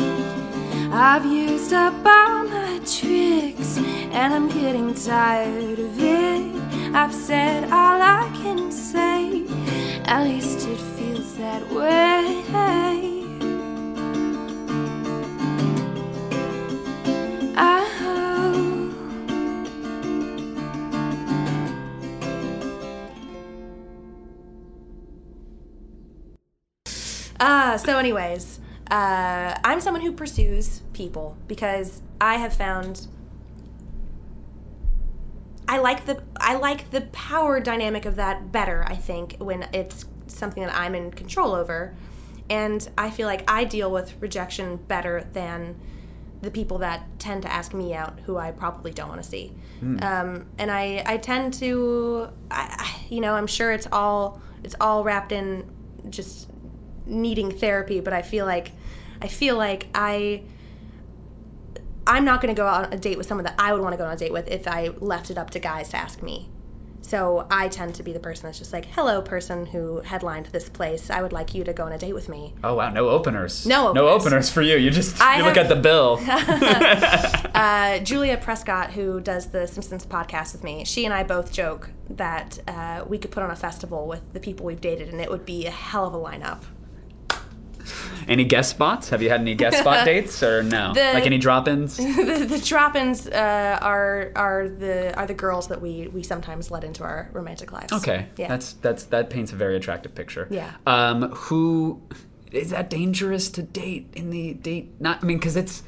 [0.93, 6.93] I've used up all my tricks and I'm getting tired of it.
[6.93, 9.44] I've said all I can say,
[10.06, 13.11] at least it feels that way.
[27.43, 33.09] Uh, so, anyways, uh, I'm someone who pursues people because I have found
[35.66, 38.85] I like the I like the power dynamic of that better.
[38.86, 41.97] I think when it's something that I'm in control over,
[42.48, 45.81] and I feel like I deal with rejection better than
[46.43, 49.52] the people that tend to ask me out, who I probably don't want to see.
[50.05, 54.77] Um, and I I tend to I, I you know I'm sure it's all it's
[54.81, 55.69] all wrapped in
[56.09, 56.51] just
[57.06, 58.72] needing therapy, but I feel like
[59.20, 60.42] I feel like I
[62.06, 63.96] I'm not going to go on a date with someone that I would want to
[63.96, 66.48] go on a date with if I left it up to guys to ask me.
[67.04, 70.68] So I tend to be the person that's just like, "Hello, person who headlined this
[70.68, 71.10] place.
[71.10, 73.66] I would like you to go on a date with me." Oh wow, no openers.
[73.66, 74.26] No No openers.
[74.26, 74.76] openers for you.
[74.76, 76.20] You just I you look have- at the bill.
[77.54, 81.90] Uh, Julia Prescott, who does the Simpsons podcast with me, she and I both joke
[82.10, 85.30] that uh, we could put on a festival with the people we've dated, and it
[85.30, 86.62] would be a hell of a lineup.
[88.28, 89.08] Any guest spots?
[89.10, 90.92] Have you had any guest spot dates or no?
[90.94, 91.96] The- like any drop-ins?
[91.98, 96.84] the, the drop-ins uh, are are the are the girls that we we sometimes let
[96.84, 97.92] into our romantic lives.
[97.92, 98.48] Okay, Yeah.
[98.48, 100.48] that's that's that paints a very attractive picture.
[100.50, 100.70] Yeah.
[100.86, 102.00] Um, who
[102.50, 105.00] is that dangerous to date in the date?
[105.00, 105.82] Not, I mean, because it's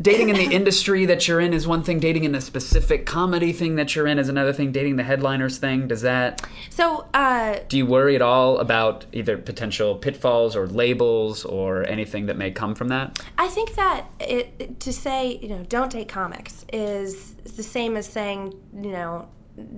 [0.00, 2.00] dating in the industry that you're in is one thing.
[2.00, 4.72] Dating in the specific comedy thing that you're in is another thing.
[4.72, 6.46] Dating the headliners thing does that?
[6.70, 7.06] so.
[7.14, 12.36] Uh, Do you worry at all about either potential pitfalls or labels or anything that
[12.36, 13.20] may come from that?
[13.38, 18.06] I think that it to say you know don't date comics is the same as
[18.06, 19.28] saying you know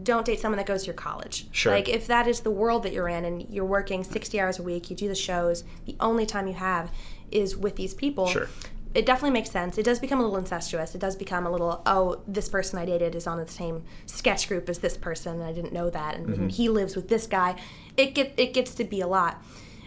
[0.03, 1.49] don't date someone that goes to your college.
[1.51, 1.73] Sure.
[1.73, 4.63] Like if that is the world that you're in and you're working 60 hours a
[4.63, 6.93] week, you do the shows, the only time you have
[7.33, 8.29] is with these people.
[8.29, 8.49] Sure.
[8.95, 9.77] It definitely makes sense.
[9.77, 10.95] It does become a little incestuous.
[10.95, 14.47] It does become a little, oh, this person I dated is on the same sketch
[14.47, 16.49] group as this person, and I didn't know that, and Mm-hmm.
[16.49, 17.57] he lives with this guy.
[17.97, 19.43] It get it gets to be a lot,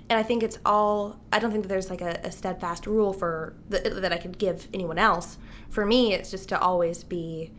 [0.10, 1.18] and I think it's all.
[1.32, 4.38] I don't think that there's like a, a steadfast rule for the, that I could
[4.38, 5.38] give anyone else.
[5.70, 7.52] For me, it's just to always be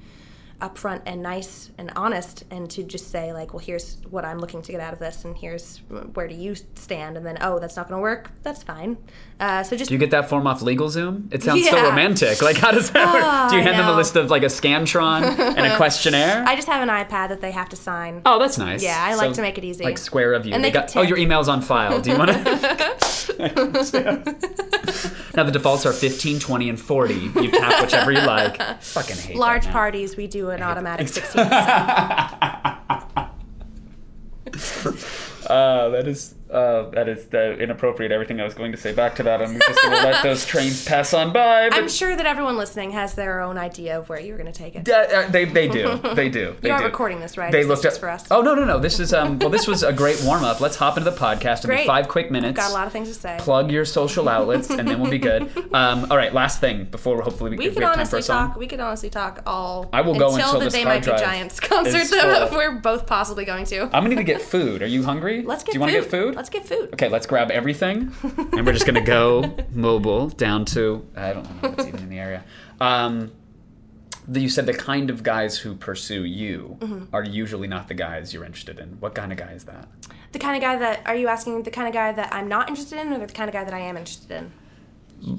[0.60, 4.60] upfront and nice and honest and to just say like well here's what i'm looking
[4.60, 5.78] to get out of this and here's
[6.14, 8.96] where do you stand and then oh that's not going to work that's fine
[9.40, 11.32] uh, so just Do you get that form off LegalZoom?
[11.32, 12.42] It sounds so romantic.
[12.42, 13.22] Like, how does that work?
[13.24, 16.44] Oh, Do you hand them a list of like a Scantron and a questionnaire?
[16.48, 18.82] i just have an ipad that they have to sign oh, that's nice.
[18.82, 19.84] Yeah, I like to make it easy.
[19.84, 20.54] Like square of you.
[20.54, 22.00] And They they got, oh, your email's on file.
[22.00, 22.36] Do you want to?
[25.36, 27.14] now the defaults are 15, 20, and 40.
[27.14, 28.60] You tap whichever you like.
[28.82, 31.46] Fucking hate large parties we do an automatic 16
[35.48, 38.12] Uh, that is uh, that is uh, inappropriate.
[38.12, 39.42] Everything I was going to say back to that.
[39.42, 41.68] I'm just going to let those trains pass on by.
[41.72, 44.74] I'm sure that everyone listening has their own idea of where you're going to take
[44.76, 46.54] it Uh, uh, they they do they do.
[46.60, 46.88] They you aren't do.
[46.90, 48.78] recording this right They looked just up for us Oh no no no!
[48.78, 50.60] This is um well this was a great warm up.
[50.60, 51.58] Let's hop into the podcast.
[51.58, 51.86] It'll be Great.
[51.86, 52.56] five quick minutes.
[52.56, 55.18] got a lot of things to say Plug your social outlets and then we'll be
[55.18, 55.50] good.
[55.70, 58.16] Um, all right, last thing before hopefully we, we if could we have time for
[58.16, 58.48] honestly a song.
[58.48, 58.56] talk.
[58.56, 59.88] We could honestly talk all.
[59.92, 62.76] I will go until, until the this They Might Be Giants concert is that we're
[62.80, 63.82] both possibly going to.
[63.84, 64.82] I'm gonna need to get food.
[64.82, 65.42] Are you hungry?
[65.42, 65.98] Let's get Do you want food.
[65.98, 66.37] to get food?
[66.38, 66.94] Let's get food.
[66.94, 71.68] Okay, let's grab everything, and we're just gonna go mobile down to I don't know
[71.70, 72.44] what's even in the area.
[72.80, 73.32] Um,
[74.28, 77.14] the, you said the kind of guys who pursue you Mm-hmm.
[77.14, 79.00] are usually not the guys you're interested in.
[79.00, 79.88] What kind of guy is that?
[80.32, 81.64] The kind of guy that are you asking?
[81.64, 83.74] The kind of guy that I'm not interested in, or the kind of guy that
[83.74, 84.52] I am interested in?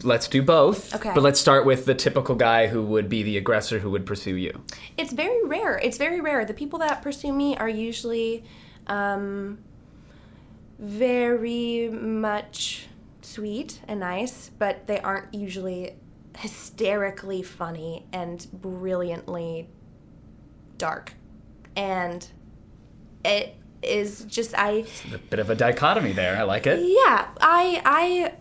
[0.04, 0.94] Let's do both.
[0.94, 1.12] Okay.
[1.14, 4.36] But let's start with the typical guy who would be the aggressor who would pursue
[4.36, 4.62] you.
[4.98, 5.78] It's very rare.
[5.78, 6.44] It's very rare.
[6.44, 8.44] The people that pursue me are usually
[8.88, 9.60] um,
[10.80, 12.88] very much
[13.22, 15.96] sweet and nice, but they aren't usually
[16.38, 19.70] hysterically funny and brilliantly
[20.78, 21.14] dark.
[21.76, 22.26] And
[23.26, 26.38] it is just I A bit of a dichotomy there.
[26.38, 26.80] I like it.
[26.80, 27.82] yeah, I,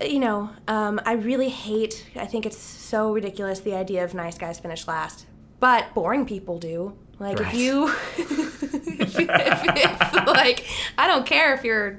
[0.01, 2.07] I, you know, um, I really hate.
[2.17, 5.27] I think it's so ridiculous the idea of nice guys finish last,
[5.61, 6.97] but boring people do.
[7.21, 7.53] Like Right.
[7.53, 10.65] if you, if, if, if, like,
[10.97, 11.99] I don't care if you're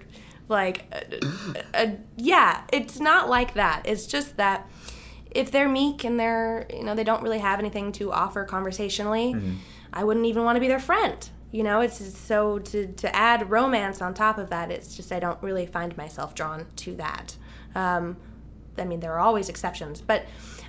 [0.50, 3.84] like, a, a, yeah, it's not like that.
[3.86, 4.70] It's just that
[5.32, 9.34] if they're meek and they're, you know, they don't really have anything to offer conversationally,
[9.94, 11.30] I wouldn't even want to be their friend.
[11.52, 15.12] You know, it's it's so to, to add romance on top of that, it's just
[15.12, 17.36] I don't really find myself drawn to that.
[17.76, 18.18] Um,
[18.78, 20.26] I mean, there are always exceptions, but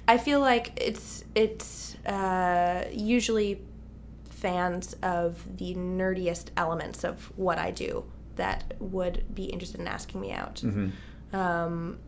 [0.08, 3.60] I feel like it's it's uh, usually
[4.30, 8.04] fans of the nerdiest elements of what I do
[8.40, 10.62] that would be interested in asking me out.
[11.32, 11.98] Um,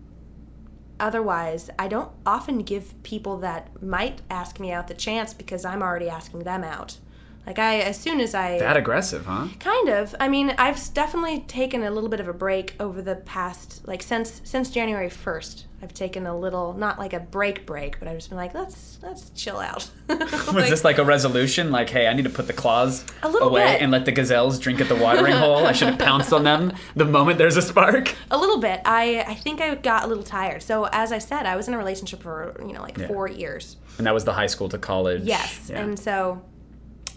[0.98, 5.82] otherwise, I don't often give people that might ask me out the chance because I'm
[5.82, 6.98] already asking them out.
[7.46, 9.48] Like I, as soon as I That aggressive, huh?
[9.58, 10.14] Kind of.
[10.20, 14.02] I mean, I've definitely taken a little bit of a break over the past, like
[14.02, 15.66] since since January first.
[15.82, 19.00] I've taken a little, not like a break break, but I've just been like, let's
[19.02, 19.90] let's chill out.
[20.08, 21.72] Was this like a resolution?
[21.72, 23.82] Like, hey, I need to put the claws A little away bit.
[23.82, 25.66] and let the gazelles drink at the watering hole.
[25.66, 28.14] I should have pounced on them the moment there's a spark.
[28.30, 28.80] a little bit.
[28.84, 30.62] I I think I got a little tired.
[30.62, 33.08] So as I said, I was in a relationship for you know like Yeah.
[33.08, 33.76] four years.
[33.98, 35.22] And that was the high school to college.
[35.24, 35.80] Yes, Yeah.
[35.80, 36.40] and so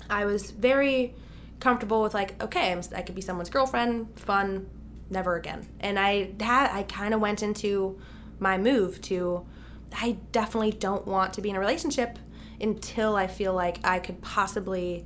[0.09, 1.13] I was very
[1.59, 4.67] comfortable with like, okay, I'm, I could be someone's girlfriend, fun,
[5.09, 5.67] never again.
[5.79, 7.99] And I had, I kind of went into
[8.39, 9.45] my move to,
[9.93, 12.19] I definitely don't want to be in a relationship
[12.59, 15.05] until I feel like I could possibly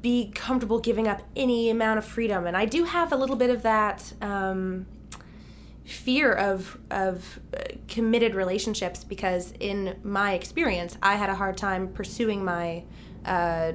[0.00, 2.46] be comfortable giving up any amount of freedom.
[2.46, 4.12] And I do have a little bit of that.
[4.20, 4.86] Um,
[5.88, 11.88] fear of of uh, committed relationships because in my experience I had a hard time
[11.88, 12.84] pursuing my
[13.28, 13.72] uh,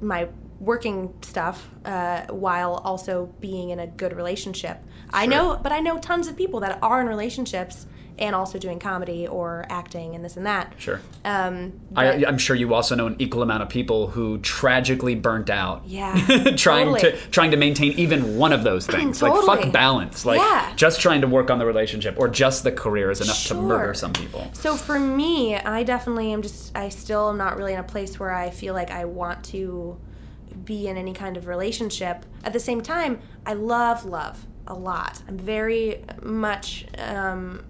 [0.00, 0.28] my
[0.60, 4.78] working stuff uh, while also being in a good relationship.
[5.12, 7.86] I know, but I know tons of people that are in relationships
[8.18, 10.72] and also doing comedy or acting and this and that.
[10.78, 11.00] Sure.
[11.24, 15.50] Um, I, I'm sure you also know an equal amount of people who tragically burnt
[15.50, 15.82] out.
[15.86, 16.14] Yeah,
[16.56, 17.00] trying totally.
[17.00, 19.20] to trying to maintain even one of those things.
[19.20, 20.24] Like fuck balance.
[20.24, 20.72] Like Yeah.
[20.76, 23.94] just trying to work on the relationship or just the career is enough to murder
[23.94, 24.48] some people.
[24.52, 28.20] So for me, I definitely am just I still am not really in a place
[28.20, 29.98] where I feel like I want to
[30.64, 32.24] be in any kind of relationship.
[32.44, 35.20] At the same time, I love love a lot.
[35.28, 37.64] I'm very much um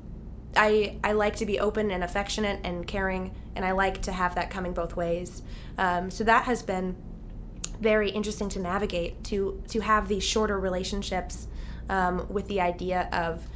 [0.57, 4.35] I I like to be open and affectionate and caring and I like to have
[4.35, 5.43] that coming both ways.
[5.79, 6.97] Um, so that has been
[7.81, 11.49] very interesting to navigate to to have these shorter relationships
[11.89, 13.47] um, with the idea of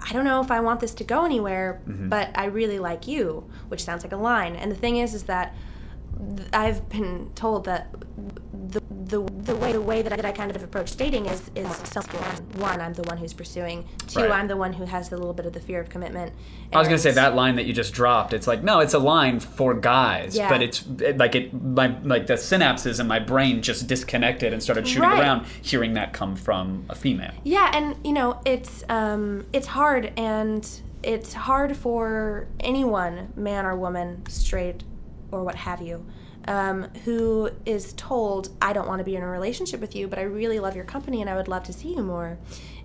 [0.00, 3.50] I don't know if I want this to go anywhere, but I really like you,
[3.66, 4.54] which sounds like a line.
[4.54, 5.56] And the thing is, is that
[6.36, 7.92] th- I've been told that
[8.68, 12.06] the the, the way the way that I, kind of approach dating is is self
[12.58, 12.80] one.
[12.80, 13.86] I'm the one who's pursuing.
[14.06, 14.30] Two, Right.
[14.30, 16.32] I'm the one who has the little bit of the fear of commitment.
[16.72, 18.32] I was gonna say that line that you just dropped.
[18.32, 20.48] It's like no, it's a line for guys, Yeah.
[20.48, 24.62] but it's it, like it my like the synapses in my brain just disconnected and
[24.62, 25.20] started shooting Right.
[25.20, 27.32] around, hearing that come from a female.
[27.44, 30.68] Yeah, and you know, it's um, it's hard, and
[31.02, 34.82] it's hard for anyone, man or woman, straight
[35.30, 36.04] or what have you,
[36.46, 40.18] um, who is told, "I don't want to be in a relationship with you, but
[40.18, 42.38] I really love your company, and I would love to see you more,"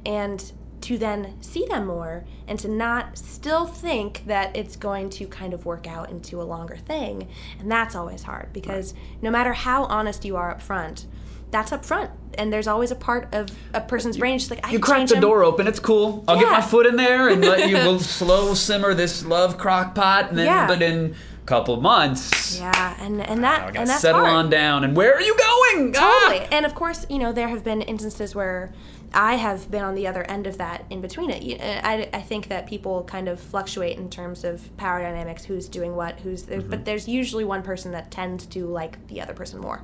[0.06, 0.52] and
[0.82, 5.54] to then see them more and to not still think that it's going to kind
[5.54, 7.26] of work out into a longer thing
[7.58, 11.06] and that's always hard because no matter how honest you are up front
[11.52, 14.72] that's up front and there's always a part of a person's brain just like I
[14.72, 15.22] You crack the him.
[15.22, 15.68] door open.
[15.68, 16.26] It's cool.
[16.28, 19.96] I'll get my foot in there and let you we'll slow simmer this love crock
[19.96, 20.68] pot, and then Yeah.
[20.68, 24.34] but in couple months, yeah and and that I and that's settle hard.
[24.34, 24.84] on down.
[24.84, 25.92] And where are you going?
[25.94, 26.40] Totally.
[26.42, 26.48] Ah!
[26.52, 28.72] And of course, you know, there have been instances where
[29.14, 31.60] I have been on the other end of that in between it.
[31.62, 35.96] I, I think that people kind of fluctuate in terms of power dynamics, who's doing
[35.96, 36.70] what, who's there, Mm-hmm.
[36.70, 39.84] but there's usually one person that tends to like the other person more.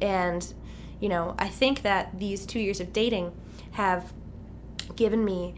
[0.00, 0.46] And,
[1.00, 3.32] you know, I think that these two years of dating
[3.72, 4.12] have
[4.94, 5.54] given me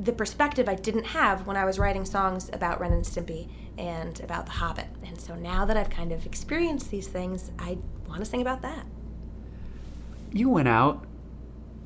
[0.00, 3.48] the perspective I didn't have when I was writing songs about Ren and Stimpy
[3.82, 4.86] and about The Hobbit.
[5.04, 7.78] And so now that I've kind of experienced these things, I
[8.08, 8.86] want to sing about that.
[10.30, 11.04] You went out.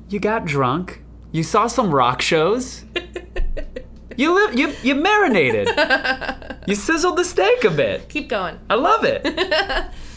[0.07, 1.01] You got drunk.
[1.31, 2.85] You saw some rock shows.
[4.17, 4.57] You live.
[4.59, 5.69] You you marinated.
[6.67, 8.09] You sizzled the steak a bit.
[8.09, 8.59] Keep going.
[8.69, 9.21] I love it.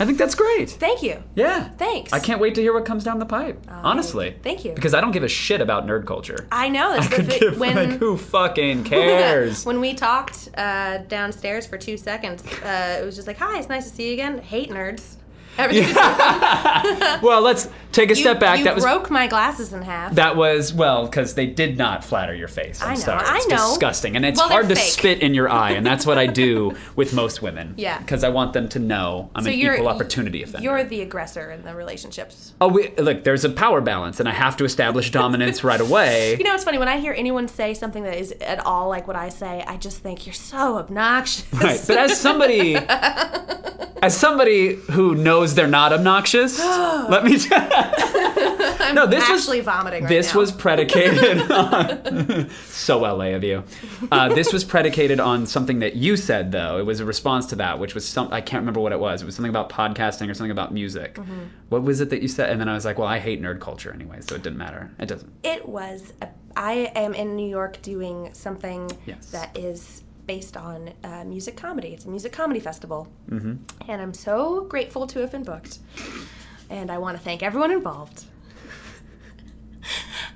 [0.01, 0.71] I think that's great.
[0.71, 1.23] Thank you.
[1.35, 1.69] Yeah.
[1.77, 2.13] Thanks.
[2.13, 3.65] I can't wait to hear what comes down the pipe.
[3.69, 4.35] honestly.
[4.43, 4.73] thank you.
[4.73, 6.49] Because I don't give a shit about nerd culture.
[6.51, 9.65] I know that's I could give when like who fucking cares?
[9.67, 12.43] when we talked uh, downstairs for two seconds.
[12.63, 15.17] Uh, it was just like, "Hi, it's nice to see you again." Hate nerds.
[15.61, 15.95] Everything.
[17.23, 18.59] well, let's take a you, step back.
[18.59, 20.15] You that was broke my glasses in half.
[20.15, 22.81] that was well because they did not flatter your face.
[22.81, 23.25] I'm I know, sorry.
[23.27, 23.57] I It's know.
[23.69, 24.85] disgusting, and it's Well, hard to fake.
[24.85, 27.75] spit in your eye, and that's what I do with most women.
[27.77, 27.99] Yeah.
[27.99, 30.65] because I want them to know I'm so an equal opportunity offender.
[30.65, 32.55] You're the aggressor in the relationships.
[32.61, 36.37] oh, we, look, there's a power balance, and I have to establish dominance right away.
[36.39, 39.07] You know, it's funny when I hear anyone say something that is at all like
[39.07, 39.65] what I say.
[39.67, 41.45] I just think you're so obnoxious.
[41.53, 42.75] Right, but as somebody,
[44.03, 47.39] as somebody who knows they're not obnoxious, let me.
[47.39, 47.69] Tell,
[48.81, 50.05] I'm no, this was- actually vomiting.
[50.05, 50.41] Right this now.
[50.41, 53.65] was predicated on so LA of you.
[54.11, 56.79] Uh, this was predicated on something that you said, though.
[56.79, 58.33] It was a response to that, which was some.
[58.33, 59.23] I can't remember what it was.
[59.23, 61.15] It was something about podcasting or something about music.
[61.15, 61.39] Mm-hmm.
[61.69, 62.51] What was it that you said?
[62.51, 64.91] And then I was like, well, I hate nerd culture anyway, so it didn't matter.
[64.99, 65.33] It doesn't.
[65.43, 66.13] It was.
[66.23, 69.31] A, I am in New York doing something Yes.
[69.31, 71.89] that is based on uh, music comedy.
[71.89, 73.55] It's a music comedy festival, mm-hmm.
[73.91, 75.81] and I'm so grateful to have been booked.
[76.69, 78.27] And I want to thank everyone involved.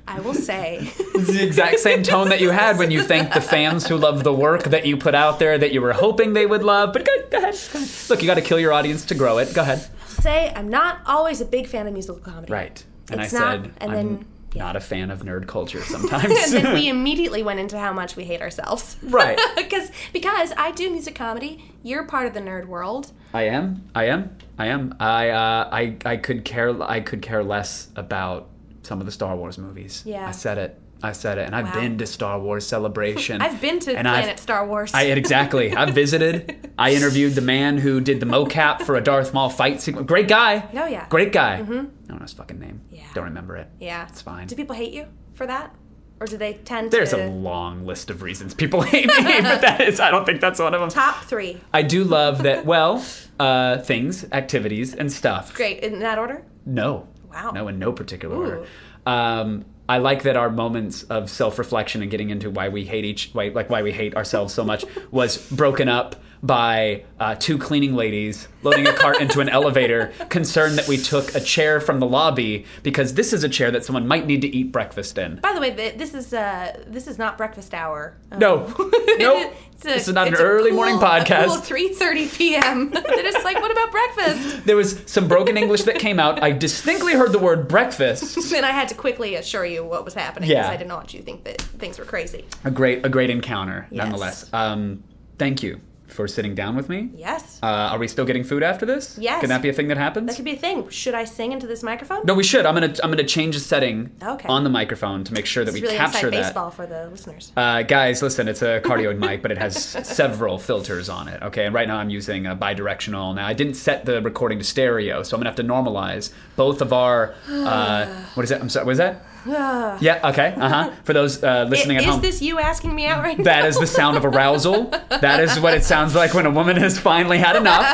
[0.09, 3.41] I will say, It's the exact same tone that you had when you thanked the
[3.41, 6.47] fans who love the work that you put out there that you were hoping they
[6.47, 6.93] would love.
[6.93, 7.55] But go, go ahead.
[7.73, 7.91] Go ahead.
[8.11, 9.55] Look, you got to kill your audience to grow it.
[9.55, 9.79] Go ahead.
[10.09, 12.53] say I'm not always a big fan of musical comedy.
[12.53, 12.85] Right.
[13.13, 14.65] And It's I not- said, and then- yeah.
[14.65, 16.25] not a fan of nerd culture sometimes.
[16.25, 18.97] and then we immediately went into how much we hate ourselves.
[19.03, 19.39] Right.
[19.57, 21.65] because because I do music comedy.
[21.83, 23.13] You're part of the nerd world.
[23.33, 23.89] I am.
[23.95, 24.37] I am.
[24.59, 24.95] I am.
[25.01, 26.81] I uh, I I could care.
[26.83, 28.49] I could care less about
[28.83, 30.03] some of the Star Wars movies.
[30.07, 30.27] Yeah.
[30.27, 30.81] I said it.
[31.05, 31.47] I said it.
[31.47, 31.81] And I've Wow.
[31.81, 33.41] been to Star Wars Celebration.
[33.47, 34.93] I've been to and Planet I've- Star Wars.
[34.95, 35.75] I exactly.
[35.77, 36.71] I visited.
[36.79, 40.07] I interviewed the man who did the mocap for a Darth Maul fight sequence.
[40.09, 40.67] Great guy.
[40.75, 41.07] Oh, yeah.
[41.09, 41.55] Great guy.
[41.55, 42.81] I don't know his fucking name.
[42.91, 43.05] Yeah.
[43.15, 43.69] Don't remember it.
[43.79, 44.47] yeah, It's fine.
[44.47, 45.75] Do people hate you for that,
[46.21, 47.25] or do they tend to There's to?
[47.27, 50.01] a long list of reasons people hate me, but that is.
[50.01, 50.89] I don't think that's one of them.
[50.91, 51.61] Top three.
[51.73, 52.65] I do love that.
[52.67, 53.05] Well,
[53.39, 55.55] uh, things, activities, and stuff.
[55.55, 56.45] Great in that order.
[56.67, 57.09] No.
[57.33, 57.51] Wow.
[57.53, 58.67] No, in no particular order.
[59.07, 63.31] Um, I like that our moments of self-reflection and getting into why we hate each,
[63.33, 66.17] why, like why we hate ourselves so much, was broken up
[66.47, 71.35] by uh, two cleaning ladies loading a cart into an elevator, concerned that we took
[71.35, 74.49] a chair from the lobby because this is a chair that someone might need to
[74.49, 75.37] eat breakfast in.
[75.37, 78.17] By the way, this is uh, this is not breakfast hour.
[78.31, 78.75] Um, No.
[79.21, 81.47] A- This is not an early cool- morning podcast.
[81.49, 82.91] Cool 3:30 p.m.
[82.91, 84.65] They're just like, what about breakfast?
[84.67, 86.43] There was some broken English that came out.
[86.43, 88.37] I distinctly heard the word breakfast.
[88.55, 90.71] And I had to quickly assure you what was happening because Yeah.
[90.71, 92.45] I didn't want you to think that things were crazy.
[92.65, 93.99] a great a great encounter Yes.
[93.99, 95.03] nonetheless um
[95.39, 97.11] thank you for sitting down with me.
[97.17, 97.59] Yes.
[97.63, 99.17] Uh, are we still getting food after this?
[99.19, 99.41] Yes.
[99.41, 100.27] Can that be a thing that happens?
[100.29, 100.89] that could be a thing.
[100.91, 102.21] Should I sing into this microphone?
[102.25, 102.67] no, we should.
[102.67, 104.49] I'm gonna I'm gonna change the setting Okay.
[104.49, 106.43] on the microphone to make sure that It's we really capture that.
[106.43, 107.53] baseball for the listeners.
[107.57, 111.43] Uh, guys, listen, it's a cardioid mic, but it has several filters on it.
[111.43, 113.35] Okay, and right now I'm using a bidirectional.
[113.35, 116.81] Now I didn't set the recording to stereo, so I'm gonna have to normalize both
[116.83, 117.35] of our.
[117.49, 118.61] Uh, what is that?
[118.61, 118.85] I'm sorry.
[118.87, 119.25] What is that?
[120.01, 120.21] yeah.
[120.31, 120.55] Okay.
[120.57, 120.91] Uh huh.
[121.05, 122.21] For those uh, listening at is home.
[122.21, 123.45] this you asking me out right now?
[123.45, 124.85] That is the sound of arousal.
[125.11, 127.85] That is what it sounds like when a woman has finally had enough.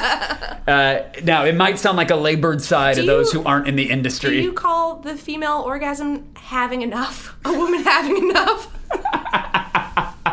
[0.68, 3.74] Uh, now, it might sound like a labored sigh to those you- who aren't in
[3.76, 4.30] the industry.
[4.30, 7.36] Do you call the female orgasm having enough?
[7.44, 8.68] A woman having enough?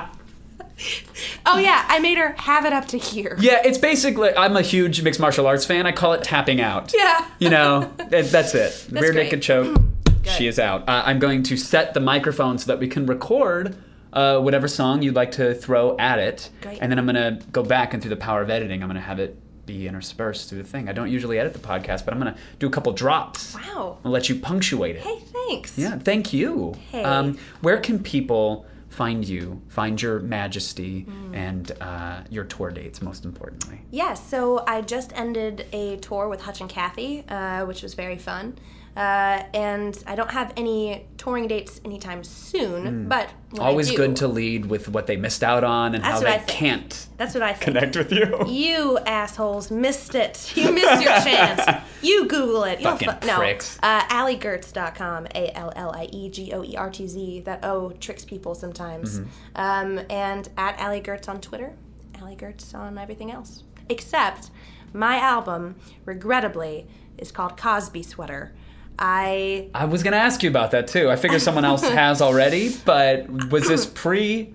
[1.45, 3.35] oh yeah, I made her have it up to here.
[3.39, 4.35] yeah, it's basically.
[4.35, 5.88] I'm a huge mixed martial arts fan.
[5.88, 6.94] I call it tapping out.
[6.95, 7.26] Yeah.
[7.39, 8.88] You know, that- that's it.
[8.91, 9.23] Rear great.
[9.26, 9.41] naked
[10.27, 10.37] choke.
[10.37, 10.87] She is out.
[10.87, 13.75] Uh, I'm going to set the microphone so that we can record
[14.13, 16.49] uh, whatever song you'd like to throw at it.
[16.61, 16.79] Great.
[16.81, 18.95] And then I'm going to go back and through the power of editing, I'm going
[18.95, 20.87] to have it be interspersed through the thing.
[20.87, 23.53] I don't usually edit the podcast, but I'm going to do a couple drops.
[23.53, 23.97] Wow.
[24.05, 25.01] I'll let you punctuate it.
[25.01, 25.77] Hey, thanks.
[25.77, 26.73] Yeah, thank you.
[26.89, 27.03] Hey.
[27.03, 31.35] Um, where can people find you, find your majesty, Hmm.
[31.35, 33.81] and uh, your tour dates, most importantly?
[33.91, 38.17] Yeah, so I just ended a tour with Hutch and Kathy, uh, which was very
[38.17, 38.57] fun.
[38.98, 43.69] Uh, and I don't have any touring dates anytime soon, but when I Hmm.
[43.69, 47.06] Always do- good to lead with what they missed out on and how they can't
[47.18, 47.61] That's what I think.
[47.61, 48.44] connect with you.
[48.48, 50.52] You assholes missed it.
[50.57, 51.61] You missed your chance.
[52.02, 52.80] You Google it.
[52.80, 53.38] You'll Fucking fu- no.
[53.38, 53.78] pricks.
[53.84, 55.28] Uh, AllieGoertz.com.
[55.36, 57.41] A L L I E G O E R T Z.
[57.41, 59.19] That O tricks people sometimes.
[59.19, 59.28] Mm-hmm.
[59.56, 61.74] Um, and at Allie Goertz on Twitter.
[62.19, 63.64] Allie Goertz on everything else.
[63.90, 64.49] Except
[64.94, 65.76] my album,
[66.06, 66.88] regrettably,
[67.18, 68.53] is called Cosby Sweater.
[68.99, 71.10] I I was gonna ask you about that too.
[71.10, 74.53] I figure someone else has already, but was this pre?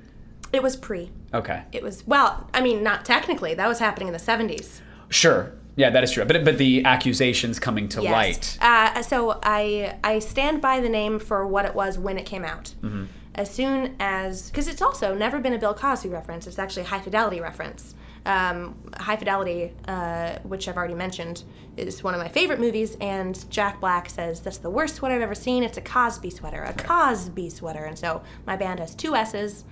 [0.52, 1.10] it was pre.
[1.34, 3.54] Okay, It was well, I mean, not technically.
[3.54, 4.82] That was happening in the seventies.
[5.08, 5.52] sure.
[5.74, 6.26] Yeah, that is true.
[6.26, 8.58] But but the accusations coming to light.
[8.60, 12.44] Uh, so I I stand by the name for what it was when it came
[12.44, 12.74] out.
[12.82, 13.04] Mm-hmm.
[13.34, 16.46] As soon as because it's also never been a Bill Cosby reference.
[16.46, 17.94] It's actually a High Fidelity reference.
[18.26, 21.42] Um, High Fidelity, uh, which I've already mentioned,
[21.76, 22.96] is one of my favorite movies.
[23.00, 25.62] And Jack Black says that's the worst sweater I've ever seen.
[25.62, 27.84] It's a Cosby sweater, a Cosby sweater.
[27.84, 29.64] And so my band has two S's.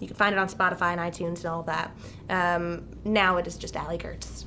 [0.00, 1.90] You can find it on Spotify and iTunes and all that.
[2.30, 4.44] Um, now it is just Allie Goertz.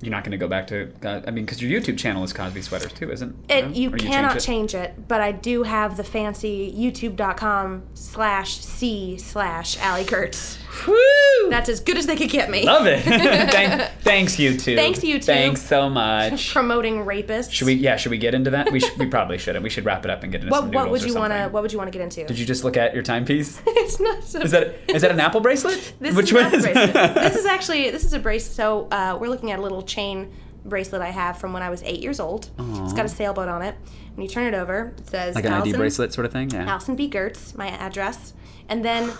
[0.00, 0.92] You're not gonna go back to.
[1.04, 3.72] Uh, I mean, because your YouTube channel is Cosby Sweaters too, isn't It, No?
[3.72, 4.46] you Or cannot changed it?
[4.46, 10.58] change it, but I do have the fancy youtube.com slash c slash Allie Goertz.
[10.86, 11.50] Woo!
[11.50, 12.64] That's as good as they could get me.
[12.64, 13.02] Love it.
[13.50, 14.76] Thank, thanks, YouTube.
[14.76, 15.24] Thanks, YouTube.
[15.24, 16.52] Thanks so much.
[16.52, 17.50] Promoting rapists.
[17.52, 17.74] Should we?
[17.74, 18.70] Yeah, should we get into that?
[18.70, 19.62] We should, we probably shouldn't.
[19.62, 21.48] We should wrap it up and get into What, some what would you want to.
[21.48, 22.24] What would you want to get into?
[22.24, 23.60] Did you just look at your timepiece?
[23.66, 24.22] it's not.
[24.24, 25.94] So, Is that is that an Apple bracelet?
[26.00, 26.92] This Which is one is bracelet.
[27.14, 28.54] this is actually this is a bracelet.
[28.54, 30.30] So uh, we're looking at a little chain
[30.64, 32.50] bracelet I have from when I was eight years old.
[32.58, 33.74] It's got a sailboat on it.
[34.14, 36.50] When you turn it over, it says like an ID bracelet sort of thing?
[36.50, 36.66] Yeah.
[36.68, 37.08] Allison B.
[37.08, 38.34] Goertz, my address.
[38.68, 39.12] And then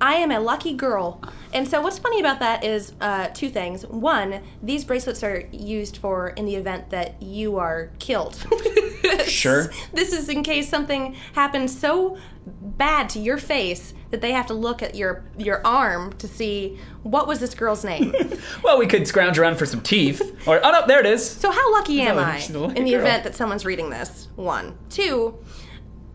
[0.00, 1.22] I am a lucky girl.
[1.52, 3.86] And so what's funny about that is uh, two things.
[3.86, 8.44] One, these bracelets are used for in the event that you are killed.
[9.26, 9.70] Sure.
[9.92, 12.16] This is in case something happens so
[12.46, 16.78] bad to your face that they have to look at your your arm to see
[17.02, 18.14] what was this girl's name.
[18.62, 20.20] Well, we could scrounge around for some teeth.
[20.46, 21.28] Or oh no, there it is.
[21.28, 23.00] So how lucky am I lucky in the girl.
[23.00, 24.28] event that someone's reading this?
[24.36, 25.38] One, two.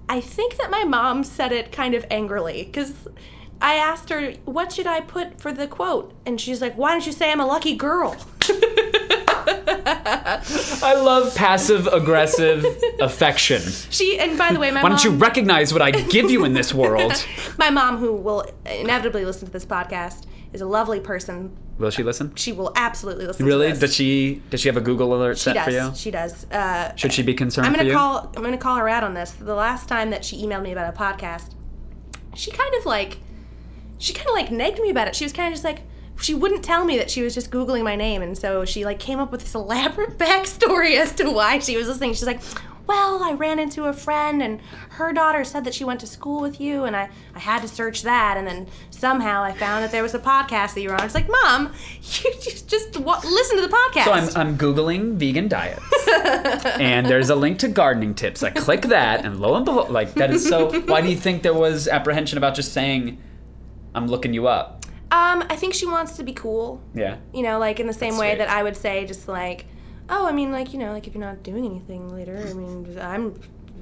[0.08, 2.94] I think that my mom said it kind of angrily because
[3.62, 7.06] I asked her, "What should I put for the quote?" And she's like, "Why don't
[7.06, 8.16] you say I'm a lucky girl?"
[9.62, 12.66] I love passive aggressive
[13.00, 13.62] affection.
[13.90, 16.46] she and by the way, my mom Why don't you recognize what I give you
[16.46, 17.26] in this world?
[17.58, 21.56] my mom, who will inevitably listen to this podcast, is a lovely person.
[21.78, 22.34] Will she listen?
[22.36, 23.46] She will absolutely listen.
[23.46, 23.68] Really?
[23.68, 23.80] To this.
[23.80, 25.66] Does she does she have a Google alert She set does.
[25.66, 25.92] for you?
[25.96, 26.46] She does.
[26.52, 28.32] Uh, Should she be concerned I'm gonna call.
[28.36, 29.32] I'm gonna call her out on this.
[29.32, 31.52] The last time that she emailed me about a podcast,
[32.36, 33.18] she kind of like,
[34.00, 35.16] she kind of like nagged me about it.
[35.16, 35.82] She was kind of just like,
[36.20, 39.00] she wouldn't tell me that she was just googling my name, and so she like
[39.00, 42.14] came up with this elaborate backstory as to why she was listening.
[42.14, 42.42] She's like.
[42.88, 44.60] Well, I ran into a friend and
[44.90, 47.68] her daughter said that she went to school with you and I, I had to
[47.68, 50.96] search that and then somehow I found that there was a podcast that you were
[50.96, 51.04] on.
[51.04, 51.72] It's like, Mom,
[52.02, 54.06] you just, just wa- listen to the podcast.
[54.06, 55.84] So I'm, I'm Googling vegan diets.
[56.80, 58.42] and there's a link to gardening tips.
[58.42, 60.72] I click that, and lo and behold, like, that is so.
[60.82, 63.22] Why do you think there was apprehension about just saying,
[64.00, 64.86] I'm looking you up?
[65.12, 66.82] um, I think she wants to be cool.
[66.94, 67.18] Yeah.
[67.34, 68.38] you know, like in the same That's way sweet.
[68.40, 69.66] that I would say, just like,
[70.10, 72.98] oh, I mean, like you know, like if you're not doing anything later, I mean,
[73.00, 73.34] I'm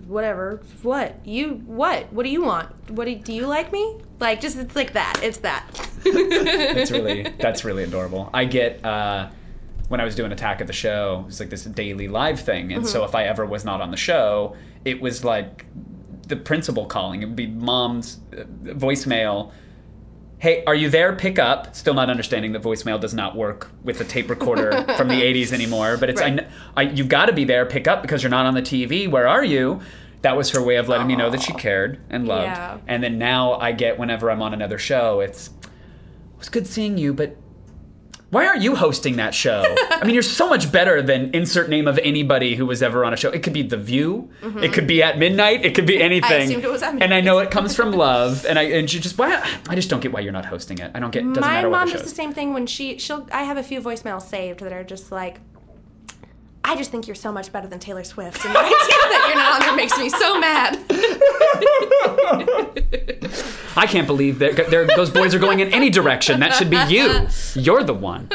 [0.07, 0.61] whatever.
[0.83, 1.61] What you?
[1.65, 2.11] What?
[2.13, 2.69] What do you want?
[2.91, 3.97] What do, do you like me?
[4.19, 5.19] Like just it's like that.
[5.21, 5.65] It's that.
[6.05, 8.29] That's really that's really adorable.
[8.33, 9.29] I get uh,
[9.89, 12.71] when I was doing Attack of the Show, it was like this daily live thing,
[12.71, 15.65] and so if I ever was not on the show, it was like
[16.27, 17.21] the principal calling.
[17.21, 19.51] It would be mom's uh, voicemail.
[20.39, 21.15] Hey, are you there?
[21.15, 21.75] Pick up.
[21.75, 25.51] Still not understanding that voicemail does not work with a tape recorder from the '80s
[25.51, 25.97] anymore.
[25.97, 26.37] But it's I, Right.
[26.39, 27.65] kn- I, you've got to be there.
[27.65, 29.09] Pick up because you're not on the TV.
[29.09, 29.81] Where are you?
[30.21, 32.47] That was her way of letting me know that she cared and loved.
[32.47, 32.77] Yeah.
[32.87, 35.69] And then now I get whenever I'm on another show, it's it
[36.39, 37.35] was good seeing you, but
[38.29, 39.63] why aren't you hosting that show?
[39.91, 43.13] I mean, you're so much better than insert name of anybody who was ever on
[43.13, 43.29] a show.
[43.29, 44.29] It could be The View.
[44.41, 45.65] It could be at midnight.
[45.65, 46.29] It could be anything.
[46.29, 46.43] Mm-hmm.
[46.43, 48.45] assumed it was at And I know it comes from love.
[48.45, 50.91] And I and you just why I just don't get why you're not hosting it.
[50.93, 51.21] I don't get.
[51.21, 53.27] Doesn't My matter mom does the same thing when she she'll.
[53.31, 55.39] I have a few voicemails saved that are just like.
[56.69, 59.37] I just think you're so much better than Taylor Swift, and the idea that you're
[59.37, 60.77] not on there makes me so mad.
[63.77, 66.41] I can't believe that those boys are going in any direction.
[66.41, 67.27] That should be you.
[67.55, 68.29] You're the one.